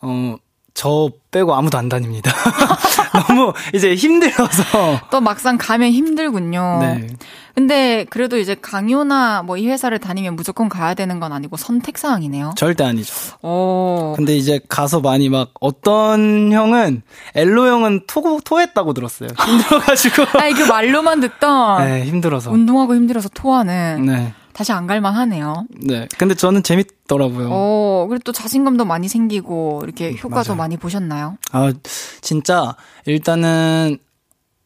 어 0.00 0.36
저 0.74 1.10
빼고 1.30 1.54
아무도 1.54 1.76
안 1.78 1.88
다닙니다. 1.88 2.32
너무 3.28 3.52
이제 3.74 3.94
힘들어서. 3.94 5.00
또 5.10 5.20
막상 5.20 5.58
가면 5.58 5.90
힘들군요. 5.92 6.78
네. 6.80 7.06
근데 7.54 8.06
그래도 8.08 8.38
이제 8.38 8.54
강요나 8.60 9.42
뭐 9.42 9.58
이 9.58 9.68
회사를 9.68 9.98
다니면 9.98 10.34
무조건 10.34 10.70
가야 10.70 10.94
되는 10.94 11.20
건 11.20 11.32
아니고 11.32 11.56
선택 11.58 11.98
사항이네요. 11.98 12.54
절대 12.56 12.84
아니죠. 12.84 13.14
오. 13.42 14.14
근데 14.16 14.34
이제 14.36 14.60
가서 14.68 15.00
많이 15.00 15.28
막 15.28 15.50
어떤 15.60 16.50
형은 16.50 17.02
엘로 17.34 17.66
형은 17.66 18.04
토 18.08 18.40
토했다고 18.42 18.94
들었어요. 18.94 19.28
힘들어가지고. 19.46 20.24
아니 20.40 20.54
그 20.54 20.62
말로만 20.62 21.20
듣던. 21.20 21.84
네 21.86 22.04
힘들어서. 22.04 22.50
운동하고 22.50 22.94
힘들어서 22.94 23.28
토하는. 23.28 24.06
네. 24.06 24.32
다시 24.52 24.72
안 24.72 24.86
갈만 24.86 25.14
하네요. 25.14 25.66
네. 25.70 26.06
근데 26.18 26.34
저는 26.34 26.62
재밌더라고요. 26.62 27.48
어, 27.50 28.06
그리고 28.08 28.22
또 28.24 28.32
자신감도 28.32 28.84
많이 28.84 29.08
생기고, 29.08 29.82
이렇게 29.84 30.12
효과도 30.12 30.50
맞아요. 30.50 30.58
많이 30.58 30.76
보셨나요? 30.76 31.38
아, 31.52 31.72
진짜, 32.20 32.76
일단은, 33.06 33.98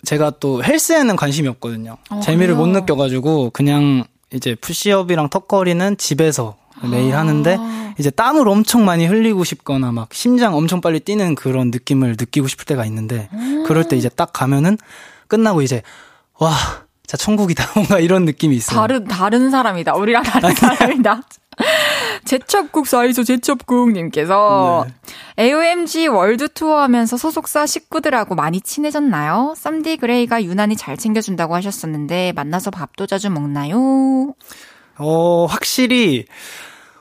제가 0.05 0.33
또 0.41 0.63
헬스에는 0.63 1.17
관심이 1.17 1.49
없거든요. 1.49 1.97
어, 2.11 2.21
재미를 2.21 2.55
그래요? 2.55 2.67
못 2.67 2.73
느껴가지고, 2.73 3.51
그냥 3.51 4.05
이제 4.33 4.55
푸시업이랑 4.55 5.31
턱걸이는 5.31 5.97
집에서 5.99 6.57
매일 6.91 7.15
아. 7.15 7.21
하는데, 7.21 7.59
이제 7.99 8.11
땀을 8.11 8.47
엄청 8.49 8.85
많이 8.85 9.07
흘리고 9.07 9.45
싶거나 9.45 9.93
막 9.93 10.13
심장 10.13 10.55
엄청 10.55 10.81
빨리 10.81 11.01
뛰는 11.01 11.35
그런 11.35 11.71
느낌을 11.71 12.17
느끼고 12.19 12.49
싶을 12.49 12.67
때가 12.67 12.85
있는데, 12.87 13.29
음. 13.33 13.65
그럴 13.67 13.89
때 13.89 13.97
이제 13.97 14.09
딱 14.09 14.33
가면은, 14.33 14.77
끝나고 15.29 15.63
이제, 15.63 15.83
와, 16.39 16.53
자, 17.07 17.17
천국이다. 17.17 17.71
뭔가 17.75 17.99
이런 17.99 18.25
느낌이 18.25 18.57
있어요. 18.57 18.81
다른, 18.81 19.05
다른 19.05 19.51
사람이다. 19.51 19.95
우리랑 19.95 20.23
다른 20.23 20.55
사람이다. 20.55 21.23
재첩국 22.25 22.87
사이소 22.87 23.25
재첩국님께서 23.25 24.87
네. 24.87 25.45
AOMG 25.45 26.09
월드 26.09 26.49
투어 26.49 26.81
하면서 26.81 27.17
소속사 27.17 27.67
식구들하고 27.67 28.35
많이 28.35 28.61
친해졌나요? 28.61 29.55
쌈디 29.57 29.97
그레이가 29.99 30.45
유난히 30.45 30.77
잘 30.77 30.97
챙겨준다고 30.97 31.55
하셨었는데 31.55 32.33
만나서 32.35 32.71
밥도 32.71 33.07
자주 33.07 33.31
먹나요? 33.31 34.35
어, 34.99 35.47
확실히 35.47 36.27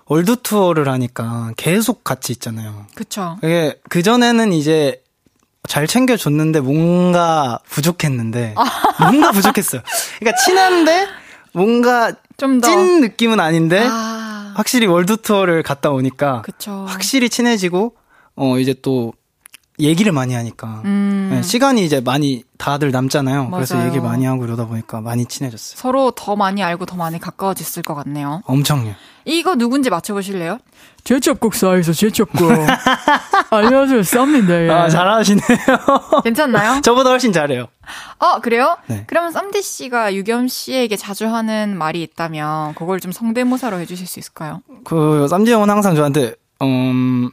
월드 0.07 0.35
투어를 0.41 0.87
하니까 0.87 1.51
계속 1.57 2.03
같이 2.03 2.31
있잖아요. 2.33 2.85
그쵸. 2.93 3.37
그게 3.41 3.79
그전에는 3.89 4.53
이제 4.53 5.01
잘 5.67 5.87
챙겨줬는데 5.87 6.61
뭔가 6.61 7.59
부족했는데 7.69 8.55
뭔가 8.99 9.31
부족했어요. 9.31 9.81
그러니까 10.19 10.43
친한데 10.43 11.07
뭔가 11.53 12.13
좀 12.37 12.61
찐 12.61 13.01
느낌은 13.01 13.39
아닌데 13.39 13.85
아. 13.89 14.53
확실히 14.55 14.87
월드 14.87 15.17
투어를 15.17 15.63
갔다 15.63 15.89
오니까 15.91 16.41
그쵸. 16.41 16.85
확실히 16.87 17.29
친해지고 17.29 17.95
어 18.35 18.59
이제 18.59 18.73
또 18.81 19.13
얘기를 19.79 20.11
많이 20.11 20.33
하니까 20.33 20.81
음. 20.85 21.29
네, 21.31 21.41
시간이 21.41 21.83
이제 21.83 21.99
많이 21.99 22.43
다들 22.57 22.91
남잖아요. 22.91 23.49
맞아요. 23.49 23.51
그래서 23.51 23.83
얘기를 23.85 24.01
많이 24.01 24.25
하고 24.25 24.45
이러다 24.45 24.67
보니까 24.67 25.01
많이 25.01 25.25
친해졌어요. 25.25 25.77
서로 25.77 26.11
더 26.11 26.35
많이 26.35 26.63
알고 26.63 26.85
더 26.85 26.95
많이 26.95 27.19
가까워졌을 27.19 27.83
것 27.83 27.93
같네요. 27.95 28.41
엄청요. 28.45 28.93
이거 29.25 29.55
누군지 29.55 29.89
맞춰보실래요? 29.89 30.59
제첩국 31.03 31.55
사이에서 31.55 31.93
제첩국. 31.93 32.51
안녕하세요, 33.49 34.03
쌈입니다. 34.03 34.65
예. 34.65 34.69
아, 34.69 34.87
잘하시네요. 34.89 35.43
괜찮나요? 36.23 36.81
저보다 36.81 37.09
훨씬 37.09 37.33
잘해요. 37.33 37.67
어, 38.19 38.39
그래요? 38.39 38.77
네. 38.87 39.03
그러면 39.07 39.31
쌈디 39.31 39.61
씨가 39.61 40.13
유겸 40.13 40.47
씨에게 40.47 40.95
자주 40.95 41.27
하는 41.27 41.77
말이 41.77 42.01
있다면 42.03 42.75
그걸 42.75 42.99
좀 42.99 43.11
성대모사로 43.11 43.79
해주실 43.79 44.07
수 44.07 44.19
있을까요? 44.19 44.61
그 44.83 45.27
쌈디 45.27 45.51
형은 45.51 45.69
항상 45.69 45.95
저한테 45.95 46.35
음 46.61 47.29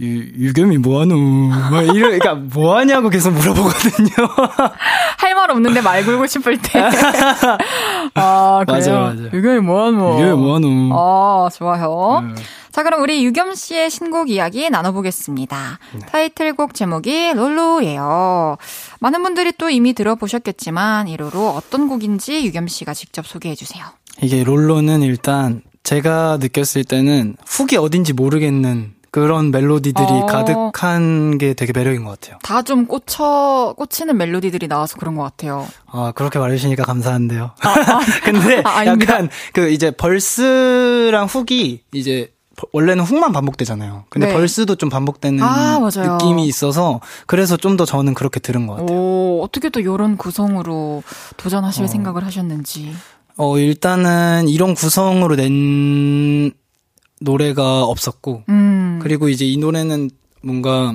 유, 0.00 0.46
유겸이 0.46 0.78
뭐하노? 0.78 1.16
막 1.16 1.82
이러, 1.82 2.08
그러니까 2.08 2.34
뭐하냐고 2.34 3.08
계속 3.10 3.32
물어보거든요. 3.32 4.08
할 5.18 5.34
말 5.34 5.50
없는데 5.50 5.80
말 5.80 6.04
걸고 6.04 6.26
싶을 6.26 6.58
때. 6.60 6.80
아, 8.14 8.64
그래요? 8.66 8.76
맞아, 8.76 8.92
맞아. 8.92 9.22
유겸이 9.32 9.60
뭐하노? 9.60 10.20
유겸이 10.20 10.40
뭐하노? 10.42 10.68
아, 10.92 11.48
좋아요. 11.50 12.22
네. 12.34 12.42
자, 12.72 12.82
그럼 12.82 13.02
우리 13.02 13.24
유겸 13.24 13.54
씨의 13.54 13.90
신곡 13.90 14.30
이야기 14.30 14.70
나눠보겠습니다. 14.70 15.78
네. 15.92 15.98
타이틀곡 16.06 16.74
제목이 16.74 17.32
롤로예요. 17.34 18.56
많은 19.00 19.22
분들이 19.22 19.52
또 19.58 19.70
이미 19.70 19.92
들어보셨겠지만, 19.92 21.08
이 21.08 21.16
롤로 21.16 21.48
어떤 21.50 21.88
곡인지 21.88 22.44
유겸 22.46 22.68
씨가 22.68 22.94
직접 22.94 23.26
소개해주세요. 23.26 23.84
이게 24.22 24.44
롤로는 24.44 25.02
일단 25.02 25.62
제가 25.82 26.36
느꼈을 26.40 26.84
때는 26.84 27.36
훅이 27.46 27.76
어딘지 27.78 28.12
모르겠는 28.12 28.92
그런 29.10 29.50
멜로디들이 29.50 30.06
어. 30.08 30.26
가득한 30.26 31.38
게 31.38 31.52
되게 31.54 31.72
매력인 31.72 32.04
것 32.04 32.20
같아요. 32.20 32.38
다 32.42 32.62
좀 32.62 32.86
꽂혀, 32.86 33.74
꽂히는 33.76 34.16
멜로디들이 34.16 34.68
나와서 34.68 34.96
그런 34.98 35.16
것 35.16 35.22
같아요. 35.24 35.66
아, 35.86 36.12
그렇게 36.14 36.38
말해주시니까 36.38 36.84
감사한데요. 36.84 37.50
아, 37.60 37.68
아. 37.68 38.00
근데 38.24 38.62
아, 38.64 38.86
약간 38.86 39.28
그 39.52 39.70
이제 39.70 39.90
벌스랑 39.90 41.26
훅이 41.26 41.80
이제 41.92 42.32
원래는 42.72 43.04
훅만 43.04 43.32
반복되잖아요. 43.32 44.04
근데 44.10 44.26
네. 44.28 44.32
벌스도 44.34 44.74
좀 44.76 44.88
반복되는 44.90 45.42
아, 45.42 45.78
느낌이 45.80 46.46
있어서 46.46 47.00
그래서 47.26 47.56
좀 47.56 47.76
더 47.76 47.84
저는 47.86 48.12
그렇게 48.14 48.38
들은 48.38 48.66
것 48.66 48.74
같아요. 48.76 48.96
오, 48.98 49.40
어떻게 49.42 49.70
또 49.70 49.80
이런 49.80 50.16
구성으로 50.18 51.02
도전하실 51.38 51.84
어. 51.84 51.86
생각을 51.86 52.24
하셨는지. 52.26 52.92
어, 53.36 53.58
일단은 53.58 54.48
이런 54.48 54.74
구성으로 54.74 55.36
낸 55.36 56.52
노래가 57.20 57.84
없었고, 57.84 58.44
음. 58.48 58.98
그리고 59.02 59.28
이제 59.28 59.44
이 59.46 59.56
노래는 59.56 60.10
뭔가 60.42 60.94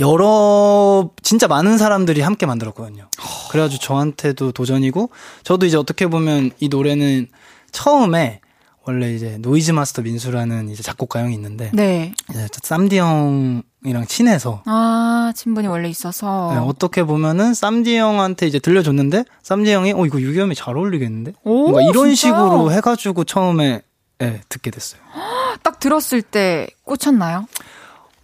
여러 0.00 1.10
진짜 1.22 1.48
많은 1.48 1.78
사람들이 1.78 2.20
함께 2.20 2.46
만들었거든요. 2.46 3.08
그래가지고 3.50 3.82
저한테도 3.82 4.52
도전이고 4.52 5.10
저도 5.42 5.66
이제 5.66 5.76
어떻게 5.76 6.06
보면 6.06 6.50
이 6.60 6.68
노래는 6.68 7.28
처음에 7.72 8.40
원래 8.86 9.14
이제 9.14 9.36
노이즈 9.40 9.72
마스터 9.72 10.00
민수라는 10.02 10.70
이제 10.70 10.82
작곡가 10.82 11.20
형이 11.20 11.34
있는데 11.34 11.70
네. 11.74 12.14
이제 12.30 12.46
쌈디 12.62 12.98
형이랑 12.98 14.06
친해서 14.06 14.62
아 14.64 15.32
친분이 15.34 15.66
원래 15.66 15.90
있어서 15.90 16.52
네, 16.54 16.58
어떻게 16.58 17.02
보면은 17.02 17.52
쌈디 17.52 17.96
형한테 17.98 18.46
이제 18.46 18.58
들려줬는데 18.58 19.24
쌈디 19.42 19.70
형이 19.70 19.92
어 19.92 20.06
이거 20.06 20.20
유겸이 20.20 20.54
잘 20.54 20.76
어울리겠는데 20.76 21.32
오, 21.44 21.68
뭔가 21.68 21.82
이런 21.82 22.14
진짜? 22.14 22.14
식으로 22.14 22.72
해가지고 22.72 23.24
처음에 23.24 23.82
네, 24.18 24.40
듣게 24.48 24.70
됐어요. 24.70 25.00
딱 25.62 25.78
들었을 25.80 26.22
때 26.22 26.68
꽂혔나요? 26.84 27.46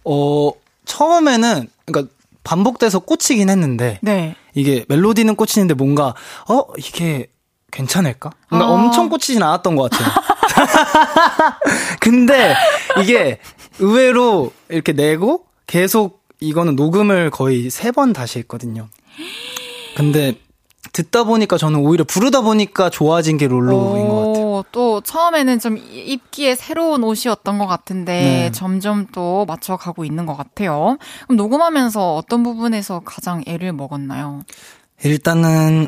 어 0.03 0.51
처음에는 0.85 1.67
그러니까 1.85 2.11
반복돼서 2.43 2.99
꽂히긴 2.99 3.49
했는데 3.49 3.99
네. 4.01 4.35
이게 4.53 4.85
멜로디는 4.87 5.35
꽂히는데 5.35 5.73
뭔가 5.73 6.13
어 6.47 6.63
이게 6.77 7.27
괜찮을까? 7.71 8.31
뭔가 8.49 8.67
아. 8.67 8.71
엄청 8.71 9.09
꽂히진 9.09 9.41
않았던 9.41 9.75
것 9.75 9.89
같아요. 9.89 10.07
근데 11.99 12.55
이게 13.01 13.39
의외로 13.79 14.51
이렇게 14.69 14.93
내고 14.93 15.45
계속 15.67 16.23
이거는 16.39 16.75
녹음을 16.75 17.29
거의 17.31 17.69
세 17.69 17.91
번 17.91 18.13
다시 18.13 18.39
했거든요. 18.39 18.87
근데 19.95 20.37
듣다 20.93 21.23
보니까 21.23 21.57
저는 21.57 21.79
오히려 21.79 22.03
부르다 22.03 22.41
보니까 22.41 22.89
좋아진 22.89 23.37
게 23.37 23.47
롤로인 23.47 24.07
것 24.07 24.27
같아요. 24.27 24.44
또 24.71 25.01
처음에는 25.01 25.59
좀 25.59 25.77
입기에 25.77 26.55
새로운 26.55 27.03
옷이었던 27.03 27.57
것 27.57 27.67
같은데 27.67 28.11
네. 28.13 28.51
점점 28.51 29.07
또 29.11 29.45
맞춰가고 29.45 30.05
있는 30.05 30.25
것 30.25 30.35
같아요. 30.35 30.97
그럼 31.23 31.37
녹음하면서 31.37 32.15
어떤 32.15 32.43
부분에서 32.43 33.01
가장 33.05 33.43
애를 33.47 33.73
먹었나요? 33.73 34.43
일단은 35.03 35.87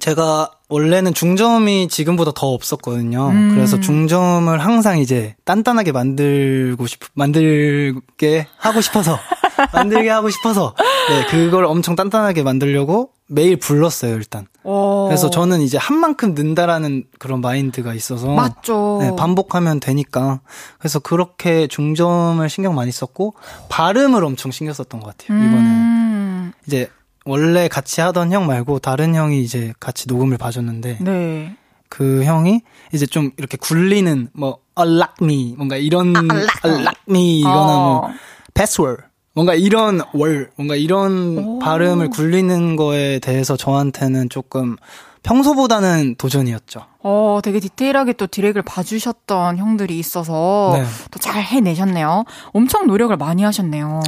제가 0.00 0.50
원래는 0.68 1.12
중점이 1.12 1.88
지금보다 1.88 2.32
더 2.34 2.48
없었거든요. 2.48 3.28
음. 3.28 3.54
그래서 3.54 3.78
중점을 3.78 4.58
항상 4.58 4.98
이제 4.98 5.34
단단하게 5.44 5.92
만들고 5.92 6.86
싶, 6.86 7.00
만들게 7.14 8.46
하고 8.56 8.80
싶어서, 8.80 9.18
만들게 9.74 10.08
하고 10.08 10.30
싶어서, 10.30 10.74
네, 11.10 11.26
그걸 11.26 11.66
엄청 11.66 11.94
단단하게 11.94 12.42
만들려고 12.42 13.10
매일 13.26 13.56
불렀어요, 13.56 14.14
일단. 14.14 14.46
오. 14.64 15.06
그래서 15.08 15.30
저는 15.30 15.60
이제 15.60 15.76
한 15.78 15.96
만큼 15.96 16.34
는다라는 16.34 17.04
그런 17.18 17.40
마인드가 17.40 17.94
있어서. 17.94 18.28
맞죠. 18.28 18.98
네, 19.00 19.16
반복하면 19.16 19.80
되니까. 19.80 20.40
그래서 20.78 20.98
그렇게 20.98 21.66
중점을 21.66 22.48
신경 22.48 22.74
많이 22.74 22.92
썼고, 22.92 23.34
발음을 23.68 24.24
엄청 24.24 24.52
신경 24.52 24.72
썼던 24.74 25.00
것 25.00 25.16
같아요, 25.16 25.38
이번에는. 25.38 25.66
음. 25.66 26.52
이제 26.66 26.88
원래 27.24 27.68
같이 27.68 28.00
하던 28.00 28.32
형 28.32 28.46
말고 28.46 28.78
다른 28.80 29.14
형이 29.14 29.42
이제 29.42 29.72
같이 29.78 30.08
녹음을 30.08 30.38
봐줬는데 30.38 30.98
네. 31.00 31.56
그 31.88 32.24
형이 32.24 32.62
이제 32.92 33.06
좀 33.06 33.30
이렇게 33.36 33.56
굴리는 33.56 34.28
뭐 34.32 34.58
unlock 34.78 35.14
me 35.22 35.54
뭔가 35.56 35.76
이런 35.76 36.16
아, 36.16 36.20
unlock 36.66 37.00
me 37.08 37.40
이거나 37.40 37.76
어. 37.76 38.00
뭐 38.00 38.10
password 38.54 39.04
뭔가 39.34 39.54
이런 39.54 40.00
월 40.12 40.50
뭔가 40.56 40.76
이런 40.76 41.38
오. 41.38 41.58
발음을 41.58 42.10
굴리는 42.10 42.76
거에 42.76 43.18
대해서 43.18 43.56
저한테는 43.56 44.28
조금 44.28 44.76
평소보다는 45.22 46.16
도전이었죠. 46.16 46.84
어, 47.00 47.40
되게 47.42 47.60
디테일하게 47.60 48.14
또 48.14 48.26
디렉을 48.26 48.62
봐주셨던 48.62 49.56
형들이 49.56 49.98
있어서 49.98 50.72
네. 50.74 50.84
또잘 51.10 51.42
해내셨네요. 51.42 52.24
엄청 52.52 52.86
노력을 52.86 53.16
많이 53.16 53.42
하셨네요. 53.44 54.00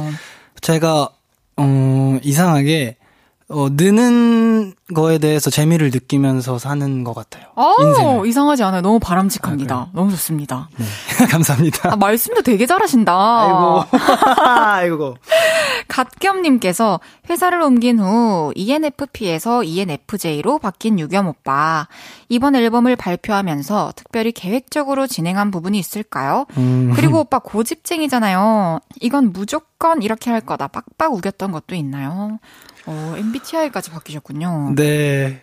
제가 0.61 1.09
어, 1.57 2.19
이상하게 2.21 2.97
어, 3.47 3.67
느는 3.69 4.73
거에 4.95 5.19
대해서 5.19 5.51
재미를 5.51 5.91
느끼면서 5.91 6.57
사는 6.57 7.03
것 7.03 7.13
같아요. 7.13 7.45
아, 7.55 7.75
인생을. 7.79 8.25
이상하지 8.27 8.63
않아요. 8.63 8.81
너무 8.81 8.99
바람직합니다. 8.99 9.75
아, 9.75 9.87
너무 9.93 10.09
좋습니다. 10.11 10.69
네. 10.77 10.85
감사합니다. 11.29 11.93
아, 11.93 11.95
말씀도 11.95 12.41
되게 12.41 12.65
잘하신다. 12.65 13.13
아이고. 13.13 13.83
아이고. 14.49 15.17
갓겸님께서 15.87 16.99
회사를 17.29 17.61
옮긴 17.61 17.99
후 17.99 18.51
ENFP에서 18.55 19.63
ENFJ로 19.63 20.57
바뀐 20.57 20.99
유겸 20.99 21.27
오빠. 21.27 21.87
이번 22.29 22.55
앨범을 22.55 22.95
발표하면서 22.95 23.93
특별히 23.95 24.31
계획적으로 24.31 25.05
진행한 25.05 25.51
부분이 25.51 25.77
있을까요? 25.77 26.45
음. 26.57 26.91
그리고 26.95 27.19
오빠 27.19 27.37
고집쟁이잖아요. 27.37 28.79
이건 29.01 29.31
무조건 29.31 29.74
이렇게 30.01 30.31
할 30.31 30.41
거다. 30.41 30.67
빡빡 30.67 31.13
우겼던 31.13 31.51
것도 31.51 31.75
있나요? 31.75 32.39
어, 32.85 33.15
MBTI까지 33.17 33.91
바뀌셨군요. 33.91 34.73
네. 34.75 35.41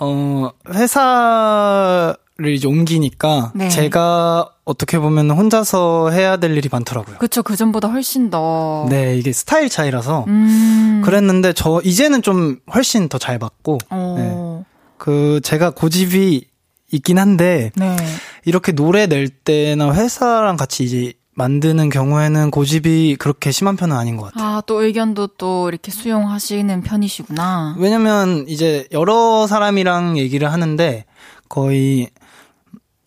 어, 0.00 0.50
회사를 0.68 2.16
이제 2.54 2.66
옮기니까 2.66 3.52
네. 3.54 3.68
제가 3.68 4.50
어떻게 4.64 4.98
보면 4.98 5.30
혼자서 5.30 6.10
해야 6.10 6.36
될 6.36 6.56
일이 6.56 6.68
많더라고요. 6.70 7.18
그쵸, 7.18 7.42
그전보다 7.42 7.88
훨씬 7.88 8.30
더. 8.30 8.86
네, 8.88 9.16
이게 9.16 9.32
스타일 9.32 9.68
차이라서. 9.68 10.24
음. 10.26 11.02
그랬는데 11.04 11.52
저, 11.52 11.80
이제는 11.84 12.22
좀 12.22 12.58
훨씬 12.74 13.08
더잘 13.08 13.38
받고. 13.38 13.78
어. 13.90 14.14
네. 14.18 14.64
그, 14.98 15.40
제가 15.44 15.70
고집이 15.70 16.46
있긴 16.90 17.18
한데. 17.18 17.70
네. 17.76 17.96
이렇게 18.44 18.72
노래 18.72 19.06
낼 19.06 19.28
때나 19.28 19.92
회사랑 19.94 20.56
같이 20.56 20.84
이제 20.84 21.12
만드는 21.34 21.88
경우에는 21.90 22.50
고집이 22.50 23.16
그렇게 23.18 23.50
심한 23.50 23.76
편은 23.76 23.96
아닌 23.96 24.16
것 24.16 24.32
같아요. 24.32 24.56
아, 24.56 24.60
또 24.66 24.82
의견도 24.82 25.28
또 25.38 25.68
이렇게 25.68 25.90
수용하시는 25.90 26.82
편이시구나. 26.82 27.76
왜냐면 27.78 28.44
이제 28.48 28.86
여러 28.92 29.46
사람이랑 29.46 30.16
얘기를 30.18 30.52
하는데 30.52 31.04
거의 31.48 32.08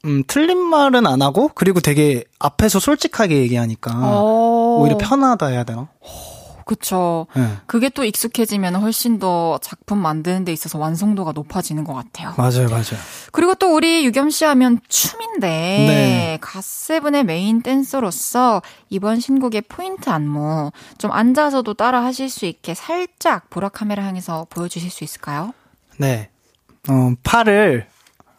음, 0.06 0.24
틀린 0.28 0.58
말은 0.58 1.08
안 1.08 1.22
하고 1.22 1.50
그리고 1.54 1.80
되게 1.80 2.24
앞에서 2.40 2.80
솔직하게 2.80 3.38
얘기하니까 3.38 4.22
오. 4.22 4.82
오히려 4.82 4.98
편하다 4.98 5.48
해야 5.48 5.64
되나? 5.64 5.90
그쵸. 6.68 7.28
네. 7.34 7.58
그게 7.66 7.90
또 7.90 8.04
익숙해지면 8.04 8.76
훨씬 8.76 9.18
더 9.18 9.58
작품 9.62 9.98
만드는 10.00 10.46
데 10.46 10.52
있어서 10.54 10.78
완성도가 10.78 11.32
높아지는 11.32 11.84
것 11.84 11.94
같아요. 11.94 12.34
맞아요, 12.38 12.68
맞아요. 12.70 13.00
그리고 13.32 13.56
또 13.56 13.74
우리 13.74 14.06
유겸 14.06 14.30
씨 14.30 14.46
하면 14.46 14.80
춤인데, 14.88 15.48
네. 15.48 16.38
갓세븐의 16.42 17.24
메인 17.24 17.62
댄서로서 17.62 18.62
이번 18.90 19.20
신곡의 19.20 19.64
포인트 19.70 20.10
안무 20.10 20.72
좀 20.98 21.12
앉아서도 21.12 21.74
따라 21.74 22.04
하실 22.04 22.30
수 22.30 22.46
있게 22.46 22.74
살짝 22.74 23.50
보라 23.50 23.70
카메라 23.70 24.04
향해서 24.04 24.46
보여주실 24.50 24.92
수 24.92 25.04
있을까요? 25.04 25.54
네. 25.98 26.30
어, 26.90 27.14
팔을 27.24 27.88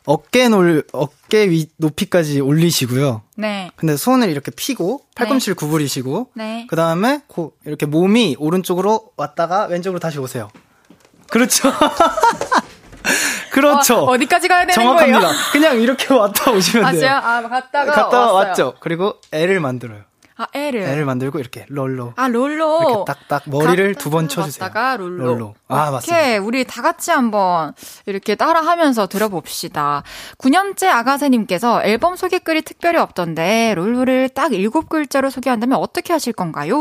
어깨 0.09 0.48
놀 0.48 0.84
어깨 0.92 1.50
위 1.50 1.66
높이까지 1.76 2.40
올리시고요. 2.40 3.20
네. 3.36 3.70
근데 3.76 3.94
손을 3.94 4.30
이렇게 4.30 4.50
피고 4.50 5.02
팔꿈치를 5.14 5.54
네. 5.54 5.59
구부리시고 5.59 6.30
네. 6.34 6.66
그다음에 6.70 7.20
고, 7.26 7.52
이렇게 7.66 7.84
몸이 7.84 8.36
오른쪽으로 8.38 9.12
왔다가 9.18 9.66
왼쪽으로 9.66 10.00
다시 10.00 10.18
오세요. 10.18 10.48
그렇죠. 11.28 11.70
그렇죠. 13.52 14.04
어, 14.04 14.16
디까지 14.16 14.48
가야 14.48 14.61
되는 14.61 14.72
정확합니다. 14.72 15.20
거예요? 15.20 15.32
그냥 15.52 15.78
이렇게 15.78 16.14
왔다 16.14 16.52
오시면 16.52 16.90
돼요. 16.92 17.11
아, 17.11 17.42
갔다가 17.42 17.92
갔다가 17.92 18.32
왔죠. 18.32 18.74
그리고 18.80 19.16
애를 19.32 19.61
만들어요. 19.61 20.04
아, 20.41 20.47
애를. 20.55 20.82
애를 20.82 21.05
만들고 21.05 21.41
이렇게 21.41 21.66
롤로. 21.68 22.12
아, 22.16 22.28
롤로. 22.28 22.80
이렇게 22.80 23.12
딱딱 23.12 23.43
머리를 23.47 23.97
두 23.97 24.09
번 24.11 24.28
쳐주세요. 24.28 24.61
갔다가 24.61 24.97
롤로. 24.97 25.24
롤로. 25.24 25.55
아, 25.66 25.91
맞습니다. 25.91 26.16
오케이. 26.16 26.39
우리 26.39 26.64
다 26.64 26.80
같이 26.80 27.11
한번 27.11 27.74
이렇게 28.07 28.36
따라 28.36 28.61
하면서 28.61 29.09
들어봅시다. 29.09 30.05
9년째 30.39 30.86
아가새님께서 30.86 31.82
앨범 31.82 32.14
소개글이 32.16 32.62
특별히 32.62 32.99
없던데 33.01 33.74
롤로를 33.74 34.28
딱 34.28 34.53
일곱 34.55 34.89
글자로 34.89 35.28
소개한다면 35.30 35.78
어떻게 35.78 36.12
하실 36.12 36.32
건가요? 36.32 36.76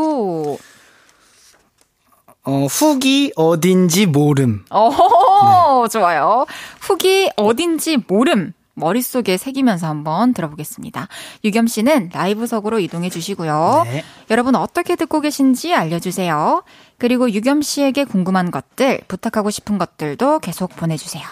어, 2.44 2.64
훅이 2.66 3.32
어딘지 3.36 4.06
모름. 4.06 4.64
어, 4.70 5.82
네. 5.82 5.88
좋아요. 5.90 6.46
훅이 6.80 7.30
어딘지 7.36 7.98
모름. 8.06 8.52
머릿속에 8.78 9.36
새기면서 9.36 9.86
한번 9.86 10.32
들어보겠습니다. 10.34 11.08
유겸 11.44 11.66
씨는 11.66 12.10
라이브석으로 12.12 12.78
이동해 12.80 13.10
주시고요. 13.10 13.82
네. 13.86 14.04
여러분 14.30 14.54
어떻게 14.54 14.96
듣고 14.96 15.20
계신지 15.20 15.74
알려주세요. 15.74 16.62
그리고 16.98 17.30
유겸 17.30 17.62
씨에게 17.62 18.04
궁금한 18.04 18.50
것들, 18.50 19.00
부탁하고 19.08 19.50
싶은 19.50 19.78
것들도 19.78 20.38
계속 20.40 20.74
보내주세요. 20.76 21.24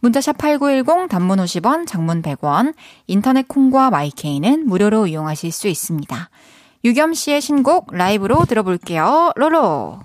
문자샵 0.00 0.38
8910 0.38 1.08
단문 1.08 1.38
50원, 1.38 1.86
장문 1.86 2.22
100원, 2.22 2.74
인터넷 3.06 3.46
콩과 3.46 3.90
마이케이는 3.90 4.66
무료로 4.66 5.06
이용하실 5.06 5.52
수 5.52 5.68
있습니다. 5.68 6.30
유겸 6.84 7.12
씨의 7.14 7.40
신곡 7.40 7.94
라이브로 7.94 8.46
들어볼게요. 8.46 9.32
로로. 9.36 10.00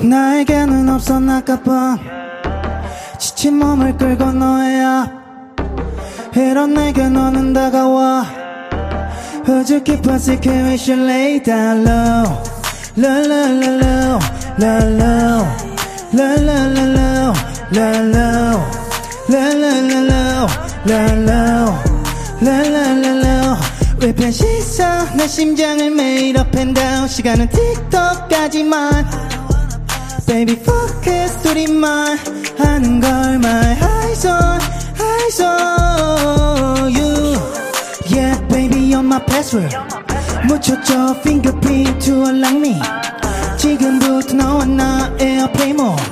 나에게는 0.00 0.88
없어 0.88 1.18
낙가뿐 1.18 1.98
지친 3.18 3.58
몸을 3.58 3.96
끌고 3.96 4.32
너의 4.32 4.84
앞 4.84 5.10
이런 6.36 6.74
내게 6.74 7.08
너는 7.08 7.52
다가와 7.52 8.26
Would 9.48 9.72
you 9.72 9.82
keep 9.82 10.06
us 10.08 10.28
if 10.28 10.46
we 10.46 10.74
should 10.74 11.00
lay 11.00 11.42
down 11.42 11.82
low 11.82 12.24
Low, 12.96 13.22
low, 13.22 13.48
low, 13.58 13.78
low, 13.78 14.18
low, 14.58 14.82
low 14.98 15.46
Low, 16.12 16.36
low, 16.36 16.68
low, 16.74 16.92
low, 16.92 17.32
low, 17.72 18.02
low 18.12 18.58
Low, 19.28 19.52
low, 19.54 19.78
low, 19.88 20.04
low, 20.04 20.46
low, 20.86 21.14
low 21.26 21.66
Low, 22.40 22.62
low, 22.68 22.90
low, 23.00 23.16
low 23.22 23.56
외편 24.00 24.30
시선 24.30 25.16
내 25.16 25.26
심장을 25.26 25.90
매일 25.90 26.38
up 26.38 26.56
and 26.56 26.80
down 26.80 27.08
시간은 27.08 27.48
틱톡까지만 27.48 29.37
Baby 30.28 30.52
focus 30.60 31.38
둘이만 31.42 32.18
하는 32.58 33.00
걸 33.00 33.36
my 33.36 33.76
eyes 33.80 34.26
on 34.26 34.60
eyes 35.00 35.40
on 35.40 36.92
you 36.92 37.34
Yeah 38.06 38.38
baby 38.48 38.92
you're 38.92 39.00
my 39.02 39.24
password 39.24 39.74
묻혔죠 40.46 41.16
fingerprint 41.22 41.98
to 42.04 42.26
unlock 42.26 42.56
me 42.56 42.78
지금부터 43.56 44.34
너와 44.34 44.64
나 44.66 45.10
airplane 45.18 45.80
mode 45.80 46.02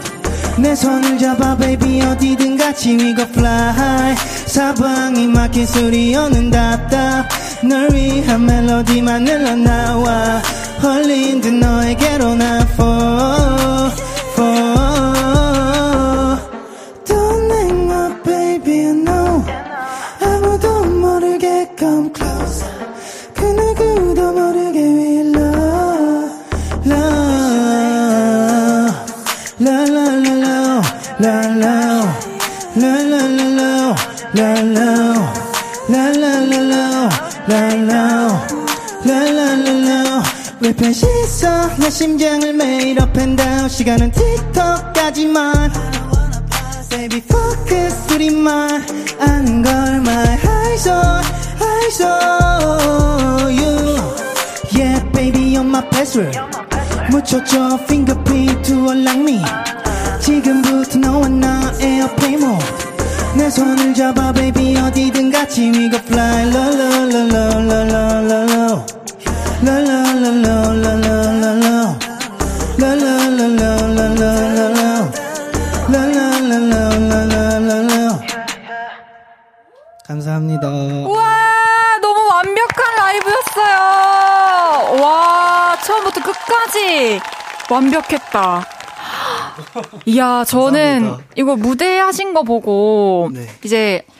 내 0.59 0.75
손을 0.75 1.19
잡아 1.19 1.55
baby 1.55 2.01
어디든 2.01 2.57
같이 2.57 2.97
we 2.97 3.15
go 3.15 3.23
fly 3.25 4.17
사방이 4.47 5.27
막힌 5.27 5.67
소리 5.67 6.17
오는 6.17 6.51
답답 6.51 7.29
널 7.63 7.93
위한 7.93 8.47
멜로디만 8.47 9.29
흘러나와 9.29 10.41
홀린 10.83 11.43
듯 11.43 11.53
너에게로 11.53 12.35
나 12.35 12.67
fall 12.73 14.06
왜편 40.77 40.93
씻어 40.93 41.77
내 41.79 41.91
심장을 41.91 42.53
매일 42.53 43.01
up 43.01 43.19
and 43.19 43.43
down 43.43 43.69
시간은 43.69 44.13
틱톡까지만 44.13 45.73
Baby 46.91 47.19
focus 47.19 48.07
둘이만 48.07 48.85
아는 49.19 49.63
걸 49.63 49.75
my 49.97 50.39
eyes 50.47 50.89
on 50.89 51.25
eyes 51.63 52.03
on 52.03 53.55
you 53.55 53.97
Yeah 54.79 55.03
baby 55.13 55.57
you're 55.57 55.65
my 55.65 55.83
password 55.89 56.39
묻혔죠 57.11 57.79
fingerprint 57.85 58.63
to 58.63 58.75
unlock 58.91 59.19
me 59.19 59.43
지금부터 60.21 60.99
너와 60.99 61.29
나 61.29 61.73
airplane 61.81 62.43
mode 62.43 62.65
내 63.37 63.51
손을 63.51 63.95
잡아 63.95 64.33
baby 64.33 64.77
어디든 64.77 65.31
같이 65.31 65.71
we 65.71 65.89
go 65.91 65.99
fly 65.99 66.43
low 66.49 66.71
low 66.71 67.09
low 67.09 67.29
low 67.29 67.61
low 67.61 67.85
low 67.85 68.15
low 68.25 68.45
low 69.63 69.81
low 69.81 70.21
low 70.21 70.35
low 70.41 70.56
감사합니다. 80.37 80.69
와, 80.69 81.99
너무 82.01 82.29
완벽한 82.29 82.95
라이브였어요. 82.99 83.77
와, 85.03 85.77
처음부터 85.83 86.21
끝까지 86.23 87.21
완벽했다. 87.71 88.67
이야, 90.05 90.45
저는. 90.45 91.17
이거 91.37 91.57
무대 91.57 91.99
하신 91.99 92.35
거 92.35 92.43
보고 92.43 93.31
네. 93.33 93.47
이제 93.65 94.05
어, 94.09 94.13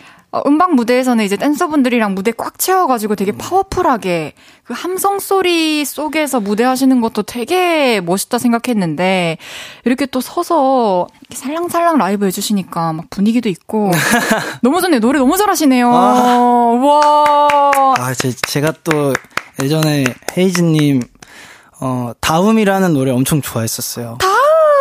음방 0.45 0.75
무대에서는 0.75 1.25
이제 1.25 1.37
댄서분들이랑 1.37 2.15
무대 2.15 2.33
꽉 2.37 2.59
채워가지고 2.59 3.15
되게 3.15 3.33
파워풀하게 3.33 4.35
그 4.65 4.75
함성 4.75 5.19
소리 5.19 5.85
속에서 5.85 6.41
무대 6.41 6.65
하시는 6.65 7.01
것도 7.01 7.23
되게 7.23 8.01
멋있다 8.01 8.39
생각했는데 8.39 9.39
이렇게 9.85 10.05
또 10.07 10.21
서서 10.21 11.07
이렇게 11.21 11.37
살랑살랑 11.37 11.99
라이브 11.99 12.27
해주시니까 12.27 12.93
막 12.93 13.07
분위기도 13.09 13.49
있고 13.49 13.91
너무 14.63 14.81
좋네요. 14.81 15.01
노래 15.01 15.19
너무 15.19 15.37
잘하시네요. 15.37 15.89
아. 15.95 16.47
와. 16.83 17.95
아, 17.99 18.15
제, 18.15 18.31
제가 18.33 18.73
또 18.85 19.13
예전에 19.63 20.05
헤이즈님, 20.37 21.03
어, 21.81 22.13
다음이라는 22.21 22.93
노래 22.93 23.11
엄청 23.11 23.41
좋아했었어요. 23.41 24.19
다음! 24.21 24.36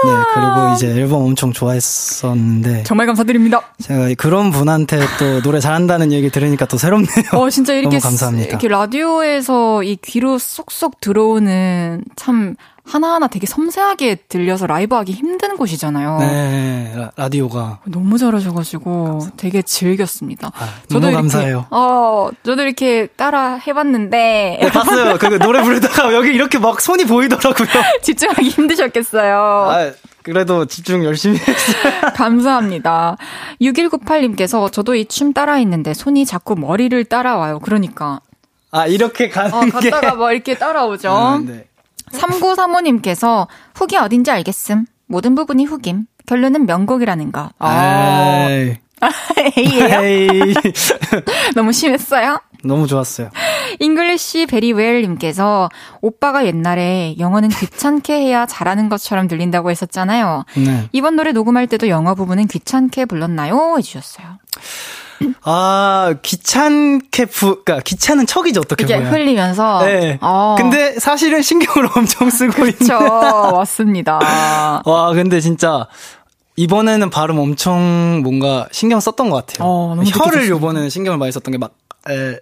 네, 0.05 0.23
그리고 0.33 0.73
이제 0.75 0.87
앨범 0.87 1.23
엄청 1.23 1.51
좋아했었는데. 1.51 2.83
정말 2.83 3.07
감사드립니다. 3.07 3.61
제가 3.81 4.09
그런 4.17 4.51
분한테 4.51 4.99
또 5.19 5.41
노래 5.41 5.59
잘한다는 5.59 6.11
얘기 6.11 6.29
들으니까 6.29 6.65
또 6.65 6.77
새롭네요. 6.77 7.07
어, 7.33 7.49
진짜 7.49 7.73
이렇게, 7.73 7.97
너무 7.99 8.01
감사합니다. 8.01 8.47
이렇게 8.49 8.67
라디오에서 8.67 9.83
이 9.83 9.97
귀로 9.97 10.37
쏙쏙 10.37 10.99
들어오는 11.01 12.03
참 12.15 12.55
하나하나 12.87 13.27
되게 13.27 13.47
섬세하게 13.47 14.15
들려서 14.29 14.67
라이브 14.67 14.95
하기 14.95 15.11
힘든 15.11 15.57
곳이잖아요. 15.57 16.17
네, 16.19 16.93
라, 16.95 17.11
라디오가. 17.15 17.79
너무 17.85 18.17
잘하셔가지고 18.17 19.27
되게 19.37 19.61
즐겼습니다. 19.63 20.51
아, 20.53 20.69
너무 20.89 21.05
이렇게, 21.07 21.15
감사해요. 21.15 21.65
어, 21.71 22.29
저도 22.43 22.61
이렇게 22.61 23.07
따라 23.07 23.55
해봤는데 23.55 24.59
네, 24.61 24.69
봤어요. 24.71 25.17
그 25.17 25.25
노래 25.39 25.63
부르다가 25.63 26.13
여기 26.15 26.29
이렇게 26.33 26.59
막 26.59 26.79
손이 26.79 27.05
보이더라고요. 27.05 27.67
집중하기 28.03 28.49
힘드셨겠어요. 28.49 29.35
아, 29.35 29.91
그래도 30.21 30.65
집중 30.65 31.03
열심히 31.03 31.37
했어요. 31.37 32.11
감사합니다. 32.15 33.17
6198님께서 33.61 34.71
저도 34.71 34.95
이 34.95 35.05
춤 35.05 35.33
따라 35.33 35.53
했는데 35.53 35.93
손이 35.93 36.25
자꾸 36.25 36.55
머리를 36.55 37.03
따라와요. 37.05 37.59
그러니까 37.59 38.19
아, 38.71 38.85
이렇게 38.87 39.29
가는 39.29 39.53
어, 39.53 39.61
게. 39.79 39.89
갔다가 39.89 40.15
뭐 40.15 40.31
이렇게 40.31 40.57
따라오죠. 40.57 41.09
아, 41.09 41.39
네. 41.45 41.65
3935님께서 42.11 43.47
훅이 43.75 43.97
어딘지 43.97 44.31
알겠음. 44.31 44.85
모든 45.07 45.35
부분이 45.35 45.65
훅임. 45.65 46.05
결론은 46.25 46.65
명곡이라는 46.65 47.31
거. 47.31 47.49
아, 49.01 49.09
에이예요? 49.57 50.01
에이. 50.03 50.53
너무 51.55 51.71
심했어요? 51.71 52.41
너무 52.63 52.87
좋았어요. 52.87 53.29
English 53.79 54.47
very 54.47 54.76
well님께서 54.76 55.69
오빠가 56.01 56.47
옛날에 56.47 57.15
영어는 57.19 57.49
귀찮게 57.49 58.13
해야 58.13 58.47
잘하는 58.47 58.89
것처럼 58.89 59.27
들린다고 59.27 59.69
했었잖아요. 59.69 60.45
네. 60.57 60.89
이번 60.91 61.15
노래 61.15 61.31
녹음할 61.31 61.67
때도 61.67 61.89
영어 61.89 62.15
부분은 62.15 62.47
귀찮게 62.47 63.05
불렀나요? 63.05 63.75
해주셨어요. 63.77 64.39
아, 65.43 66.15
귀찮게 66.21 67.25
부, 67.25 67.63
그니까 67.63 67.81
귀찮은 67.83 68.25
척이죠, 68.25 68.61
어떻게 68.61 68.85
보면. 68.85 69.11
흘리면서. 69.13 69.83
네. 69.85 70.17
어, 70.21 70.55
근데 70.57 70.99
사실은 70.99 71.41
신경을 71.41 71.89
엄청 71.95 72.29
쓰고 72.29 72.63
그쵸, 72.63 72.93
있는. 72.93 73.51
맞습니다. 73.53 74.19
와, 74.85 75.13
근데 75.13 75.39
진짜 75.39 75.87
이번에는 76.57 77.09
발음 77.09 77.37
엄청 77.39 78.21
뭔가 78.23 78.67
신경 78.71 78.99
썼던 78.99 79.29
것 79.29 79.45
같아요. 79.45 79.67
어, 79.67 79.89
혀를 79.91 80.03
느껴졌습니다. 80.05 80.47
요번에는 80.49 80.89
신경을 80.89 81.17
많이 81.17 81.31
썼던 81.31 81.51
게 81.51 81.57
막, 81.57 81.71
에, 82.09 82.37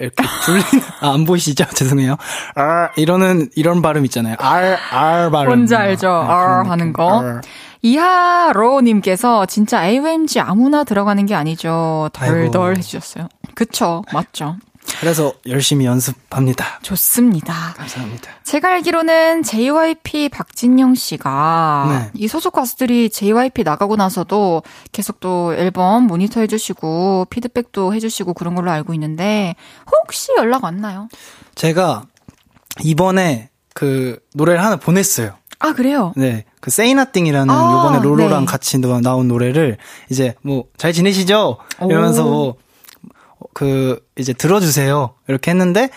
이렇게 0.00 0.10
불리는, 0.44 0.86
아, 1.00 1.12
안 1.14 1.24
보이시죠? 1.24 1.64
죄송해요. 1.74 2.16
알, 2.56 2.90
이러는, 2.96 3.48
이런 3.54 3.80
발음 3.80 4.04
있잖아요. 4.06 4.34
알, 4.38 4.76
알 4.90 5.30
발음. 5.30 5.48
뭔지 5.48 5.76
알죠? 5.76 6.08
네, 6.08 6.32
알 6.32 6.46
그런 6.46 6.70
하는. 6.70 6.92
거. 6.92 7.20
알. 7.20 7.40
이하로님께서 7.82 9.46
진짜 9.46 9.84
AOMG 9.86 10.40
아무나 10.40 10.84
들어가는 10.84 11.26
게 11.26 11.34
아니죠. 11.34 12.10
덜덜 12.12 12.70
아이고. 12.70 12.78
해주셨어요. 12.78 13.28
그쵸, 13.54 14.02
맞죠. 14.12 14.56
그래서 15.00 15.32
열심히 15.46 15.84
연습합니다. 15.86 16.80
좋습니다. 16.82 17.74
감사합니다. 17.76 18.30
제가 18.42 18.68
알기로는 18.72 19.42
JYP 19.42 20.28
박진영 20.28 20.94
씨가 20.94 21.86
네. 21.88 22.10
이 22.14 22.28
소속 22.28 22.52
가수들이 22.52 23.10
JYP 23.10 23.62
나가고 23.62 23.96
나서도 23.96 24.62
계속 24.90 25.20
또 25.20 25.54
앨범 25.54 26.04
모니터 26.06 26.40
해주시고 26.40 27.26
피드백도 27.30 27.94
해주시고 27.94 28.34
그런 28.34 28.54
걸로 28.54 28.70
알고 28.70 28.92
있는데 28.94 29.54
혹시 29.90 30.32
연락 30.36 30.64
왔나요? 30.64 31.08
제가 31.54 32.04
이번에 32.82 33.50
그 33.74 34.18
노래를 34.34 34.62
하나 34.62 34.76
보냈어요. 34.76 35.34
아 35.62 35.72
그래요? 35.72 36.12
네. 36.16 36.44
그 36.60 36.68
Say 36.68 36.90
Nothing이라는 36.92 37.52
아, 37.54 37.72
요번에 37.72 38.02
롤로랑 38.02 38.40
네. 38.40 38.46
같이 38.46 38.78
나- 38.78 39.00
나온 39.00 39.28
노래를 39.28 39.78
이제 40.10 40.34
뭐 40.42 40.64
잘 40.76 40.92
지내시죠? 40.92 41.58
이러면서 41.88 42.26
오. 42.26 42.56
뭐그 43.38 44.04
이제 44.18 44.32
들어주세요. 44.32 45.14
이렇게 45.28 45.50
했는데 45.50 45.90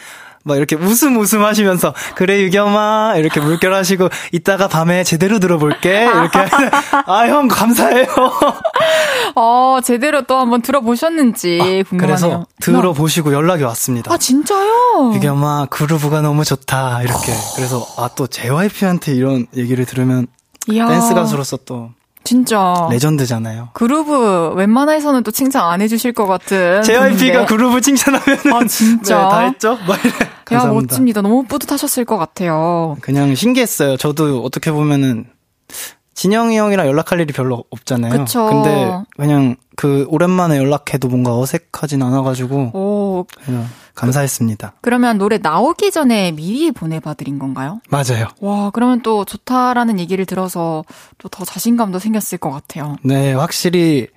막 0.47 0.57
이렇게 0.57 0.75
웃음 0.75 1.17
웃음 1.17 1.43
하시면서 1.43 1.93
그래 2.13 2.39
유겸아 2.43 3.15
이렇게 3.17 3.39
물결하시고 3.39 4.09
이따가 4.31 4.67
밤에 4.67 5.03
제대로 5.03 5.39
들어볼게 5.39 6.03
이렇게 6.03 6.37
아 7.07 7.25
형 7.27 7.47
감사해요. 7.47 8.05
어 9.35 9.79
제대로 9.83 10.21
또 10.21 10.37
한번 10.37 10.61
들어보셨는지 10.61 11.59
아, 11.61 11.89
궁금하네요. 11.89 11.97
그래서 11.97 12.45
들어보시고 12.61 13.33
연락이 13.33 13.63
왔습니다. 13.63 14.13
아 14.13 14.17
진짜요? 14.17 15.13
유겸아 15.15 15.65
그루브가 15.71 16.21
너무 16.21 16.45
좋다 16.45 17.01
이렇게 17.01 17.33
그래서 17.55 17.85
아 17.97 18.09
또 18.15 18.27
JYP한테 18.27 19.13
이런 19.13 19.45
얘기를 19.57 19.83
들으면 19.85 20.27
이야. 20.67 20.87
댄스 20.87 21.15
가수로서 21.15 21.57
또 21.65 21.89
진짜 22.25 22.87
레전드잖아요. 22.91 23.69
그루브 23.73 24.53
웬만해서는 24.55 25.23
또 25.23 25.31
칭찬 25.31 25.63
안 25.63 25.79
해주실 25.79 26.11
것 26.11 26.25
같은. 26.25 26.81
JYP가 26.83 27.45
그루브 27.45 27.79
칭찬하면 27.79 28.39
아 28.53 28.67
진짜 28.67 29.15
네, 29.23 29.29
다 29.29 29.39
했죠. 29.41 29.77
막 29.87 30.03
이래. 30.03 30.57
야 30.57 30.65
멋집니다. 30.65 31.21
너무 31.21 31.43
뿌듯하셨을 31.43 32.03
것 32.03 32.17
같아요. 32.17 32.97
그냥 33.01 33.33
신기했어요. 33.35 33.95
저도 33.97 34.43
어떻게 34.43 34.71
보면은 34.71 35.27
진영이 36.15 36.57
형이랑 36.57 36.87
연락할 36.87 37.19
일이 37.19 37.33
별로 37.33 37.65
없잖아요. 37.69 38.11
그쵸. 38.17 38.45
근데 38.47 39.03
그냥 39.17 39.57
그 39.75 40.05
오랜만에 40.09 40.57
연락해도 40.57 41.09
뭔가 41.09 41.37
어색하진 41.37 42.01
않아가지고 42.01 42.71
오. 42.73 43.25
그냥 43.43 43.67
감사했습니다. 43.95 44.73
그 44.81 44.89
러면 44.89 45.17
노래 45.17 45.37
나오기 45.37 45.91
전에 45.91 46.31
미리 46.31 46.71
보내봐드린 46.71 47.37
건가요? 47.37 47.81
맞아요. 47.89 48.27
와, 48.39 48.69
그러면 48.71 49.01
또 49.01 49.25
좋다라는 49.25 49.99
얘기를 49.99 50.25
들어서 50.25 50.83
또 51.17 51.27
더 51.29 51.43
자신감도 51.43 51.99
생겼을 51.99 52.37
것 52.37 52.49
같아요. 52.49 52.95
네, 53.03 53.33
확실히 53.33 54.07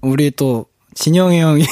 우리 0.00 0.32
또 0.32 0.66
진영이 0.94 1.40
형이 1.40 1.64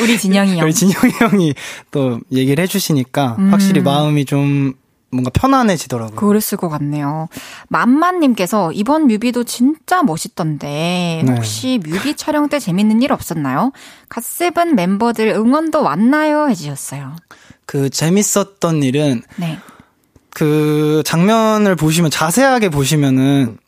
우리 0.00 0.16
진영이 0.18 0.56
형 0.56 0.64
우리 0.64 0.72
진영이 0.72 1.12
형이 1.20 1.54
또 1.90 2.20
얘기를 2.32 2.62
해주시니까 2.64 3.36
음. 3.38 3.52
확실히 3.52 3.82
마음이 3.82 4.24
좀 4.24 4.72
뭔가 5.10 5.30
편안해지더라고요. 5.30 6.16
그랬을 6.16 6.58
것 6.58 6.68
같네요. 6.68 7.28
만만님께서 7.68 8.72
이번 8.72 9.06
뮤비도 9.06 9.44
진짜 9.44 10.02
멋있던데 10.02 11.22
네. 11.24 11.32
혹시 11.32 11.80
뮤비 11.84 12.14
촬영 12.14 12.48
때 12.48 12.58
재밌는 12.58 13.00
일 13.02 13.12
없었나요? 13.12 13.72
갓세븐 14.08 14.74
멤버들 14.74 15.28
응원도 15.28 15.82
왔나요? 15.82 16.48
해주셨어요. 16.48 17.16
그 17.64 17.88
재밌었던 17.90 18.82
일은 18.82 19.22
네. 19.36 19.58
그 20.30 21.02
장면을 21.04 21.74
보시면 21.76 22.10
자세하게 22.10 22.68
보시면은 22.68 23.58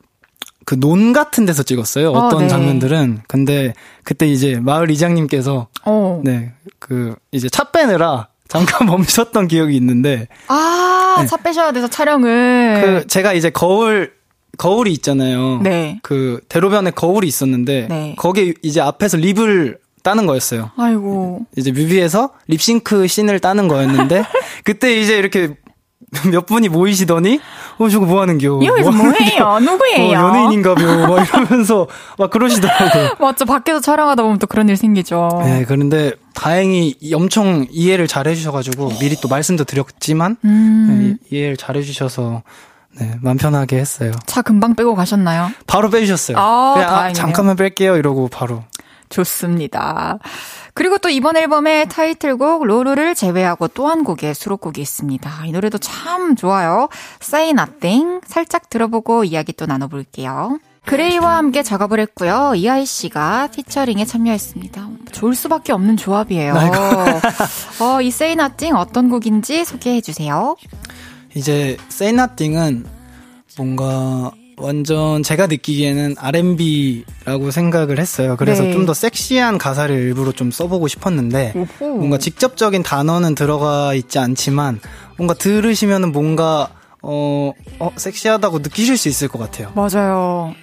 그 0.67 0.77
논 0.77 1.13
같은 1.13 1.47
데서 1.47 1.65
찍었어요. 1.65 2.13
어, 2.13 2.27
어떤 2.27 2.39
어, 2.39 2.43
네. 2.43 2.49
장면들은. 2.49 3.23
근데 3.27 3.75
그때 4.05 4.29
이제 4.29 4.61
마을 4.61 4.91
이장님께서 4.91 5.67
어. 5.85 6.21
네. 6.23 6.53
그 6.79 7.17
이제 7.33 7.49
차 7.49 7.65
빼느라 7.73 8.29
잠깐 8.51 8.87
멈췄던 8.87 9.49
기억이 9.49 9.77
있는데. 9.77 10.27
아, 10.49 11.17
네. 11.21 11.27
차 11.27 11.37
빼셔야 11.37 11.73
돼서 11.73 11.89
촬영을. 11.89 12.81
그, 12.83 13.07
제가 13.07 13.33
이제 13.33 13.49
거울, 13.49 14.13
거울이 14.59 14.93
있잖아요. 14.95 15.61
네. 15.63 16.01
그, 16.03 16.41
대로변에 16.49 16.91
거울이 16.91 17.29
있었는데. 17.29 17.87
네. 17.89 18.15
거기 18.19 18.55
이제 18.63 18.81
앞에서 18.81 19.17
립을 19.19 19.79
따는 20.03 20.27
거였어요. 20.27 20.73
아이고. 20.77 21.47
이제 21.57 21.71
뮤비에서 21.71 22.31
립싱크 22.49 23.07
씬을 23.07 23.39
따는 23.39 23.69
거였는데. 23.69 24.25
그때 24.65 24.99
이제 25.01 25.17
이렇게 25.17 25.55
몇 26.31 26.47
분이 26.47 26.69
모이시더니 26.69 27.41
어 27.79 27.89
저거 27.89 28.07
뭐 28.07 28.21
하는겨? 28.23 28.61
여기서 28.65 28.91
뭐 28.91 29.11
해요? 29.13 29.59
누구예요? 29.61 30.09
어, 30.09 30.13
연예인인가벼? 30.13 31.07
막 31.07 31.29
이러면서 31.29 31.87
막 32.19 32.31
그러시더라고요. 32.31 33.15
맞죠. 33.21 33.45
밖에서 33.45 33.81
촬영하다 33.81 34.23
보면 34.23 34.39
또 34.39 34.47
그런 34.47 34.69
일 34.69 34.77
생기죠. 34.77 35.29
네, 35.45 35.65
그런데 35.67 36.13
다행히 36.35 36.97
엄청 37.15 37.67
이해를 37.71 38.07
잘 38.07 38.27
해주셔가지고 38.27 38.99
미리 38.99 39.17
또 39.17 39.29
말씀도 39.29 39.65
드렸지만 39.65 40.37
음. 40.45 41.19
네, 41.31 41.37
이해를 41.37 41.57
잘 41.57 41.77
해주셔서 41.77 42.43
네, 42.99 43.15
맘 43.21 43.37
편하게 43.37 43.77
했어요. 43.77 44.11
차 44.27 44.43
금방 44.43 44.75
빼고 44.75 44.95
가셨나요? 44.95 45.51
바로 45.67 45.91
빼주셨어요. 45.91 46.37
아, 46.39 46.75
그냥 46.75 46.95
아, 46.95 47.13
잠깐만 47.13 47.57
뺄게요 47.57 47.97
이러고 47.97 48.29
바로. 48.29 48.65
좋습니다. 49.11 50.19
그리고 50.73 50.97
또 50.99 51.09
이번 51.11 51.37
앨범의 51.37 51.89
타이틀곡 51.89 52.65
로루를 52.65 53.15
제외하고 53.15 53.69
또 53.69 53.91
한 53.91 54.05
곡의 54.05 54.35
수록곡이 54.35 54.81
있습니다. 54.81 55.47
이 55.47 55.53
노래도 55.53 55.77
참 55.79 56.37
좋아요. 56.37 56.89
Say 57.23 57.51
Nothing 57.51 58.21
살짝 58.25 58.71
들어보고 58.71 59.25
이야기 59.25 59.53
또 59.53 59.67
나눠볼게요. 59.67 60.59
그레이와 60.87 61.37
함께 61.37 61.63
작업을 61.63 62.01
했고요. 62.01 62.53
이하이 62.55 62.87
씨가 62.87 63.49
피처링에 63.49 64.05
참여했습니다. 64.07 64.89
좋을 65.13 65.35
수밖에 65.35 65.73
없는 65.73 65.97
조합이에요. 65.97 66.55
어, 67.81 68.01
이 68.01 68.09
Say 68.09 68.33
Nothing 68.33 68.75
어떤 68.77 69.11
곡인지 69.11 69.65
소개해 69.65 70.01
주세요. 70.01 70.57
이제 71.35 71.77
Say 71.91 72.15
Nothing은 72.17 72.87
뭔가 73.59 74.31
완전 74.61 75.23
제가 75.23 75.47
느끼기에는 75.47 76.17
R&B라고 76.19 77.51
생각을 77.51 77.99
했어요. 77.99 78.37
그래서 78.39 78.63
네. 78.63 78.73
좀더 78.73 78.95
섹시한 78.95 79.59
가사를 79.59 79.95
일부러 79.95 80.33
좀 80.33 80.51
써보고 80.51 80.89
싶었는데 80.89 81.55
오호. 81.55 81.97
뭔가 81.97 82.19
직접적인 82.19 82.83
단어는 82.83 83.35
들어가 83.35 83.95
있지 83.95 84.19
않지만 84.19 84.81
뭔가 85.17 85.35
들으시면은 85.35 86.13
뭔가 86.13 86.71
어, 87.03 87.53
어 87.79 87.91
섹시하다고 87.97 88.59
느끼실 88.59 88.97
수 88.97 89.09
있을 89.09 89.29
것 89.29 89.39
같아요. 89.39 89.73
맞아요. 89.75 90.55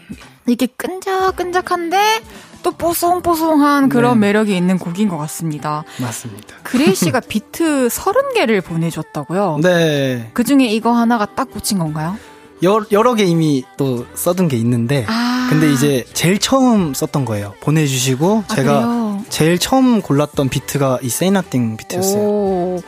이게 0.46 0.68
끈적끈적한데 0.68 2.22
또 2.64 2.72
뽀송뽀송한 2.72 3.90
그런 3.90 4.20
네. 4.20 4.28
매력이 4.28 4.56
있는 4.56 4.78
곡인 4.78 5.10
것 5.10 5.18
같습니다. 5.18 5.84
맞습니다. 6.02 6.56
그레이 6.64 6.94
씨가 6.96 7.22
비트 7.22 7.88
30개를 7.88 8.64
보내줬다고요? 8.64 9.60
네. 9.62 10.30
그 10.34 10.44
중에 10.44 10.66
이거 10.68 10.92
하나가 10.92 11.26
딱 11.26 11.52
꽂힌 11.52 11.80
건가요? 11.80 12.18
여러, 12.64 12.86
여러 12.92 13.14
개 13.16 13.24
이미 13.24 13.64
또 13.78 14.06
써둔 14.16 14.48
게 14.48 14.58
있는데 14.58 15.06
아. 15.08 15.48
근데 15.50 15.72
이제 15.72 16.04
제일 16.14 16.40
처음 16.40 16.94
썼던 16.94 17.26
거예요. 17.26 17.54
보내주시고 17.62 18.44
아, 18.48 18.56
제가 18.56 18.74
그래요? 18.82 19.26
제일 19.30 19.60
처음 19.60 20.02
골랐던 20.02 20.50
비트가 20.50 21.00
이 21.02 21.10
Say 21.10 21.30
Nothing 21.30 21.78
비트였어요. 21.78 22.22
오. 22.22 22.82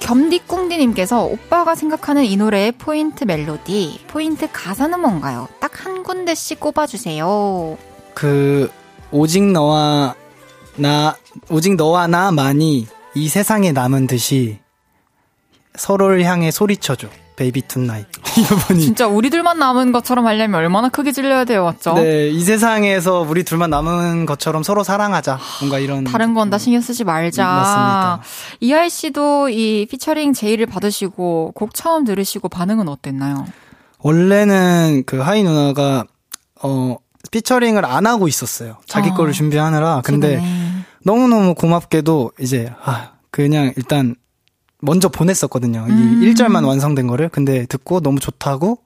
겸디꿍디님께서 0.00 1.22
오빠가 1.24 1.74
생각하는 1.76 2.24
이 2.24 2.36
노래의 2.36 2.72
포인트 2.72 3.22
멜로디, 3.24 4.00
포인트 4.08 4.48
가사는 4.52 4.98
뭔가요? 5.00 5.48
딱 5.60 5.72
한 5.86 6.02
군데씩 6.02 6.60
꼽아주세요. 6.60 7.78
그 8.14 8.70
오직 9.10 9.42
너와 9.42 10.14
나 10.76 11.16
오직 11.48 11.76
너와 11.76 12.08
나만이 12.08 12.86
이 13.14 13.28
세상에 13.28 13.72
남은 13.72 14.06
듯이 14.06 14.58
서로를 15.76 16.24
향해 16.24 16.50
소리쳐줘. 16.50 17.08
Baby 17.36 17.62
tonight. 17.68 18.06
이 18.38 18.42
부분이. 18.44 18.80
진짜 18.80 19.06
우리 19.06 19.30
둘만 19.30 19.58
남은 19.58 19.92
것처럼 19.92 20.26
하려면 20.26 20.60
얼마나 20.60 20.88
크게 20.88 21.12
질러야 21.12 21.44
돼요, 21.44 21.64
맞죠? 21.64 21.94
네, 21.94 22.28
이 22.28 22.40
세상에서 22.42 23.20
우리 23.20 23.42
둘만 23.44 23.70
남은 23.70 24.26
것처럼 24.26 24.62
서로 24.62 24.82
사랑하자. 24.84 25.38
뭔가 25.60 25.78
이런. 25.78 26.04
다른 26.04 26.34
건 26.34 26.50
다 26.50 26.58
신경 26.58 26.80
쓰지 26.80 27.04
말자. 27.04 27.44
맞습니다. 27.44 28.20
이하이 28.60 28.90
씨도 28.90 29.48
이 29.48 29.86
피처링 29.90 30.32
제의를 30.34 30.66
받으시고 30.66 31.52
곡 31.54 31.74
처음 31.74 32.04
들으시고 32.04 32.48
반응은 32.48 32.88
어땠나요? 32.88 33.46
원래는 34.00 35.04
그 35.06 35.18
하이 35.20 35.42
누나가, 35.42 36.04
어, 36.62 36.96
피처링을 37.30 37.84
안 37.84 38.06
하고 38.06 38.28
있었어요. 38.28 38.76
자기 38.86 39.10
어, 39.10 39.14
거를 39.14 39.32
준비하느라. 39.32 40.02
근데 40.04 40.36
최근에. 40.36 40.84
너무너무 41.04 41.54
고맙게도 41.54 42.32
이제, 42.40 42.72
아, 42.84 43.12
그냥 43.30 43.72
일단 43.76 44.14
먼저 44.82 45.08
보냈었거든요. 45.08 45.86
음. 45.88 46.22
이 46.22 46.26
1절만 46.34 46.66
완성된 46.66 47.06
거를. 47.06 47.28
근데 47.28 47.64
듣고 47.66 48.00
너무 48.00 48.18
좋다고 48.20 48.78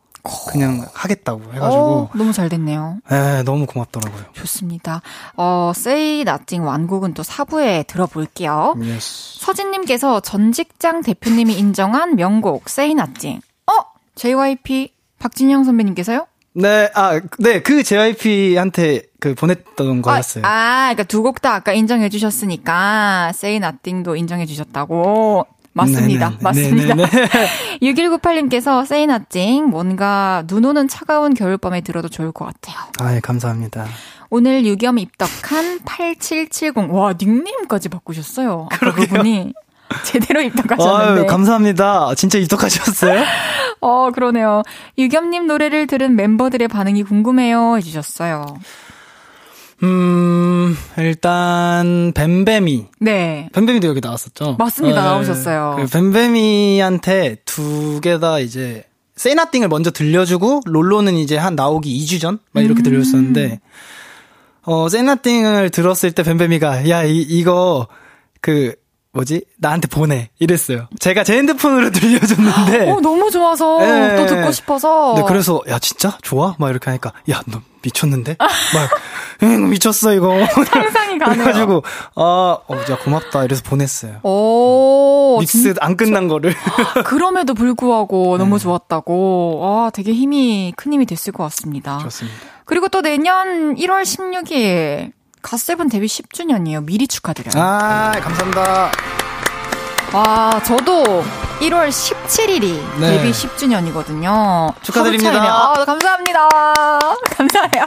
그냥 0.50 0.84
하겠다고 0.92 1.40
해가지고. 1.54 1.82
오, 1.82 2.10
너무 2.14 2.32
잘 2.32 2.48
됐네요. 2.48 2.98
네, 3.10 3.42
너무 3.44 3.64
고맙더라고요. 3.66 4.24
좋습니다. 4.34 5.00
어, 5.36 5.72
Say 5.74 6.20
Nothing 6.22 6.66
완곡은 6.66 7.14
또 7.14 7.22
4부에 7.22 7.86
들어볼게요. 7.86 8.74
Yes. 8.78 9.38
서진님께서 9.40 10.20
전 10.20 10.52
직장 10.52 11.02
대표님이 11.02 11.54
인정한 11.58 12.16
명곡 12.16 12.64
Say 12.68 12.90
Nothing. 12.92 13.40
어? 13.66 13.72
JYP 14.16 14.90
박진영 15.18 15.64
선배님께서요? 15.64 16.26
네, 16.54 16.90
아, 16.94 17.20
네, 17.38 17.60
그 17.62 17.82
JYP한테 17.82 19.02
그 19.20 19.34
보냈던 19.34 20.00
거였어요. 20.02 20.44
아, 20.44 20.48
아 20.48 20.82
그러니까 20.94 21.04
두 21.04 21.22
곡 21.22 21.40
다 21.42 21.54
아까 21.54 21.72
인정해 21.72 22.08
주셨으니까 22.08 23.28
Say 23.34 23.56
Nothing도 23.56 24.16
인정해 24.16 24.46
주셨다고. 24.46 25.46
맞습니다. 25.76 26.30
네네, 26.30 26.42
맞습니다. 26.42 26.94
6198님께서 27.82 28.84
세이나찡 28.86 29.66
뭔가 29.66 30.42
눈 30.46 30.64
오는 30.64 30.88
차가운 30.88 31.34
겨울밤에 31.34 31.82
들어도 31.82 32.08
좋을 32.08 32.32
것 32.32 32.46
같아요. 32.46 32.76
아, 33.00 33.14
예, 33.14 33.20
감사합니다. 33.20 33.86
오늘 34.30 34.64
유겸 34.64 34.98
입덕한 34.98 35.80
8770. 35.84 36.90
와, 36.90 37.14
닉네임까지 37.20 37.90
바꾸셨어요. 37.90 38.68
아까 38.70 38.92
그분이 38.92 39.52
제대로 40.04 40.40
입덕하셨는데. 40.40 41.20
아유, 41.20 41.26
감사합니다. 41.26 42.14
진짜 42.16 42.38
입덕하셨어요? 42.38 43.22
어, 43.80 44.10
그러네요. 44.10 44.62
유겸님 44.98 45.46
노래를 45.46 45.86
들은 45.86 46.16
멤버들의 46.16 46.66
반응이 46.68 47.02
궁금해요 47.04 47.76
해주셨어요. 47.76 48.46
음, 49.86 50.76
일단, 50.98 52.12
뱀뱀이. 52.14 52.86
네. 53.00 53.48
뱀뱀이도 53.52 53.86
여기 53.88 54.00
나왔었죠? 54.00 54.56
맞습니다. 54.58 55.00
네. 55.02 55.06
나오셨어요. 55.08 55.76
그 55.78 55.86
뱀뱀이한테 55.86 57.36
두 57.44 58.00
개 58.00 58.18
다 58.18 58.38
이제, 58.40 58.84
세나띵을 59.16 59.68
먼저 59.68 59.90
들려주고, 59.90 60.62
롤로는 60.66 61.14
이제 61.14 61.36
한 61.36 61.54
나오기 61.54 61.96
2주 62.04 62.20
전? 62.20 62.38
막 62.52 62.62
이렇게 62.64 62.80
음. 62.80 62.84
들렸었는데, 62.84 63.60
어, 64.62 64.88
세나띵을 64.88 65.70
들었을 65.70 66.12
때 66.12 66.22
뱀뱀이가, 66.22 66.88
야, 66.90 67.04
이, 67.04 67.20
이거, 67.20 67.86
그, 68.40 68.74
뭐지? 69.16 69.42
나한테 69.58 69.88
보내. 69.88 70.28
이랬어요. 70.38 70.88
제가 71.00 71.24
제 71.24 71.36
핸드폰으로 71.38 71.90
들려줬는데. 71.92 72.90
어, 72.90 73.00
너무 73.00 73.30
좋아서 73.30 73.78
네. 73.80 74.16
또 74.16 74.26
듣고 74.26 74.52
싶어서. 74.52 75.14
네, 75.16 75.22
그래서 75.26 75.60
야, 75.68 75.78
진짜? 75.78 76.16
좋아? 76.22 76.54
막 76.58 76.70
이렇게 76.70 76.84
하니까 76.90 77.12
야, 77.30 77.40
너 77.46 77.60
미쳤는데? 77.82 78.36
막 78.38 78.50
응, 79.42 79.70
미쳤어 79.70 80.12
이거. 80.12 80.34
상상이 80.70 81.18
가네요. 81.18 81.42
그래가지고 81.44 81.82
아, 82.14 82.58
어, 82.66 82.76
야 82.90 82.98
고맙다. 83.02 83.44
이래서 83.44 83.62
보냈어요. 83.64 84.20
오, 84.22 85.38
믹스 85.40 85.62
진짜? 85.62 85.78
안 85.84 85.96
끝난 85.96 86.28
거를. 86.28 86.54
그럼에도 87.04 87.54
불구하고 87.54 88.36
네. 88.36 88.44
너무 88.44 88.58
좋았다고. 88.58 89.60
아, 89.64 89.90
되게 89.92 90.12
힘이 90.12 90.72
큰 90.76 90.92
힘이 90.92 91.06
됐을 91.06 91.32
것 91.32 91.42
같습니다. 91.44 91.98
좋습니다. 91.98 92.38
그리고 92.64 92.88
또 92.88 93.00
내년 93.00 93.74
1월 93.76 94.02
16일 94.02 95.12
갓세븐 95.42 95.88
데뷔 95.88 96.06
10주년이에요. 96.06 96.84
미리 96.84 97.06
축하드려요. 97.06 97.62
아, 97.62 98.12
감사합니다. 98.20 98.90
와, 100.14 100.62
저도 100.64 101.24
1월 101.60 101.88
17일이 101.88 103.00
네. 103.00 103.18
데뷔 103.18 103.30
10주년이거든요. 103.30 104.74
축하드립니다. 104.82 105.42
아, 105.42 105.84
감사합니다. 105.84 106.48
감사해요. 107.36 107.86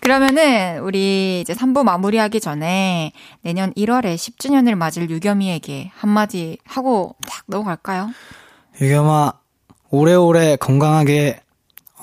그러면은 0.00 0.80
우리 0.80 1.40
이제 1.40 1.54
3부 1.54 1.84
마무리하기 1.84 2.40
전에 2.40 3.12
내년 3.42 3.72
1월에 3.74 4.14
10주년을 4.16 4.74
맞을 4.74 5.10
유겸이에게 5.10 5.92
한마디 5.94 6.58
하고 6.66 7.14
딱 7.28 7.42
넘어갈까요? 7.46 8.10
유겸아, 8.80 9.32
오래오래 9.90 10.56
건강하게 10.56 11.40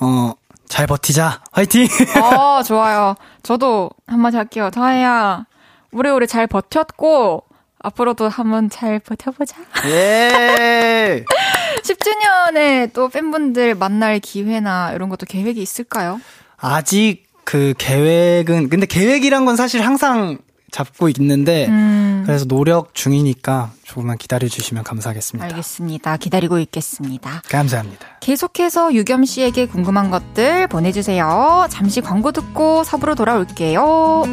어, 0.00 0.32
잘 0.70 0.86
버티자. 0.86 1.42
화이팅! 1.52 1.88
어, 2.22 2.62
좋아요. 2.64 3.16
저도 3.42 3.90
한마디 4.06 4.36
할게요. 4.36 4.70
다혜야, 4.72 5.44
오래오래 5.92 6.26
잘 6.26 6.46
버텼고, 6.46 7.44
앞으로도 7.80 8.28
한번 8.28 8.70
잘 8.70 9.00
버텨보자. 9.00 9.56
예! 9.86 11.24
10주년에 11.82 12.92
또 12.92 13.08
팬분들 13.08 13.74
만날 13.74 14.20
기회나 14.20 14.92
이런 14.92 15.08
것도 15.08 15.26
계획이 15.26 15.60
있을까요? 15.60 16.20
아직 16.56 17.24
그 17.44 17.74
계획은, 17.76 18.68
근데 18.68 18.86
계획이란 18.86 19.44
건 19.44 19.56
사실 19.56 19.84
항상 19.84 20.38
잡고 20.70 21.08
있는데 21.10 21.66
음. 21.68 22.22
그래서 22.26 22.44
노력 22.44 22.94
중이니까 22.94 23.72
조금만 23.82 24.18
기다려 24.18 24.48
주시면 24.48 24.84
감사하겠습니다. 24.84 25.44
알겠습니다. 25.46 26.16
기다리고 26.16 26.58
있겠습니다. 26.60 27.42
감사합니다. 27.48 28.06
계속해서 28.20 28.94
유겸 28.94 29.24
씨에게 29.24 29.66
궁금한 29.66 30.10
것들 30.10 30.68
보내 30.68 30.92
주세요. 30.92 31.66
잠시 31.70 32.00
광고 32.00 32.32
듣고 32.32 32.84
섭으로 32.84 33.14
돌아올게요. 33.14 34.24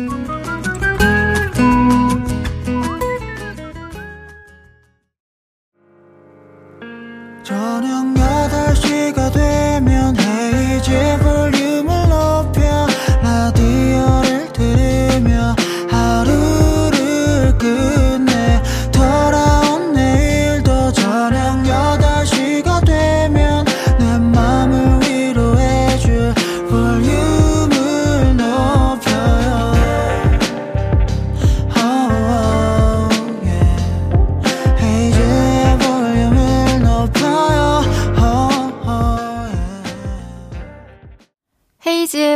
저녁 7.43 8.13
8시가 8.13 9.31
되면 9.31 10.15
헤이즈 10.19 11.17
볼륨을 11.23 12.09
높여 12.09 12.87
라디오 13.23 14.26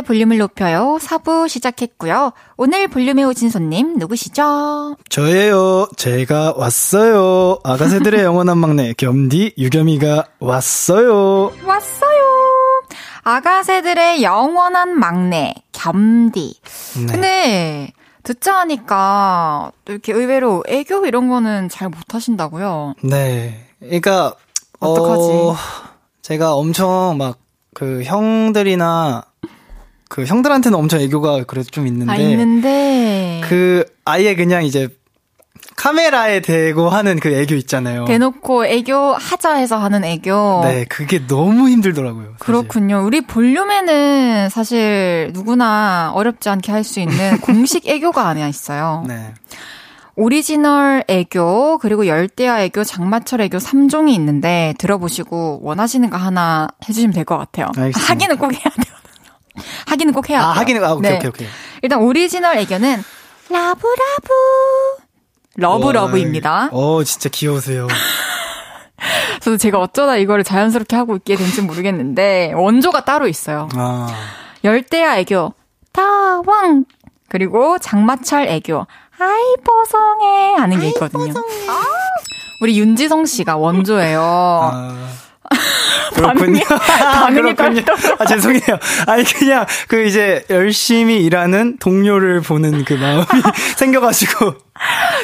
볼륨을 0.02 0.38
높여요. 0.38 0.98
4부 1.00 1.48
시작했고요. 1.48 2.32
오늘 2.56 2.88
볼륨에 2.88 3.24
오신 3.24 3.50
손님 3.50 3.96
누구시죠? 3.98 4.96
저예요. 5.08 5.88
제가 5.96 6.54
왔어요. 6.56 7.58
아가새들의 7.64 8.22
영원한 8.24 8.58
막내 8.58 8.92
겸디 8.92 9.54
유겸이가 9.58 10.24
왔어요. 10.40 11.52
왔어요. 11.64 12.82
아가새들의 13.22 14.22
영원한 14.22 14.98
막내 14.98 15.54
겸디. 15.72 16.60
네. 16.98 17.06
근데 17.06 17.92
듣자 18.22 18.58
하니까 18.58 19.72
또 19.84 19.92
이렇게 19.92 20.12
의외로 20.12 20.62
애교 20.68 21.06
이런 21.06 21.28
거는 21.28 21.68
잘 21.68 21.88
못하신다고요? 21.88 22.94
네. 23.04 23.66
그러니까 23.80 24.34
어떡하지? 24.80 25.22
어, 25.30 25.56
제가 26.22 26.54
엄청 26.54 27.16
막 27.18 27.42
그 27.74 28.02
형들이나 28.04 29.24
그 30.12 30.26
형들한테는 30.26 30.76
엄청 30.78 31.00
애교가 31.00 31.44
그래도 31.44 31.70
좀 31.70 31.86
있는데. 31.86 32.12
아, 32.12 32.16
있는데. 32.16 33.40
그 33.48 33.82
아예 34.04 34.34
그냥 34.34 34.62
이제 34.62 34.88
카메라에 35.76 36.40
대고 36.40 36.90
하는 36.90 37.18
그 37.18 37.30
애교 37.32 37.54
있잖아요. 37.54 38.04
대놓고 38.04 38.66
애교 38.66 39.14
하자 39.14 39.54
해서 39.54 39.78
하는 39.78 40.04
애교. 40.04 40.60
네, 40.64 40.84
그게 40.84 41.26
너무 41.26 41.70
힘들더라고요. 41.70 42.24
사실. 42.24 42.36
그렇군요. 42.40 43.02
우리 43.06 43.22
볼륨에는 43.22 44.50
사실 44.50 45.30
누구나 45.32 46.12
어렵지 46.14 46.50
않게 46.50 46.70
할 46.72 46.84
수 46.84 47.00
있는 47.00 47.38
공식 47.40 47.88
애교가 47.88 48.26
하나 48.28 48.46
있어요. 48.48 49.02
네. 49.08 49.32
오리지널 50.14 51.04
애교, 51.08 51.78
그리고 51.78 52.06
열대야 52.06 52.64
애교, 52.64 52.84
장마철 52.84 53.40
애교 53.40 53.56
3종이 53.56 54.10
있는데 54.12 54.74
들어보시고 54.78 55.60
원하시는 55.62 56.10
거 56.10 56.18
하나 56.18 56.68
해주시면 56.86 57.14
될 57.14 57.24
것 57.24 57.38
같아요. 57.38 57.68
알겠습니다. 57.74 58.12
하기는 58.12 58.36
꼭 58.36 58.52
해야 58.52 58.60
돼요. 58.60 58.94
하기는 59.86 60.12
꼭 60.12 60.30
해야 60.30 60.38
돼요. 60.40 60.48
아, 60.48 60.52
하기는, 60.52 60.84
아, 60.84 60.92
오케이, 60.92 61.10
네. 61.10 61.16
오케이, 61.18 61.28
오케이. 61.28 61.48
일단 61.82 62.00
오리지널 62.00 62.56
애교는 62.58 63.02
love 63.50 63.85
love. 63.85 64.28
Love 65.56 65.86
love입니다. 65.86 66.70
어, 66.72 67.04
진짜 67.04 67.28
귀여우세요. 67.28 67.86
저도 69.40 69.56
제가 69.56 69.78
어쩌다 69.78 70.16
이거를 70.16 70.44
자연스럽게 70.44 70.96
하고 70.96 71.16
있게 71.16 71.36
된지 71.36 71.60
모르겠는데, 71.60 72.52
원조가 72.54 73.04
따로 73.04 73.26
있어요. 73.28 73.68
아. 73.74 74.08
열대야 74.64 75.18
애교, 75.18 75.52
타왕. 75.92 76.84
그리고 77.28 77.78
장마철 77.78 78.46
애교, 78.48 78.86
아이, 79.18 79.56
뽀송해. 79.64 80.54
하는 80.54 80.80
게 80.80 80.88
있거든요. 80.88 81.32
아. 81.68 81.82
우리 82.62 82.78
윤지성 82.78 83.26
씨가 83.26 83.56
원조예요. 83.56 84.20
아. 84.22 85.08
그렇군요. 86.14 86.60
반응이, 86.60 86.60
반응이 87.54 87.54
그렇군요. 87.54 87.82
아, 88.18 88.24
죄송해요. 88.26 88.78
아니, 89.06 89.24
그냥, 89.24 89.66
그 89.88 90.04
이제, 90.04 90.44
열심히 90.50 91.24
일하는 91.24 91.78
동료를 91.78 92.40
보는 92.40 92.84
그 92.84 92.94
마음이 92.94 93.24
생겨가지고. 93.76 94.54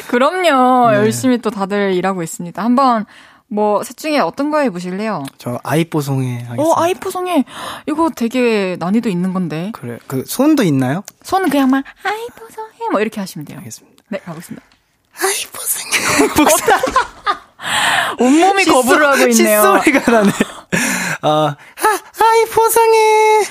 그럼요. 0.07 0.91
네. 0.91 0.97
열심히 0.97 1.37
또 1.39 1.49
다들 1.49 1.93
일하고 1.93 2.23
있습니다. 2.23 2.63
한번, 2.63 3.05
뭐, 3.47 3.83
셋 3.83 3.97
중에 3.97 4.19
어떤 4.19 4.51
거 4.51 4.59
해보실래요? 4.59 5.23
저, 5.37 5.59
아이뽀송해 5.63 6.33
하겠습니다. 6.47 6.63
어, 6.63 6.81
아이뽀송해. 6.83 7.45
이거 7.87 8.09
되게 8.15 8.75
난이도 8.79 9.09
있는 9.09 9.33
건데. 9.33 9.71
그래. 9.73 9.97
그, 10.07 10.23
손도 10.27 10.63
있나요? 10.63 11.03
손은 11.23 11.49
그냥 11.49 11.69
막, 11.69 11.83
아이뽀송해. 12.03 12.89
뭐 12.91 13.01
이렇게 13.01 13.19
하시면 13.19 13.45
돼요. 13.45 13.57
알겠습니다. 13.59 14.03
네, 14.09 14.19
가보겠습니다. 14.19 14.65
아이뽀송해. 15.21 16.39
온몸이 18.19 18.63
시소, 18.63 18.73
거부를 18.81 19.07
하고 19.07 19.27
있네요. 19.27 19.61
소리가 19.61 20.11
나네. 20.11 20.31
아, 21.21 21.27
아, 21.29 21.55
아이, 21.55 22.45
포상해. 22.45 23.41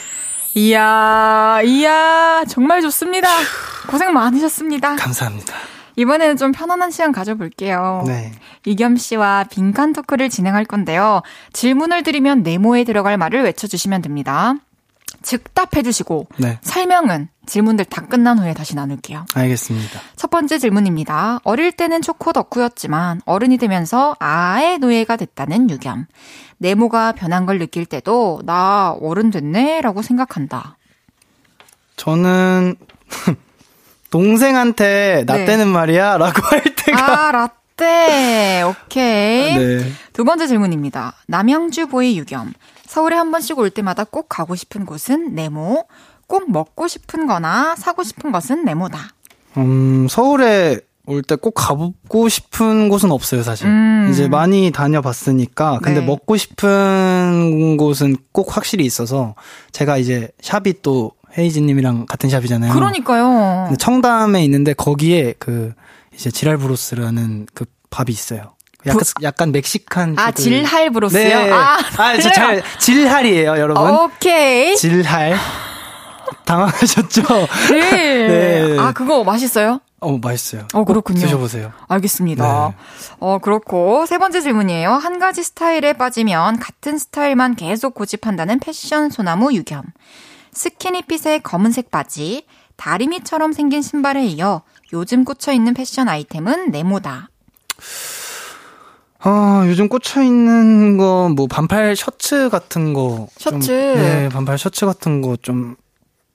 이야, 0.54 1.61
이야, 1.64 2.44
정말 2.48 2.80
좋습니다. 2.82 3.28
고생 3.88 4.12
많으셨습니다. 4.12 4.96
감사합니다. 4.96 5.54
이번에는 5.96 6.36
좀 6.36 6.52
편안한 6.52 6.90
시간 6.90 7.11
가져볼게요. 7.11 8.04
네. 8.06 8.32
이겸 8.64 8.96
씨와 8.96 9.44
빈칸 9.50 9.92
토크를 9.92 10.28
진행할 10.28 10.64
건데요. 10.64 11.22
질문을 11.52 12.04
드리면 12.04 12.42
네모에 12.44 12.84
들어갈 12.84 13.18
말을 13.18 13.42
외쳐주시면 13.42 14.02
됩니다. 14.02 14.54
즉답해 15.23 15.83
주시고 15.83 16.29
네. 16.39 16.59
설명은 16.62 17.29
질문들 17.47 17.87
다 17.87 18.03
끝난 18.03 18.39
후에 18.39 18.55
다시 18.55 18.77
나눌게요. 18.77 19.27
알겠습니다. 19.35 20.01
첫 20.16 20.31
번째 20.31 20.59
질문입니다. 20.59 21.41
어릴 21.45 21.73
때는 21.73 22.03
초코 22.03 22.33
덕후였지만 22.33 23.23
어른이 23.25 23.57
되면서 23.59 24.14
아의 24.19 24.79
노예가 24.79 25.16
됐다는 25.16 25.71
유겸. 25.71 26.07
네모가 26.59 27.12
변한 27.12 27.47
걸 27.47 27.59
느낄 27.59 27.87
때도 27.87 28.43
나 28.45 28.91
어른 29.01 29.31
됐네 29.31 29.81
라고 29.81 30.03
생각한다. 30.03 30.77
저는 31.97 32.77
동생한테 34.11 35.25
나 35.27 35.37
네. 35.37 35.45
때는 35.45 35.69
말이야 35.69 36.16
라고 36.16 36.41
할 36.47 36.62
때가 36.62 37.29
아 37.29 37.33
라떼 37.33 38.62
오케이 38.62 39.55
네. 39.55 39.93
두 40.12 40.25
번째 40.25 40.47
질문입니다 40.47 41.14
남양주 41.27 41.89
보이 41.89 42.19
유겸 42.19 42.53
서울에 42.89 43.16
한 43.16 43.30
번씩 43.30 43.59
올 43.59 43.70
때마다 43.70 44.05
꼭 44.05 44.26
가고 44.28 44.55
싶은 44.57 44.86
곳은 44.86 45.34
네모 45.34 45.84
꼭 46.26 46.51
먹고 46.51 46.89
싶은 46.89 47.26
거나 47.26 47.76
사고 47.76 48.03
싶은 48.03 48.32
것은 48.32 48.64
네모다 48.64 48.99
음 49.59 50.07
서울에 50.09 50.80
올 51.07 51.22
때 51.22 51.36
꼭 51.36 51.53
가보고 51.53 52.28
싶은 52.28 52.89
곳은 52.91 53.11
없어요 53.11 53.43
사실 53.43 53.66
음. 53.66 54.09
이제 54.11 54.28
많이 54.28 54.70
다녀봤으니까 54.70 55.78
근데 55.82 56.01
네. 56.01 56.07
먹고 56.07 56.36
싶은 56.36 57.76
곳은 57.78 58.16
꼭 58.32 58.55
확실히 58.57 58.84
있어서 58.84 59.34
제가 59.72 59.97
이제 59.97 60.28
샵이 60.43 60.82
또 60.82 61.12
헤이즈님이랑 61.36 62.07
같은 62.07 62.30
샵이잖아요. 62.30 62.72
그러니까요. 62.72 63.72
청담에 63.78 64.43
있는데 64.45 64.72
거기에 64.72 65.34
그 65.39 65.72
이제 66.14 66.30
지랄 66.30 66.57
브로스라는 66.59 67.47
그 67.55 67.64
밥이 67.91 68.11
있어요. 68.11 68.55
약간 68.87 69.01
부... 69.01 69.24
약간 69.24 69.53
멕시칸 69.53 70.14
아 70.18 70.31
질할 70.31 70.91
브로스요? 70.91 71.20
네. 71.20 71.51
아, 71.51 71.79
아잘 71.99 72.62
질할이에요, 72.79 73.59
여러분. 73.59 73.91
오케이. 73.91 74.76
질할. 74.76 75.37
당황하셨죠? 76.45 77.22
네. 77.70 77.91
네. 78.68 78.79
아 78.79 78.93
그거 78.93 79.24
맛있어요? 79.24 79.81
어, 80.01 80.16
맛있어요. 80.18 80.66
어, 80.74 80.85
그렇군요. 80.85 81.20
드셔보세요. 81.20 81.72
알겠습니다. 81.89 82.68
네. 82.68 82.76
어, 83.18 83.39
그렇고, 83.39 84.07
세 84.07 84.18
번째 84.18 84.41
질문이에요. 84.41 84.93
한 84.93 85.18
가지 85.18 85.43
스타일에 85.43 85.93
빠지면 85.93 86.61
같은 86.61 86.99
스타일만 86.99 87.57
계속 87.57 87.95
고집한다는 87.95 88.61
패션 88.61 89.11
소나무 89.11 89.53
유겸. 89.53 89.83
스키니핏의 90.53 91.43
검은색 91.43 91.91
바지, 91.91 92.47
다리미처럼 92.76 93.53
생긴 93.53 93.83
신발에 93.83 94.24
이어 94.24 94.62
요즘 94.93 95.24
꽂혀 95.24 95.53
있는 95.53 95.74
패션 95.74 96.09
아이템은 96.09 96.70
네모다. 96.70 97.29
아, 99.21 99.64
요즘 99.66 99.89
꽂혀 99.89 100.23
있는 100.23 100.97
거, 100.97 101.29
뭐, 101.35 101.47
반팔 101.49 101.97
셔츠 101.97 102.49
같은 102.51 102.93
거. 102.93 103.29
셔츠? 103.37 103.66
좀, 103.66 104.03
네, 104.03 104.29
반팔 104.29 104.59
셔츠 104.59 104.87
같은 104.87 105.21
거 105.23 105.37
좀 105.43 105.77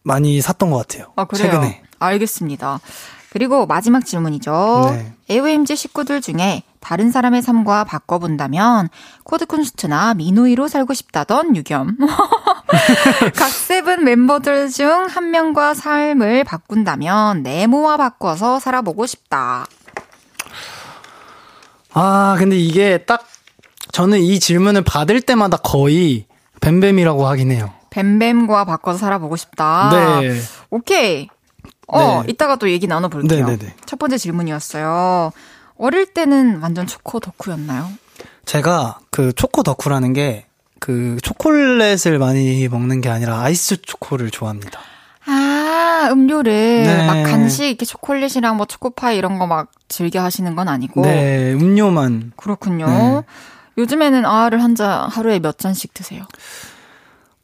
많이 0.03 0.41
샀던 0.41 0.69
것 0.69 0.77
같아요. 0.85 1.13
아, 1.15 1.23
그래요? 1.25 1.49
최근에. 1.51 1.81
알겠습니다. 1.99 2.79
그리고 3.29 3.65
마지막 3.65 4.05
질문이죠. 4.05 4.91
네. 4.91 5.13
AOMG 5.31 5.75
식구들 5.77 6.19
중에 6.21 6.61
다른 6.81 7.09
사람의 7.09 7.41
삶과 7.41 7.85
바꿔본다면 7.85 8.89
코드쿤스트나 9.23 10.15
미노이로 10.17 10.67
살고 10.67 10.93
싶다던 10.93 11.55
유겸. 11.55 11.97
갓세븐 13.33 14.03
멤버들 14.03 14.69
중 14.69 15.07
한 15.07 15.31
명과 15.31 15.73
삶을 15.73 16.43
바꾼다면 16.43 17.43
네모와 17.43 17.97
바꿔서 17.97 18.59
살아보고 18.59 19.05
싶다. 19.05 19.65
아, 21.93 22.35
근데 22.37 22.57
이게 22.57 22.99
딱 22.99 23.27
저는 23.91 24.19
이 24.19 24.39
질문을 24.39 24.83
받을 24.83 25.21
때마다 25.21 25.57
거의 25.57 26.25
뱀뱀이라고 26.61 27.27
하긴 27.27 27.51
해요. 27.51 27.73
뱀뱀과 27.89 28.65
바꿔서 28.65 28.97
살아보고 28.97 29.35
싶다. 29.35 29.89
네. 30.21 30.39
오케이. 30.69 31.27
어, 31.87 32.23
네. 32.23 32.31
이따가 32.31 32.55
또 32.55 32.69
얘기 32.69 32.87
나눠볼게요. 32.87 33.45
네네네. 33.45 33.75
첫 33.85 33.99
번째 33.99 34.17
질문이었어요. 34.17 35.31
어릴 35.77 36.05
때는 36.07 36.61
완전 36.61 36.87
초코 36.87 37.19
덕후였나요? 37.19 37.89
제가 38.45 38.99
그 39.11 39.33
초코 39.33 39.63
덕후라는 39.63 40.13
게 40.13 40.47
그 40.83 41.15
초콜릿을 41.23 42.19
많이 42.19 42.67
먹는 42.67 42.99
게 42.99 43.07
아니라 43.07 43.39
아이스 43.39 43.81
초코를 43.81 44.31
좋아합니다. 44.31 44.81
아, 45.25 45.31
음료를 46.11 46.53
네. 46.83 47.07
막 47.07 47.23
간식 47.23 47.65
이렇게 47.67 47.85
초콜릿이랑 47.85 48.57
뭐 48.57 48.65
초코파이 48.65 49.17
이런 49.17 49.39
거 49.39 49.45
막 49.47 49.69
즐겨 49.87 50.21
하시는 50.23 50.55
건 50.55 50.67
아니고. 50.67 51.01
네, 51.01 51.53
음료만. 51.53 52.31
그렇군요. 52.35 52.85
네. 52.87 53.21
요즘에는 53.77 54.25
아아를 54.25 54.61
한 54.63 54.75
잔 54.75 55.09
하루에 55.09 55.39
몇 55.39 55.57
잔씩 55.57 55.93
드세요? 55.93 56.23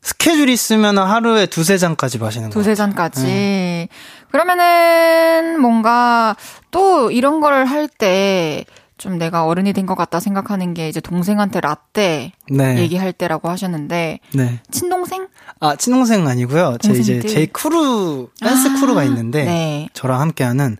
스케줄 0.01 0.49
있으면 0.49 0.97
하루에 0.97 1.45
두세 1.45 1.77
잔까지 1.77 2.17
마시는 2.19 2.49
거예요. 2.49 2.53
두세 2.53 2.73
잔까지. 2.75 3.25
네. 3.25 3.87
그러면은 4.31 5.59
뭔가 5.59 6.35
또 6.71 7.11
이런 7.11 7.41
걸할때 7.41 8.65
좀 8.99 9.17
내가 9.17 9.45
어른이 9.45 9.73
된 9.73 9.85
것 9.87 9.95
같다 9.95 10.19
생각하는 10.19 10.75
게 10.75 10.87
이제 10.89 10.99
동생한테 11.01 11.61
라떼 11.61 12.31
네. 12.51 12.77
얘기할 12.79 13.11
때라고 13.13 13.49
하셨는데 13.49 14.19
네. 14.35 14.59
친동생? 14.69 15.27
아 15.59 15.75
친동생 15.75 16.27
아니고요. 16.27 16.77
제 16.81 16.91
이제 16.91 17.19
제 17.21 17.45
크루 17.47 18.29
댄스 18.39 18.67
아, 18.67 18.79
크루가 18.79 19.03
있는데 19.05 19.45
네. 19.45 19.89
저랑 19.93 20.21
함께하는 20.21 20.77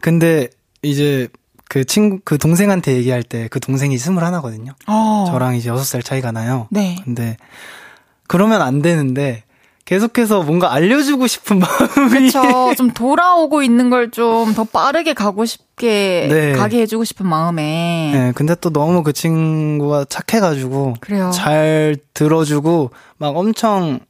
근데 0.00 0.48
이제 0.82 1.28
그 1.68 1.84
친구 1.84 2.18
그 2.24 2.36
동생한테 2.36 2.94
얘기할 2.96 3.22
때 3.22 3.48
그 3.50 3.60
동생이 3.60 3.96
스물 3.96 4.24
하나거든요. 4.24 4.72
어. 4.86 5.24
저랑 5.28 5.56
이제 5.56 5.70
여섯 5.70 5.84
살 5.84 6.02
차이가 6.02 6.30
나요. 6.32 6.68
네. 6.70 6.96
근데 7.04 7.36
그러면 8.26 8.60
안 8.62 8.82
되는데 8.82 9.44
계속해서 9.84 10.42
뭔가 10.42 10.72
알려주고 10.72 11.26
싶은 11.26 11.58
마음이. 11.60 12.30
그렇죠. 12.30 12.74
좀 12.74 12.90
돌아가고 12.92 13.62
있는 13.62 13.90
걸 13.90 14.10
좀 14.10 14.54
더 14.54 14.64
빠르게 14.64 15.12
가고 15.14 15.44
싶게 15.44 16.26
네. 16.30 16.52
가게 16.52 16.80
해주고 16.80 17.04
싶은 17.04 17.26
마음에. 17.26 18.10
네. 18.14 18.32
근데 18.34 18.54
또 18.60 18.70
너무 18.70 19.02
그 19.02 19.12
친구가 19.12 20.06
착해가지고. 20.08 20.94
그래요. 21.00 21.30
잘 21.34 21.96
들어주고 22.14 22.90
막 23.18 23.36
엄청 23.36 24.00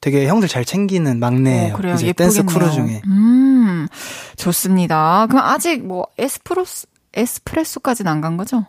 되게 0.00 0.26
형들 0.28 0.48
잘 0.48 0.64
챙기는 0.64 1.18
막내예요. 1.18 1.74
어, 1.74 1.76
그래요. 1.78 1.94
이제 1.94 2.12
댄스 2.12 2.44
크루 2.44 2.70
중에. 2.70 3.00
음, 3.06 3.88
좋습니다. 4.36 5.26
그럼 5.30 5.44
아직 5.44 5.84
뭐 5.86 6.06
에스프로스 6.18 6.86
에스프레소까지는 7.16 8.10
안 8.10 8.20
간 8.20 8.36
거죠? 8.36 8.66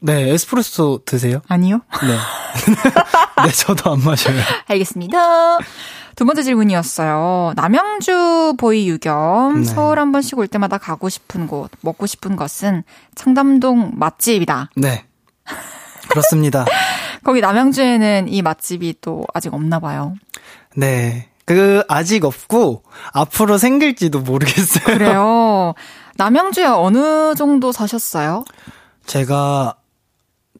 네, 0.00 0.30
에스프레소 0.30 1.00
드세요? 1.04 1.40
아니요. 1.48 1.80
네. 2.02 2.16
네, 3.44 3.52
저도 3.52 3.92
안 3.92 4.00
마셔요. 4.04 4.40
알겠습니다. 4.66 5.58
두 6.14 6.24
번째 6.24 6.42
질문이었어요. 6.42 7.52
남양주 7.56 8.54
보이 8.58 8.88
유겸. 8.88 9.60
네. 9.60 9.64
서울 9.64 9.98
한 9.98 10.12
번씩 10.12 10.38
올 10.38 10.48
때마다 10.48 10.78
가고 10.78 11.08
싶은 11.08 11.46
곳, 11.46 11.70
먹고 11.80 12.06
싶은 12.06 12.36
것은 12.36 12.84
청담동 13.14 13.92
맛집이다. 13.94 14.70
네. 14.76 15.04
그렇습니다. 16.08 16.64
거기 17.24 17.40
남양주에는 17.40 18.28
이 18.28 18.42
맛집이 18.42 18.96
또 19.00 19.26
아직 19.34 19.54
없나 19.54 19.78
봐요. 19.78 20.14
네. 20.74 21.28
그, 21.44 21.82
아직 21.88 22.24
없고, 22.24 22.82
앞으로 23.12 23.56
생길지도 23.56 24.20
모르겠어요. 24.20 24.84
그래요. 24.84 25.74
남양주에 26.18 26.66
어느 26.66 27.34
정도 27.36 27.72
사셨어요? 27.72 28.44
제가 29.06 29.74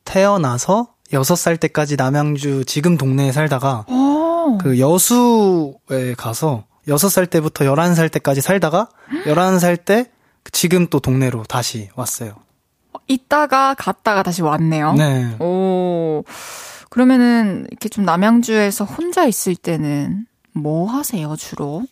태어나서 0.09 0.89
6살 1.13 1.61
때까지 1.61 1.97
남양주 1.97 2.65
지금 2.67 2.97
동네에 2.97 3.31
살다가 3.31 3.85
오. 3.89 4.57
그 4.59 4.79
여수에 4.79 6.15
가서 6.17 6.65
6살 6.89 7.29
때부터 7.29 7.67
11살 7.67 8.11
때까지 8.11 8.41
살다가 8.41 8.89
11살 9.27 9.85
때 9.85 10.11
지금 10.51 10.87
또 10.87 10.99
동네로 10.99 11.43
다시 11.45 11.91
왔어요. 11.95 12.33
있다가 13.07 13.75
갔다가 13.75 14.23
다시 14.23 14.41
왔네요. 14.41 14.95
네. 14.95 15.37
오. 15.41 16.25
그러면은 16.89 17.67
이렇게 17.71 17.91
좀 17.91 18.07
남양주에서 18.07 18.87
혼자 18.87 19.27
있을 19.27 19.57
때는 19.57 20.27
뭐 20.53 20.91
하세요, 20.91 21.37
주로? 21.37 21.83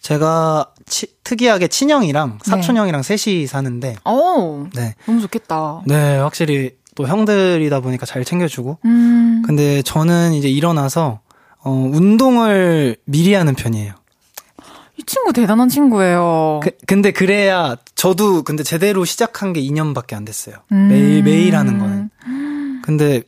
제가 0.00 0.72
치, 0.86 1.08
특이하게 1.24 1.66
친형이랑 1.68 2.38
네. 2.44 2.50
사촌형이랑 2.50 3.02
네. 3.02 3.16
셋이 3.16 3.46
사는데. 3.46 3.96
오. 4.06 4.66
네. 4.74 4.94
너무 5.06 5.20
좋겠다. 5.20 5.82
네, 5.86 6.18
확실히 6.18 6.79
또 6.94 7.06
형들이다 7.06 7.80
보니까 7.80 8.06
잘 8.06 8.24
챙겨주고. 8.24 8.78
음. 8.84 9.42
근데 9.46 9.82
저는 9.82 10.32
이제 10.34 10.48
일어나서 10.48 11.20
어, 11.62 11.70
운동을 11.70 12.96
미리 13.04 13.34
하는 13.34 13.54
편이에요. 13.54 13.94
이 14.96 15.02
친구 15.04 15.32
대단한 15.32 15.68
친구예요. 15.68 16.60
그, 16.62 16.70
근데 16.86 17.10
그래야 17.10 17.76
저도 17.94 18.42
근데 18.42 18.62
제대로 18.62 19.04
시작한 19.04 19.52
게 19.52 19.60
2년밖에 19.62 20.14
안 20.14 20.24
됐어요. 20.24 20.56
음. 20.72 20.88
매일 20.88 21.22
매일 21.22 21.56
하는 21.56 21.78
거는. 21.78 22.10
근데 22.82 23.22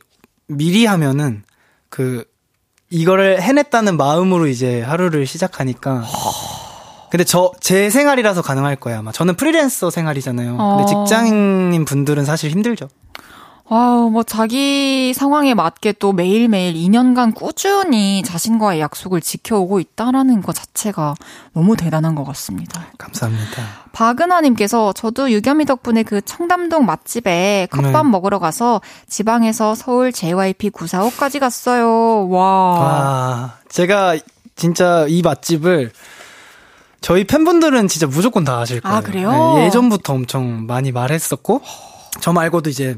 미리 0.47 0.85
하면은 0.85 1.43
그 1.89 2.25
이거를 2.89 3.41
해냈다는 3.41 3.97
마음으로 3.97 4.47
이제 4.47 4.81
하루를 4.81 5.25
시작하니까. 5.25 6.03
근데 7.09 7.23
저 7.23 7.51
제 7.59 7.89
생활이라서 7.89 8.41
가능할 8.41 8.75
거야 8.75 8.99
아마. 8.99 9.11
저는 9.11 9.35
프리랜서 9.35 9.89
생활이잖아요. 9.89 10.55
어. 10.59 10.77
근데 10.77 10.89
직장인 10.93 11.85
분들은 11.85 12.25
사실 12.25 12.51
힘들죠. 12.51 12.87
아, 13.69 14.09
뭐 14.11 14.23
자기 14.23 15.13
상황에 15.13 15.53
맞게 15.53 15.93
또 15.93 16.11
매일매일 16.11 16.73
2년간 16.75 17.33
꾸준히 17.33 18.21
자신과의 18.23 18.81
약속을 18.81 19.21
지켜오고 19.21 19.79
있다라는 19.79 20.41
것 20.41 20.53
자체가 20.53 21.15
너무 21.53 21.77
대단한 21.77 22.13
것 22.13 22.25
같습니다. 22.25 22.85
감사합니다. 22.97 23.63
박은하님께서 23.93 24.91
저도 24.93 25.31
유겸이 25.31 25.65
덕분에 25.65 26.03
그 26.03 26.21
청담동 26.21 26.85
맛집에 26.85 27.67
컵밥 27.71 28.05
네. 28.05 28.11
먹으러 28.11 28.39
가서 28.39 28.81
지방에서 29.07 29.75
서울 29.75 30.11
JYP 30.11 30.71
945까지 30.71 31.39
갔어요. 31.39 32.27
와. 32.29 32.43
와, 32.43 33.53
제가 33.69 34.17
진짜 34.55 35.05
이 35.07 35.21
맛집을 35.21 35.91
저희 36.99 37.23
팬분들은 37.25 37.87
진짜 37.87 38.07
무조건 38.07 38.43
다 38.43 38.59
아실 38.59 38.81
거예요. 38.81 38.97
아, 38.97 39.01
그래요? 39.01 39.31
네, 39.55 39.65
예전부터 39.65 40.13
엄청 40.13 40.65
많이 40.67 40.91
말했었고, 40.91 41.61
저 42.21 42.31
말고도 42.33 42.69
이제 42.69 42.97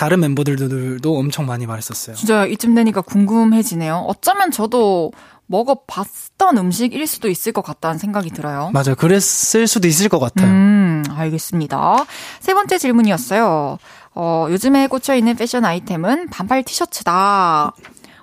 다른 0.00 0.20
멤버들도 0.20 1.18
엄청 1.18 1.44
많이 1.44 1.66
말했었어요. 1.66 2.16
진짜 2.16 2.46
이쯤 2.46 2.74
되니까 2.74 3.02
궁금해지네요. 3.02 4.06
어쩌면 4.08 4.50
저도 4.50 5.12
먹어봤던 5.44 6.56
음식일 6.56 7.06
수도 7.06 7.28
있을 7.28 7.52
것 7.52 7.60
같다는 7.60 7.98
생각이 7.98 8.30
들어요. 8.30 8.70
맞아요. 8.72 8.94
그랬을 8.96 9.66
수도 9.66 9.86
있을 9.88 10.08
것 10.08 10.18
같아요. 10.18 10.48
음, 10.50 11.02
알겠습니다. 11.10 12.06
세 12.40 12.54
번째 12.54 12.78
질문이었어요. 12.78 13.76
어, 14.14 14.46
요즘에 14.48 14.86
꽂혀있는 14.86 15.36
패션 15.36 15.66
아이템은 15.66 16.30
반팔 16.30 16.62
티셔츠다. 16.62 17.74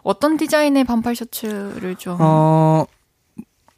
어떤 0.01 0.37
디자인의 0.37 0.83
반팔 0.83 1.15
셔츠를 1.15 1.95
좀. 1.97 2.17
어, 2.19 2.87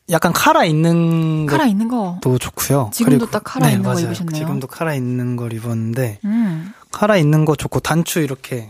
약간 0.10 0.32
카라 0.32 0.64
있는 0.64 1.46
카라 1.48 1.66
있는 1.66 1.90
거. 1.90 2.18
도 2.22 2.38
좋고요. 2.38 2.92
지금도 2.94 3.30
딱 3.30 3.44
카라 3.44 3.68
네, 3.68 3.74
있는 3.74 3.84
맞아요. 3.84 3.96
거 3.96 4.02
입으셨네요. 4.04 4.40
지금도 4.40 4.68
카라 4.68 4.94
있는 4.96 5.36
걸 5.36 5.52
입었는데 5.52 6.20
음. 6.24 6.74
카라 6.92 7.18
있는 7.18 7.46
거 7.46 7.56
좋고 7.56 7.80
단추 7.80 8.20
이렇게 8.20 8.70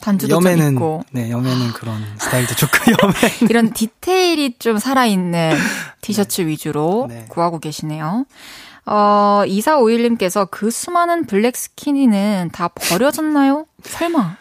단추도 0.00 0.34
염에는 0.34 0.74
있고. 0.74 1.02
네 1.10 1.30
염에는 1.30 1.72
그런 1.72 2.02
스타일도 2.18 2.54
좋고 2.54 2.76
염에 3.02 3.14
이런 3.48 3.72
디테일이 3.72 4.58
좀 4.58 4.78
살아있는 4.78 5.52
티셔츠 6.00 6.42
네. 6.42 6.48
위주로 6.48 7.06
네. 7.08 7.26
구하고 7.28 7.58
계시네요. 7.58 8.26
어, 8.86 9.42
2451님께서 9.46 10.48
그 10.48 10.70
수많은 10.70 11.26
블랙 11.26 11.56
스키니는 11.56 12.50
다 12.52 12.68
버려졌나요? 12.68 13.66
설마. 13.82 14.36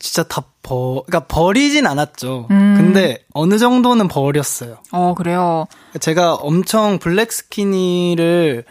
진짜 0.00 0.24
다 0.24 0.42
버, 0.64 1.04
그러니까 1.06 1.28
버리진 1.28 1.86
않았죠. 1.86 2.48
음. 2.50 2.74
근데 2.76 3.24
어느 3.32 3.58
정도는 3.58 4.08
버렸어요. 4.08 4.78
어, 4.90 5.14
그래요. 5.14 5.66
제가 6.00 6.34
엄청 6.34 6.98
블랙 6.98 7.32
스키니를 7.32 8.64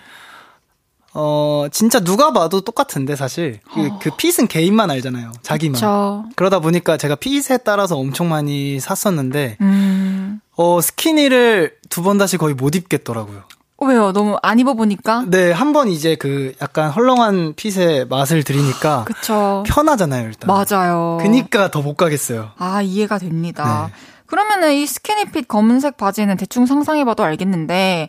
어, 1.14 1.66
진짜 1.72 2.00
누가 2.00 2.32
봐도 2.32 2.62
똑같은데, 2.62 3.16
사실. 3.16 3.60
그, 3.74 3.88
어. 3.88 4.00
그 4.02 4.12
핏은 4.16 4.48
개인만 4.48 4.90
알잖아요. 4.92 5.32
자기만. 5.42 5.74
그쵸. 5.74 6.26
그러다 6.36 6.60
보니까 6.60 6.96
제가 6.98 7.16
핏에 7.16 7.58
따라서 7.66 7.98
엄청 7.98 8.30
많이 8.30 8.80
샀었는데, 8.80 9.58
음. 9.62 10.40
어, 10.56 10.80
스키니를 10.82 11.76
두 11.90 12.02
번 12.04 12.18
다시 12.18 12.38
거의 12.38 12.54
못 12.56 12.76
입겠더라고요. 12.76 13.44
어, 13.78 13.86
왜요? 13.86 14.12
너무 14.14 14.38
안 14.44 14.60
입어보니까? 14.60 15.26
네, 15.28 15.52
한 15.52 15.74
번 15.74 15.88
이제 15.90 16.16
그 16.16 16.54
약간 16.62 16.92
헐렁한 16.92 17.56
핏의 17.56 18.06
맛을 18.06 18.44
들이니까. 18.44 19.04
그쵸. 19.06 19.64
편하잖아요, 19.68 20.28
일단. 20.28 20.48
맞아요. 20.48 21.18
그니까 21.20 21.72
더 21.72 21.82
못 21.82 21.96
가겠어요. 21.96 22.52
아, 22.58 22.82
이해가 22.82 23.18
됩니다. 23.18 23.88
네. 23.90 23.94
그러면은 24.28 24.74
이 24.76 24.86
스키니핏 24.88 25.48
검은색 25.50 25.98
바지는 25.98 26.38
대충 26.38 26.66
상상해봐도 26.66 27.24
알겠는데, 27.24 28.08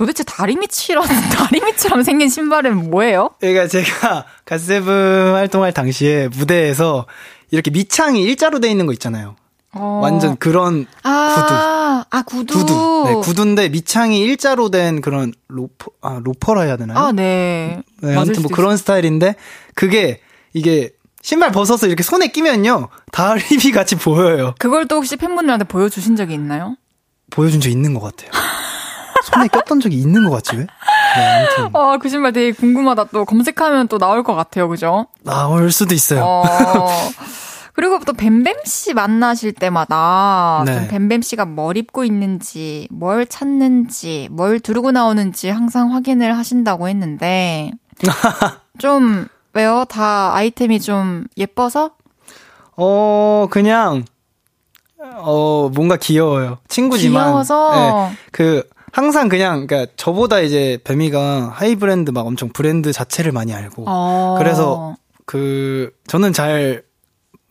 도대체 0.00 0.24
다리 0.24 0.56
밑이라 0.56 1.02
다리 1.30 1.60
밑처럼 1.60 2.02
생긴 2.04 2.30
신발은 2.30 2.88
뭐예요? 2.88 3.32
그러니까 3.38 3.66
제가 3.66 4.24
갓세븐 4.46 5.34
활동할 5.34 5.74
당시에 5.74 6.28
무대에서 6.28 7.04
이렇게 7.50 7.70
밑창이 7.70 8.22
일자로 8.22 8.60
돼 8.60 8.70
있는 8.70 8.86
거 8.86 8.94
있잖아요. 8.94 9.36
어. 9.72 10.00
완전 10.02 10.38
그런 10.38 10.86
아, 11.02 11.34
구두. 11.34 12.16
아, 12.16 12.22
구두. 12.22 12.58
구두. 12.60 13.04
네, 13.08 13.14
구두인데 13.16 13.68
밑창이 13.68 14.20
일자로 14.20 14.70
된 14.70 15.02
그런 15.02 15.34
로퍼, 15.48 15.90
아, 16.00 16.18
로퍼라 16.24 16.62
해야 16.62 16.78
되나요? 16.78 16.98
아, 16.98 17.12
네. 17.12 17.82
네 18.00 18.16
아무튼 18.16 18.40
뭐 18.40 18.50
그런 18.50 18.78
스타일인데 18.78 19.34
그게 19.74 20.22
이게 20.54 20.92
신발 21.20 21.52
벗어서 21.52 21.86
이렇게 21.86 22.02
손에 22.02 22.28
끼면요. 22.28 22.88
다리비 23.12 23.70
같이 23.72 23.96
보여요. 23.96 24.54
그걸 24.58 24.88
또 24.88 24.96
혹시 24.96 25.16
팬분들한테 25.16 25.66
보여주신 25.66 26.16
적이 26.16 26.32
있나요? 26.32 26.76
보여준 27.28 27.60
적 27.60 27.68
있는 27.68 27.92
것 27.92 28.00
같아요. 28.00 28.30
손에 29.24 29.48
꼈던 29.48 29.80
적이 29.80 29.96
있는 29.96 30.24
것 30.24 30.30
같지 30.30 30.56
왜? 30.56 30.66
네, 31.16 31.46
아무튼. 31.56 31.80
아, 31.80 31.98
그 31.98 32.08
신발 32.08 32.32
되게 32.32 32.52
궁금하다. 32.52 33.04
또 33.12 33.24
검색하면 33.24 33.88
또 33.88 33.98
나올 33.98 34.22
것 34.22 34.34
같아요, 34.34 34.68
그죠? 34.68 35.06
나올 35.22 35.70
수도 35.72 35.94
있어요. 35.94 36.24
어. 36.24 36.44
그리고 37.72 37.98
또 38.04 38.12
뱀뱀 38.12 38.56
씨 38.64 38.92
만나실 38.94 39.52
때마다 39.52 40.62
네. 40.66 40.74
좀 40.74 40.88
뱀뱀 40.88 41.22
씨가 41.22 41.46
뭘 41.46 41.76
입고 41.76 42.04
있는지, 42.04 42.88
뭘 42.90 43.26
찾는지, 43.26 44.28
뭘 44.30 44.60
두르고 44.60 44.90
나오는지 44.90 45.48
항상 45.48 45.92
확인을 45.94 46.36
하신다고 46.36 46.88
했는데 46.88 47.70
좀 48.78 49.26
왜요? 49.52 49.84
다 49.88 50.34
아이템이 50.34 50.80
좀 50.80 51.24
예뻐서? 51.36 51.92
어, 52.76 53.46
그냥 53.50 54.04
어, 55.16 55.70
뭔가 55.74 55.96
귀여워요. 55.96 56.58
친구지만 56.68 57.24
귀여워서 57.24 57.72
네, 58.10 58.16
그 58.32 58.62
항상 58.92 59.28
그냥 59.28 59.66
그러니까 59.66 59.92
저보다 59.96 60.40
이제 60.40 60.78
뱀이가 60.84 61.52
하이 61.54 61.76
브랜드 61.76 62.10
막 62.10 62.26
엄청 62.26 62.48
브랜드 62.50 62.92
자체를 62.92 63.32
많이 63.32 63.54
알고 63.54 63.84
어. 63.86 64.36
그래서 64.38 64.96
그 65.26 65.92
저는 66.06 66.32
잘 66.32 66.82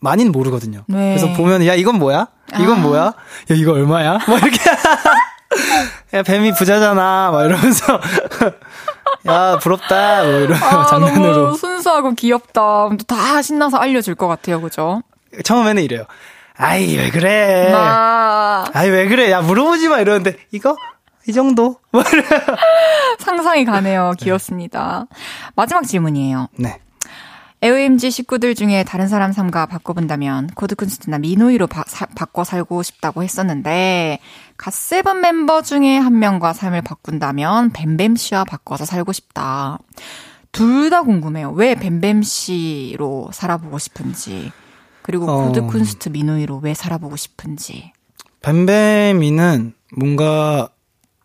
많이는 0.00 0.32
모르거든요. 0.32 0.84
네. 0.86 1.14
그래서 1.16 1.32
보면 1.34 1.66
야 1.66 1.74
이건 1.74 1.98
뭐야? 1.98 2.28
이건 2.54 2.78
아. 2.78 2.80
뭐야? 2.80 3.04
야 3.04 3.14
이거 3.54 3.72
얼마야? 3.72 4.18
막 4.26 4.42
이렇게 4.42 4.58
야 6.14 6.22
뱀이 6.22 6.52
부자잖아. 6.52 7.30
막 7.32 7.44
이러면서 7.44 8.00
야 9.28 9.58
부럽다. 9.58 10.24
뭐 10.24 10.32
이런 10.40 10.62
아, 10.62 10.86
장난으로 10.86 11.54
순수하고 11.54 12.12
귀엽다. 12.14 12.88
다 13.06 13.42
신나서 13.42 13.76
알려줄 13.78 14.14
것 14.14 14.26
같아요, 14.28 14.60
그죠? 14.60 15.02
처음에는 15.44 15.82
이래요. 15.82 16.04
아이 16.56 16.96
왜 16.96 17.10
그래? 17.10 17.72
아. 17.74 18.64
아이 18.72 18.90
왜 18.90 19.08
그래? 19.08 19.30
야 19.30 19.40
물어보지 19.40 19.88
마 19.88 20.00
이러는데 20.00 20.36
이거 20.52 20.76
이 21.30 21.32
정도? 21.32 21.76
상상이 23.20 23.64
가네요. 23.64 24.14
귀엽습니다. 24.18 25.06
네. 25.08 25.16
마지막 25.54 25.84
질문이에요. 25.84 26.48
네. 26.58 26.80
AOMG 27.62 28.10
식구들 28.10 28.56
중에 28.56 28.82
다른 28.82 29.06
사람 29.06 29.30
삶과 29.32 29.66
바꿔본다면 29.66 30.48
코드쿤스트나 30.48 31.20
미노이로 31.20 31.68
바, 31.68 31.84
사, 31.86 32.06
바꿔 32.06 32.42
살고 32.42 32.82
싶다고 32.82 33.22
했었는데 33.22 34.18
갓세븐 34.56 35.20
멤버 35.20 35.62
중에 35.62 35.98
한 35.98 36.18
명과 36.18 36.52
삶을 36.52 36.82
바꾼다면 36.82 37.70
뱀뱀 37.72 38.16
씨와 38.16 38.44
바꿔서 38.44 38.84
살고 38.84 39.12
싶다. 39.12 39.78
둘 40.52 40.90
다 40.90 41.02
궁금해요. 41.02 41.52
왜 41.52 41.76
뱀뱀 41.76 42.22
씨로 42.24 43.30
살아보고 43.32 43.78
싶은지 43.78 44.50
그리고 45.02 45.30
어... 45.30 45.52
코드쿤스트 45.52 46.10
미노이로 46.10 46.58
왜 46.64 46.74
살아보고 46.74 47.14
싶은지. 47.14 47.92
뱀뱀이는 48.42 49.74
뭔가 49.96 50.70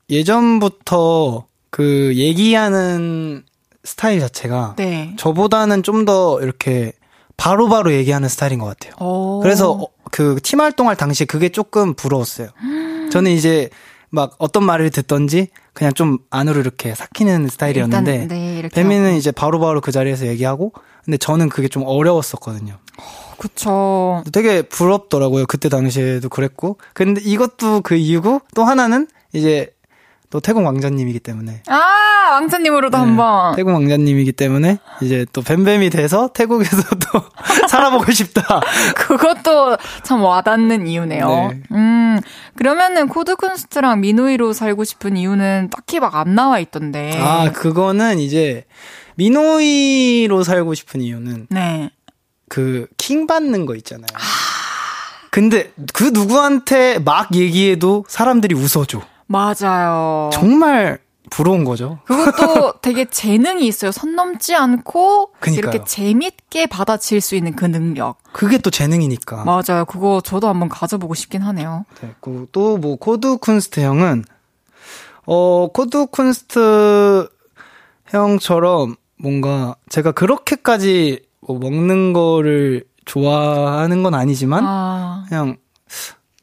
예전부터 0.09 1.45
그 1.69 2.13
얘기하는 2.15 3.43
스타일 3.83 4.19
자체가 4.19 4.75
네. 4.77 5.13
저보다는 5.17 5.83
좀 5.83 6.05
더 6.05 6.39
이렇게 6.41 6.93
바로바로 7.37 7.83
바로 7.83 7.93
얘기하는 7.93 8.29
스타일인 8.29 8.59
것 8.59 8.65
같아요. 8.65 8.93
오. 9.05 9.39
그래서 9.41 9.71
어, 9.71 9.87
그팀 10.11 10.61
활동할 10.61 10.95
당시에 10.95 11.25
그게 11.25 11.49
조금 11.49 11.93
부러웠어요. 11.93 12.49
저는 13.11 13.31
이제 13.31 13.69
막 14.09 14.35
어떤 14.37 14.63
말을 14.63 14.89
듣던지 14.91 15.49
그냥 15.73 15.93
좀 15.93 16.19
안으로 16.29 16.61
이렇게 16.61 16.95
삭히는 16.95 17.49
스타일이었는데 17.49 18.21
일단, 18.21 18.27
네, 18.37 18.69
배미는 18.69 19.15
이제 19.15 19.31
바로바로 19.31 19.59
바로 19.59 19.81
그 19.81 19.91
자리에서 19.91 20.27
얘기하고 20.27 20.71
근데 21.03 21.17
저는 21.17 21.49
그게 21.49 21.67
좀 21.67 21.83
어려웠었거든요. 21.85 22.77
그쵸. 23.37 24.23
되게 24.31 24.61
부럽더라고요. 24.61 25.45
그때 25.45 25.67
당시에도 25.67 26.29
그랬고. 26.29 26.77
근데 26.93 27.21
이것도 27.21 27.81
그 27.81 27.95
이유고 27.95 28.41
또 28.55 28.63
하나는 28.63 29.07
이제 29.33 29.74
또 30.29 30.39
태국 30.39 30.65
왕자님이기 30.65 31.19
때문에. 31.19 31.61
아, 31.67 32.29
왕자님으로도 32.33 32.97
네, 32.97 33.03
한번. 33.03 33.55
태국 33.55 33.73
왕자님이기 33.73 34.31
때문에 34.31 34.79
이제 35.01 35.25
또 35.31 35.41
뱀뱀이 35.41 35.89
돼서 35.91 36.29
태국에서 36.33 36.81
도 36.97 37.21
살아보고 37.69 38.11
싶다. 38.11 38.61
그것도 38.95 39.77
참 40.03 40.23
와닿는 40.23 40.87
이유네요. 40.87 41.27
네. 41.27 41.61
음, 41.71 42.19
그러면은 42.55 43.07
코드쿤스트랑 43.09 43.99
미노이로 43.99 44.53
살고 44.53 44.83
싶은 44.83 45.17
이유는 45.17 45.69
딱히 45.71 45.99
막 45.99 46.15
안 46.15 46.33
나와 46.33 46.59
있던데. 46.59 47.19
아, 47.21 47.51
그거는 47.51 48.19
이제 48.19 48.65
미노이로 49.15 50.43
살고 50.43 50.73
싶은 50.73 51.01
이유는. 51.01 51.47
네. 51.49 51.89
그, 52.47 52.87
킹 52.97 53.27
받는 53.27 53.65
거 53.65 53.75
있잖아요. 53.75 54.07
아... 54.13 54.19
근데 55.31 55.73
그 55.93 56.05
누구한테 56.05 56.99
막 56.99 57.35
얘기해도 57.35 58.05
사람들이 58.07 58.55
웃어줘. 58.55 59.01
맞아요. 59.27 60.29
정말 60.33 60.99
부러운 61.29 61.63
거죠. 61.63 61.99
그것도 62.05 62.73
되게 62.81 63.05
재능이 63.05 63.65
있어요. 63.67 63.91
선 63.91 64.15
넘지 64.15 64.55
않고 64.55 65.31
그러니까요. 65.39 65.71
이렇게 65.71 65.83
재밌게 65.83 66.67
받아칠 66.67 67.21
수 67.21 67.35
있는 67.35 67.55
그 67.55 67.65
능력. 67.65 68.17
그게 68.31 68.57
또 68.57 68.69
재능이니까. 68.69 69.43
맞아요. 69.43 69.85
그거 69.85 70.21
저도 70.23 70.47
한번 70.47 70.69
가져보고 70.69 71.13
싶긴 71.13 71.41
하네요. 71.41 71.85
네, 72.01 72.13
또뭐 72.51 72.97
코드 72.97 73.37
쿤스트 73.37 73.81
형은 73.81 74.23
어 75.25 75.67
코드 75.73 76.05
쿤스트 76.05 77.29
형처럼 78.07 78.95
뭔가 79.17 79.75
제가 79.89 80.11
그렇게까지 80.11 81.25
뭐 81.41 81.57
먹는 81.57 82.13
거를 82.13 82.83
좋아하는 83.05 84.03
건 84.03 84.13
아니지만 84.13 84.63
아. 84.65 85.25
그냥 85.27 85.57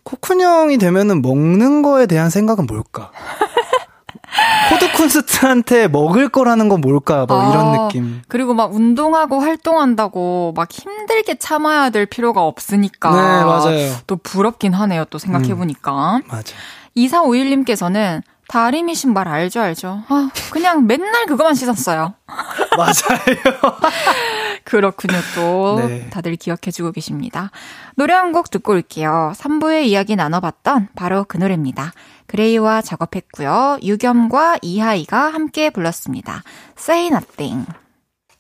코쿤 0.05 0.41
형이 0.41 0.79
되면은 0.79 1.23
먹는 1.23 1.83
거에 1.83 2.07
대한 2.07 2.31
생각은 2.31 2.67
뭘까? 2.67 3.11
코드 4.69 4.91
쿤스트한테 4.93 5.89
먹을 5.89 6.29
거라는 6.29 6.69
건 6.69 6.81
뭘까? 6.81 7.27
뭐 7.27 7.41
아, 7.41 7.51
이런 7.51 7.73
느낌. 7.73 8.23
그리고 8.29 8.55
막 8.55 8.75
운동하고 8.75 9.41
활동한다고 9.41 10.55
막 10.57 10.71
힘들게 10.73 11.35
참아야 11.35 11.91
될 11.91 12.07
필요가 12.07 12.43
없으니까. 12.43 13.11
네, 13.11 13.45
맞아요. 13.45 13.93
또 14.07 14.17
부럽긴 14.17 14.73
하네요. 14.73 15.05
또 15.11 15.19
생각해보니까. 15.19 16.17
음, 16.17 16.23
맞아. 16.29 16.55
2451님께서는 16.97 18.23
다리미 18.49 18.95
신발 18.95 19.29
알죠, 19.29 19.61
알죠? 19.61 20.03
아, 20.09 20.31
그냥 20.51 20.87
맨날 20.87 21.27
그거만 21.27 21.55
씻었어요. 21.55 22.15
맞아요. 22.77 23.77
그렇군요, 24.65 25.19
또. 25.35 25.81
네. 25.87 26.09
다들 26.11 26.37
기억해주고 26.37 26.93
계십니다. 26.93 27.51
노래 27.97 28.15
한 28.15 28.33
곡 28.33 28.51
듣고 28.51 28.73
올게요. 28.73 29.33
3부의 29.37 29.85
이야기 29.85 30.17
나눠봤던 30.17 30.89
바로 30.97 31.25
그 31.29 31.37
노래입니다. 31.37 31.93
그레이와 32.27 32.81
작업했고요. 32.83 33.79
유겸과 33.83 34.59
이하이가 34.63 35.33
함께 35.33 35.69
불렀습니다. 35.71 36.43
Say 36.79 37.09
Nothing. 37.09 37.67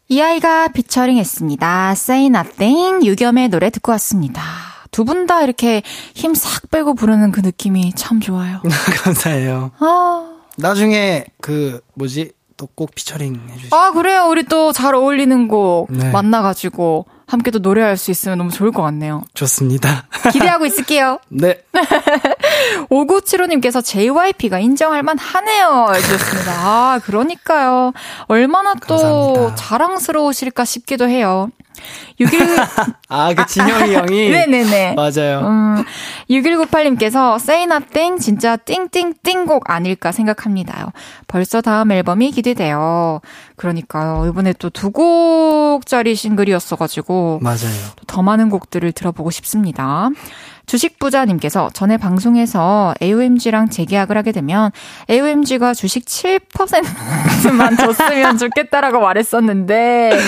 이하이가 0.08 0.68
피처링 0.68 1.16
했습니다. 1.18 1.90
Say 1.92 2.26
Nothing. 2.26 3.06
유겸의 3.06 3.48
노래 3.48 3.70
듣고 3.70 3.92
왔습니다. 3.92 4.42
두분다 4.90 5.42
이렇게 5.42 5.82
힘 6.14 6.34
싹 6.34 6.70
빼고 6.70 6.94
부르는 6.94 7.32
그 7.32 7.40
느낌이 7.40 7.92
참 7.94 8.20
좋아요. 8.20 8.60
감사해요. 9.04 9.72
아. 9.78 10.28
나중에 10.58 11.24
그 11.40 11.80
뭐지 11.94 12.32
또 12.56 12.68
꼭 12.74 12.94
피처링 12.94 13.40
해주시죠. 13.50 13.76
아 13.76 13.90
그래요. 13.92 14.26
우리 14.28 14.44
또 14.44 14.72
잘 14.72 14.94
어울리는 14.94 15.48
곡 15.48 15.88
네. 15.90 16.10
만나가지고 16.10 17.06
함께 17.26 17.50
또 17.50 17.58
노래할 17.58 17.96
수 17.96 18.10
있으면 18.10 18.38
너무 18.38 18.50
좋을 18.50 18.72
것 18.72 18.82
같네요. 18.82 19.22
좋습니다. 19.34 20.06
기대하고 20.32 20.66
있을게요. 20.66 21.18
네. 21.28 21.62
5975님께서 22.90 23.82
JYP가 23.84 24.58
인정할 24.58 25.02
만 25.02 25.18
하네요. 25.18 25.88
해주셨습니다. 25.94 26.52
아, 26.52 27.00
그러니까요. 27.04 27.92
얼마나 28.28 28.74
또 28.86 28.96
감사합니다. 28.96 29.54
자랑스러우실까 29.56 30.64
싶기도 30.64 31.08
해요. 31.08 31.48
61 32.20 32.40
아, 33.08 33.32
그 33.34 33.46
진영이 33.46 33.94
형이 33.94 34.30
네네네. 34.30 34.94
맞아요. 34.94 35.40
음, 35.46 35.84
6198님께서 36.28 37.36
Say 37.36 37.62
Nothing 37.64 38.22
진짜 38.22 38.56
띵띵띵곡 38.56 39.70
아닐까 39.70 40.12
생각합니다요. 40.12 40.86
벌써 41.28 41.60
다음 41.60 41.92
앨범이 41.92 42.30
기대돼요. 42.32 43.20
그러니까요. 43.56 44.26
이번에 44.28 44.52
또 44.54 44.72
두 44.72 44.90
곡짜리 44.90 46.14
싱글이었어 46.16 46.74
가지고 46.76 47.38
맞아요. 47.42 47.58
더 48.06 48.22
많은 48.22 48.50
곡들을 48.50 48.90
들어보고 48.92 49.30
싶습니다. 49.30 50.08
주식부자님께서 50.66 51.70
전에 51.72 51.96
방송에서 51.96 52.94
AOMG랑 53.02 53.68
재계약을 53.70 54.16
하게 54.16 54.32
되면 54.32 54.70
AOMG가 55.10 55.74
주식 55.74 56.04
7%만 56.04 57.76
줬으면 57.78 58.38
좋겠다라고 58.38 59.00
말했었는데 59.00 60.18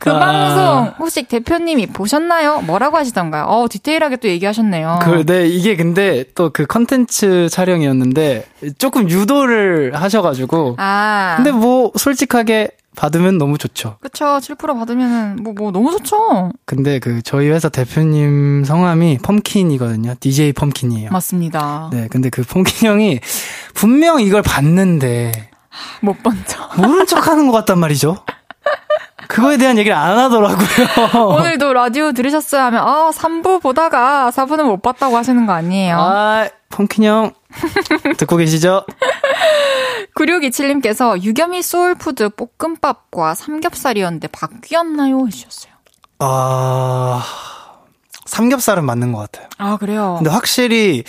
그 0.00 0.10
아. 0.10 0.18
방송 0.18 0.92
혹시 0.98 1.22
대표님이 1.24 1.86
보셨나요? 1.88 2.60
뭐라고 2.62 2.96
하시던가요? 2.96 3.44
어, 3.44 3.66
디테일하게 3.70 4.16
또 4.16 4.28
얘기하셨네요. 4.28 4.98
그, 5.02 5.24
네, 5.26 5.46
이게 5.46 5.76
근데 5.76 6.24
또 6.34 6.50
그 6.54 6.66
컨텐츠 6.66 7.48
촬영이었는데 7.50 8.46
조금 8.78 9.10
유도를 9.10 9.92
하셔가지고. 9.94 10.76
아. 10.78 11.34
근데 11.36 11.50
뭐 11.50 11.90
솔직하게 11.96 12.68
받으면 12.96 13.38
너무 13.38 13.58
좋죠. 13.58 13.96
그쵸. 14.00 14.24
7% 14.24 14.74
받으면은 14.78 15.36
뭐, 15.42 15.52
뭐 15.56 15.70
너무 15.72 15.90
좋죠. 15.92 16.50
근데 16.64 16.98
그 16.98 17.22
저희 17.22 17.48
회사 17.48 17.68
대표님 17.68 18.64
성함이 18.64 19.18
펌킨이거든요. 19.22 20.14
DJ 20.20 20.52
펌킨이에요. 20.52 21.10
맞습니다. 21.10 21.90
네. 21.92 22.08
근데 22.10 22.30
그 22.30 22.42
펌킨 22.44 22.88
형이 22.88 23.20
분명 23.74 24.20
이걸 24.20 24.42
봤는데 24.42 25.50
못 26.00 26.22
본 26.22 26.42
척. 26.46 26.80
모른 26.80 27.04
척 27.06 27.26
하는 27.28 27.46
것 27.46 27.52
같단 27.52 27.78
말이죠. 27.78 28.16
그거에 29.28 29.56
대한 29.56 29.78
얘기를 29.78 29.96
안 29.96 30.18
하더라고요. 30.18 31.26
오늘도 31.38 31.72
라디오 31.72 32.12
들으셨어요 32.12 32.60
하면, 32.64 32.82
아, 32.86 33.10
3부 33.12 33.60
보다가 33.62 34.30
4부는 34.30 34.64
못 34.64 34.82
봤다고 34.82 35.16
하시는 35.16 35.46
거 35.46 35.52
아니에요? 35.52 35.96
아, 35.98 36.48
펑킨 36.68 37.04
형. 37.04 37.32
듣고 38.18 38.36
계시죠? 38.36 38.84
9627님께서 40.16 41.22
유겸이 41.22 41.62
소울푸드 41.62 42.30
볶음밥과 42.30 43.34
삼겹살이었는데 43.34 44.28
바뀌었나요? 44.28 45.26
해주셨어요. 45.26 45.72
아, 46.20 47.24
삼겹살은 48.26 48.84
맞는 48.84 49.12
것 49.12 49.30
같아요. 49.30 49.48
아, 49.58 49.76
그래요? 49.76 50.14
근데 50.18 50.30
확실히, 50.30 51.04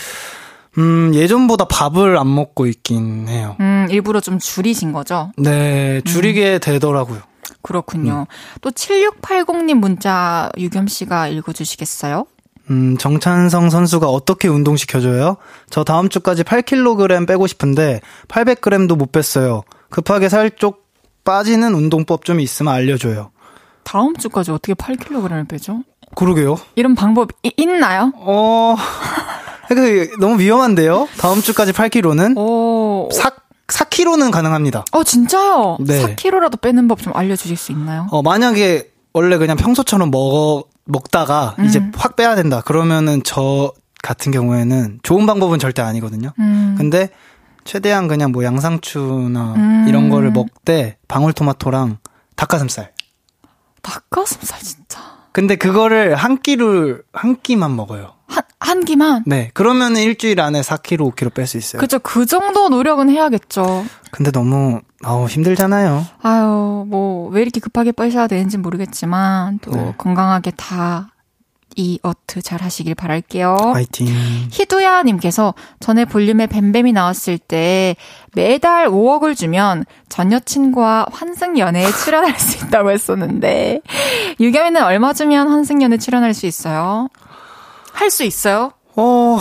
음, 0.77 1.13
예전보다 1.13 1.65
밥을 1.65 2.17
안 2.17 2.33
먹고 2.33 2.65
있긴 2.67 3.27
해요. 3.27 3.55
음, 3.59 3.87
일부러 3.89 4.19
좀 4.19 4.39
줄이신 4.39 4.91
거죠? 4.91 5.31
네, 5.37 6.01
줄이게 6.01 6.55
음. 6.55 6.59
되더라고요. 6.61 7.21
그렇군요. 7.61 8.25
음. 8.29 8.59
또 8.61 8.71
7680님 8.71 9.75
문자 9.75 10.49
유겸 10.57 10.87
씨가 10.87 11.27
읽어주시겠어요? 11.29 12.25
음, 12.69 12.97
정찬성 12.97 13.69
선수가 13.69 14.07
어떻게 14.07 14.47
운동시켜줘요? 14.47 15.37
저 15.69 15.83
다음 15.83 16.09
주까지 16.09 16.43
8kg 16.43 17.27
빼고 17.27 17.47
싶은데 17.47 18.01
800g도 18.27 18.95
못 18.97 19.11
뺐어요. 19.11 19.63
급하게 19.89 20.29
살 20.29 20.49
쪽 20.55 20.85
빠지는 21.23 21.73
운동법 21.73 22.23
좀 22.25 22.39
있으면 22.39 22.73
알려줘요. 22.73 23.31
다음 23.83 24.15
주까지 24.15 24.51
어떻게 24.51 24.73
8kg을 24.73 25.47
빼죠? 25.47 25.81
그러게요. 26.15 26.57
이런 26.75 26.95
방법 26.95 27.31
이, 27.43 27.51
있나요? 27.57 28.11
어, 28.15 28.75
그 29.69 30.09
너무 30.19 30.39
위험한데요? 30.39 31.07
다음 31.19 31.41
주까지 31.41 31.71
8kg는? 31.71 32.37
오. 32.37 33.09
4, 33.11 33.31
4kg는 33.67 34.31
가능합니다. 34.31 34.85
어, 34.91 35.03
진짜요? 35.03 35.77
네. 35.81 36.15
4kg라도 36.15 36.61
빼는 36.61 36.87
법 36.87 37.01
좀 37.01 37.15
알려주실 37.15 37.57
수 37.57 37.71
있나요? 37.71 38.07
어, 38.11 38.21
만약에 38.21 38.91
원래 39.13 39.37
그냥 39.37 39.57
평소처럼 39.57 40.11
먹어, 40.11 40.65
먹다가 40.85 41.55
음. 41.59 41.65
이제 41.65 41.83
확 41.95 42.15
빼야 42.15 42.35
된다. 42.35 42.61
그러면은 42.61 43.21
저 43.23 43.73
같은 44.01 44.31
경우에는 44.31 44.99
좋은 45.03 45.25
방법은 45.25 45.59
절대 45.59 45.81
아니거든요. 45.81 46.31
음. 46.39 46.75
근데 46.77 47.09
최대한 47.63 48.07
그냥 48.07 48.31
뭐 48.31 48.43
양상추나 48.43 49.53
음. 49.55 49.85
이런 49.87 50.09
거를 50.09 50.31
먹되 50.31 50.97
방울토마토랑 51.07 51.97
닭가슴살. 52.35 52.93
닭가슴살 53.81 54.59
진짜. 54.59 55.01
근데 55.31 55.55
그거를 55.55 56.15
한 56.15 56.37
끼를 56.41 57.03
한 57.11 57.41
끼만 57.41 57.75
먹어요. 57.75 58.13
한, 58.27 58.43
한 58.65 58.83
끼만? 58.83 59.23
네. 59.27 59.51
그러면은 59.53 60.01
일주일 60.01 60.41
안에 60.41 60.61
4kg, 60.61 61.13
5kg 61.13 61.33
뺄 61.33 61.45
수 61.45 61.57
있어요. 61.57 61.79
그죠. 61.79 61.99
그 61.99 62.25
정도 62.25 62.67
노력은 62.69 63.09
해야겠죠. 63.09 63.85
근데 64.11 64.31
너무, 64.31 64.81
아우, 65.03 65.27
힘들잖아요. 65.27 66.05
아유, 66.23 66.85
뭐, 66.87 67.29
왜 67.29 67.43
이렇게 67.43 67.59
급하게 67.59 67.91
빼셔야 67.91 68.27
되는지 68.27 68.57
모르겠지만, 68.57 69.59
또 69.61 69.71
네. 69.71 69.93
건강하게 69.97 70.51
다, 70.51 71.11
이 71.77 71.99
어트 72.03 72.41
잘 72.41 72.61
하시길 72.61 72.95
바랄게요. 72.95 73.57
화이팅. 73.73 74.07
희두야님께서 74.49 75.53
전에 75.81 76.05
볼륨에 76.05 76.47
뱀뱀이 76.47 76.93
나왔을 76.93 77.37
때 77.37 77.97
매달 78.33 78.87
5억을 78.87 79.35
주면 79.35 79.83
전 80.07 80.31
여친과 80.31 81.07
환승연애에 81.11 81.91
출연할 81.91 82.39
수 82.39 82.65
있다고 82.65 82.91
했었는데, 82.91 83.81
유겸이는 84.39 84.81
얼마 84.83 85.11
주면 85.11 85.49
환승연애 85.49 85.97
출연할 85.97 86.33
수 86.33 86.45
있어요? 86.45 87.09
할 87.95 88.11
수 88.11 88.23
있어요? 88.23 88.71
어, 88.95 89.37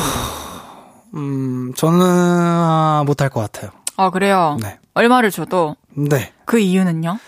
음, 1.15 1.73
저는 1.77 2.01
아, 2.03 3.03
못할 3.07 3.29
것 3.29 3.41
같아요. 3.41 3.71
아, 3.97 4.11
그래요? 4.11 4.57
네. 4.63 4.79
얼마를 4.95 5.31
줘도? 5.31 5.77
네. 5.95 6.33
그 6.45 6.59
이유는요? 6.59 7.19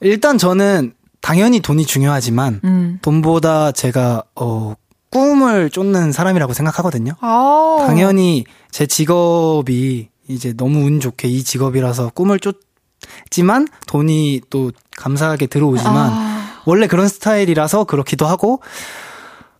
일단 0.00 0.38
저는 0.38 0.94
당연히 1.20 1.60
돈이 1.60 1.84
중요하지만, 1.86 2.60
음. 2.64 2.98
돈보다 3.02 3.72
제가, 3.72 4.24
어, 4.34 4.74
꿈을 5.10 5.68
쫓는 5.70 6.10
사람이라고 6.10 6.54
생각하거든요. 6.54 7.12
아. 7.20 7.84
당연히 7.86 8.44
제 8.70 8.86
직업이 8.86 10.08
이제 10.26 10.54
너무 10.54 10.86
운 10.86 11.00
좋게 11.00 11.28
이 11.28 11.42
직업이라서 11.44 12.10
꿈을 12.14 12.38
쫓지만 12.40 13.68
돈이 13.86 14.40
또 14.48 14.72
감사하게 14.96 15.46
들어오지만 15.48 15.96
아. 16.12 16.62
원래 16.64 16.86
그런 16.86 17.08
스타일이라서 17.08 17.84
그렇기도 17.84 18.26
하고 18.26 18.62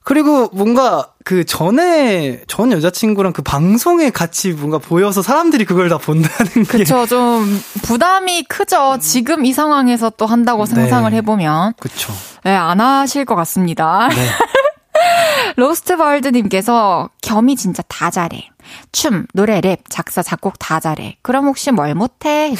그리고 0.04 0.48
뭔가 0.52 1.08
그 1.24 1.44
전에 1.44 2.42
전 2.48 2.72
여자친구랑 2.72 3.32
그 3.32 3.42
방송에 3.42 4.10
같이 4.10 4.52
뭔가 4.52 4.78
보여서 4.78 5.22
사람들이 5.22 5.64
그걸 5.64 5.88
다 5.88 5.98
본다는 5.98 6.52
게 6.52 6.78
그쵸 6.78 7.06
좀 7.06 7.62
부담이 7.84 8.44
크죠 8.44 8.98
지금 9.00 9.44
이 9.44 9.52
상황에서 9.52 10.10
또 10.10 10.26
한다고 10.26 10.64
네. 10.64 10.74
상상을 10.74 11.12
해보면 11.12 11.74
그쵸 11.78 12.12
네안 12.42 12.80
하실 12.80 13.24
것 13.24 13.36
같습니다 13.36 14.08
네. 14.08 14.26
로스트 15.56 15.96
벌드님께서 15.96 17.10
겸이 17.20 17.56
진짜 17.56 17.82
다 17.86 18.10
잘해 18.10 18.52
춤, 18.92 19.26
노래, 19.34 19.60
랩, 19.60 19.80
작사, 19.88 20.22
작곡 20.22 20.58
다 20.58 20.80
잘해. 20.80 21.16
그럼 21.22 21.46
혹시 21.46 21.70
뭘 21.70 21.94
못해? 21.94 22.54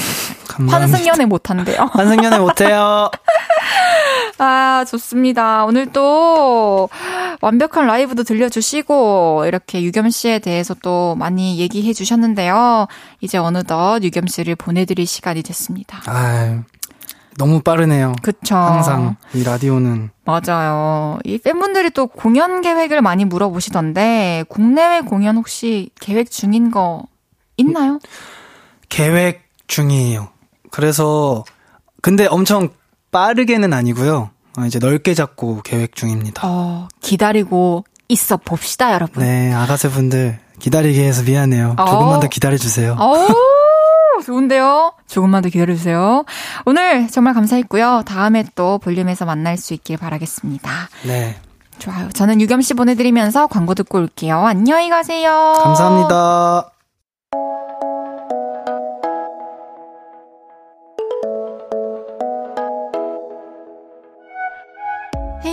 환승연애 0.69 1.27
못한대요. 1.27 1.91
환승연애 1.93 2.39
못해요. 2.39 3.11
아, 4.45 4.85
좋습니다. 4.85 5.65
오늘 5.67 5.87
또 5.93 6.89
완벽한 7.41 7.87
라이브도 7.87 8.25
들려주시고, 8.25 9.45
이렇게 9.47 9.81
유겸 9.85 10.11
씨에 10.11 10.41
대해서 10.41 10.75
또 10.83 11.15
많이 11.15 11.61
얘기해 11.61 11.93
주셨는데요. 11.93 12.89
이제 13.21 13.39
어느덧 13.39 14.03
유겸 14.03 14.27
씨를 14.27 14.57
보내드릴 14.57 15.07
시간이 15.07 15.45
됐습니다. 15.45 16.03
아 16.07 16.61
너무 17.39 17.61
빠르네요. 17.61 18.15
그쵸. 18.21 18.57
항상 18.57 19.15
이 19.33 19.45
라디오는. 19.45 20.11
맞아요. 20.25 21.21
이 21.25 21.39
팬분들이 21.39 21.91
또 21.91 22.09
공연 22.09 22.63
계획을 22.63 23.01
많이 23.01 23.25
물어보시던데, 23.25 24.47
국내외 24.49 25.03
공연 25.03 25.37
혹시 25.37 25.91
계획 26.01 26.33
중인 26.33 26.73
거 26.73 27.05
있나요? 27.57 28.01
계획 28.89 29.45
중이에요. 29.69 30.31
그래서, 30.73 31.45
근데 32.01 32.27
엄청 32.27 32.71
빠르게는 33.13 33.73
아니고요. 33.73 34.31
어, 34.59 34.65
이제 34.67 34.79
넓게 34.79 35.15
잡고 35.15 35.63
계획 35.63 35.95
중입니다. 35.95 36.43
어, 36.45 36.89
기다리고 37.01 37.85
있어 38.09 38.37
봅시다, 38.37 38.93
여러분. 38.93 39.23
네, 39.23 39.53
아가새 39.53 39.89
분들 39.89 40.39
기다리게 40.59 41.05
해서 41.05 41.23
미안해요. 41.23 41.77
어. 41.79 41.85
조금만 41.85 42.21
더 42.21 42.29
기다려 42.29 42.57
주세요. 42.57 42.97
어, 42.99 43.27
좋은데요? 44.25 44.93
조금만 45.07 45.43
더 45.43 45.49
기다려주세요. 45.49 46.25
오늘 46.65 47.09
정말 47.09 47.35
감사했고요. 47.35 48.03
다음에 48.07 48.45
또 48.55 48.79
볼륨에서 48.79 49.25
만날 49.25 49.57
수 49.57 49.75
있길 49.75 49.97
바라겠습니다. 49.97 50.71
네. 51.07 51.37
좋아요. 51.79 52.09
저는 52.11 52.41
유겸 52.41 52.63
씨 52.63 52.75
보내드리면서 52.75 53.49
광고 53.49 53.75
듣고 53.75 53.99
올게요. 53.99 54.39
안녕히 54.47 54.89
가세요. 54.89 55.55
감사합니다. 55.63 56.72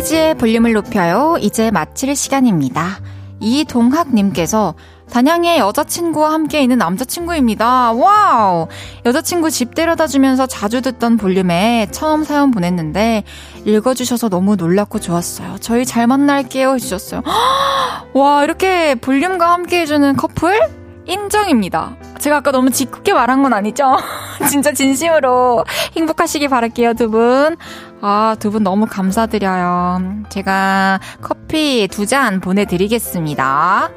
헤이즈의 0.00 0.34
볼륨을 0.36 0.72
높여요. 0.72 1.36
이제 1.40 1.70
마칠 1.70 2.16
시간입니다. 2.16 3.00
이동학님께서 3.38 4.74
단양에 5.10 5.58
여자친구와 5.58 6.32
함께 6.32 6.62
있는 6.62 6.78
남자친구입니다. 6.78 7.92
와우! 7.92 8.68
여자친구 9.04 9.50
집 9.50 9.74
데려다 9.74 10.06
주면서 10.06 10.46
자주 10.46 10.80
듣던 10.80 11.18
볼륨에 11.18 11.88
처음 11.90 12.24
사연 12.24 12.50
보냈는데 12.50 13.24
읽어주셔서 13.66 14.30
너무 14.30 14.56
놀랍고 14.56 15.00
좋았어요. 15.00 15.56
저희 15.60 15.84
잘 15.84 16.06
만날게요 16.06 16.74
해주셨어요. 16.74 17.22
와, 18.14 18.44
이렇게 18.44 18.94
볼륨과 18.94 19.52
함께 19.52 19.80
해주는 19.80 20.16
커플? 20.16 20.79
인정입니다. 21.06 21.96
제가 22.18 22.36
아까 22.38 22.50
너무 22.52 22.70
짓궂게 22.70 23.12
말한 23.12 23.42
건 23.42 23.52
아니죠? 23.52 23.96
진짜 24.48 24.72
진심으로 24.72 25.64
행복하시길 25.96 26.48
바랄게요, 26.48 26.94
두 26.94 27.10
분. 27.10 27.56
아, 28.02 28.36
두 28.38 28.50
분 28.50 28.62
너무 28.62 28.86
감사드려요. 28.86 30.24
제가 30.28 31.00
커피 31.22 31.88
두 31.90 32.06
잔 32.06 32.40
보내드리겠습니다. 32.40 33.90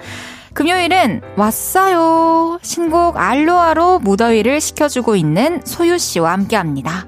금요일은 0.54 1.22
왔어요. 1.36 2.60
신곡 2.62 3.18
알로아로 3.18 4.00
무더위를 4.00 4.62
식혀주고 4.62 5.16
있는 5.16 5.62
소유 5.66 5.98
씨와 5.98 6.32
함께 6.32 6.56
합니다. 6.56 7.06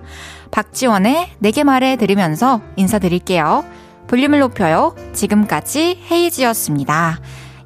박지원의 0.52 1.30
내게 1.40 1.64
말해 1.64 1.96
들으면서 1.96 2.62
인사드릴게요. 2.76 3.64
볼륨을 4.08 4.40
높여요. 4.40 4.96
지금까지 5.14 6.02
헤이지였습니다. 6.10 7.20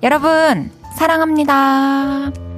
여러분, 0.03 0.71
사랑합니다. 0.99 2.48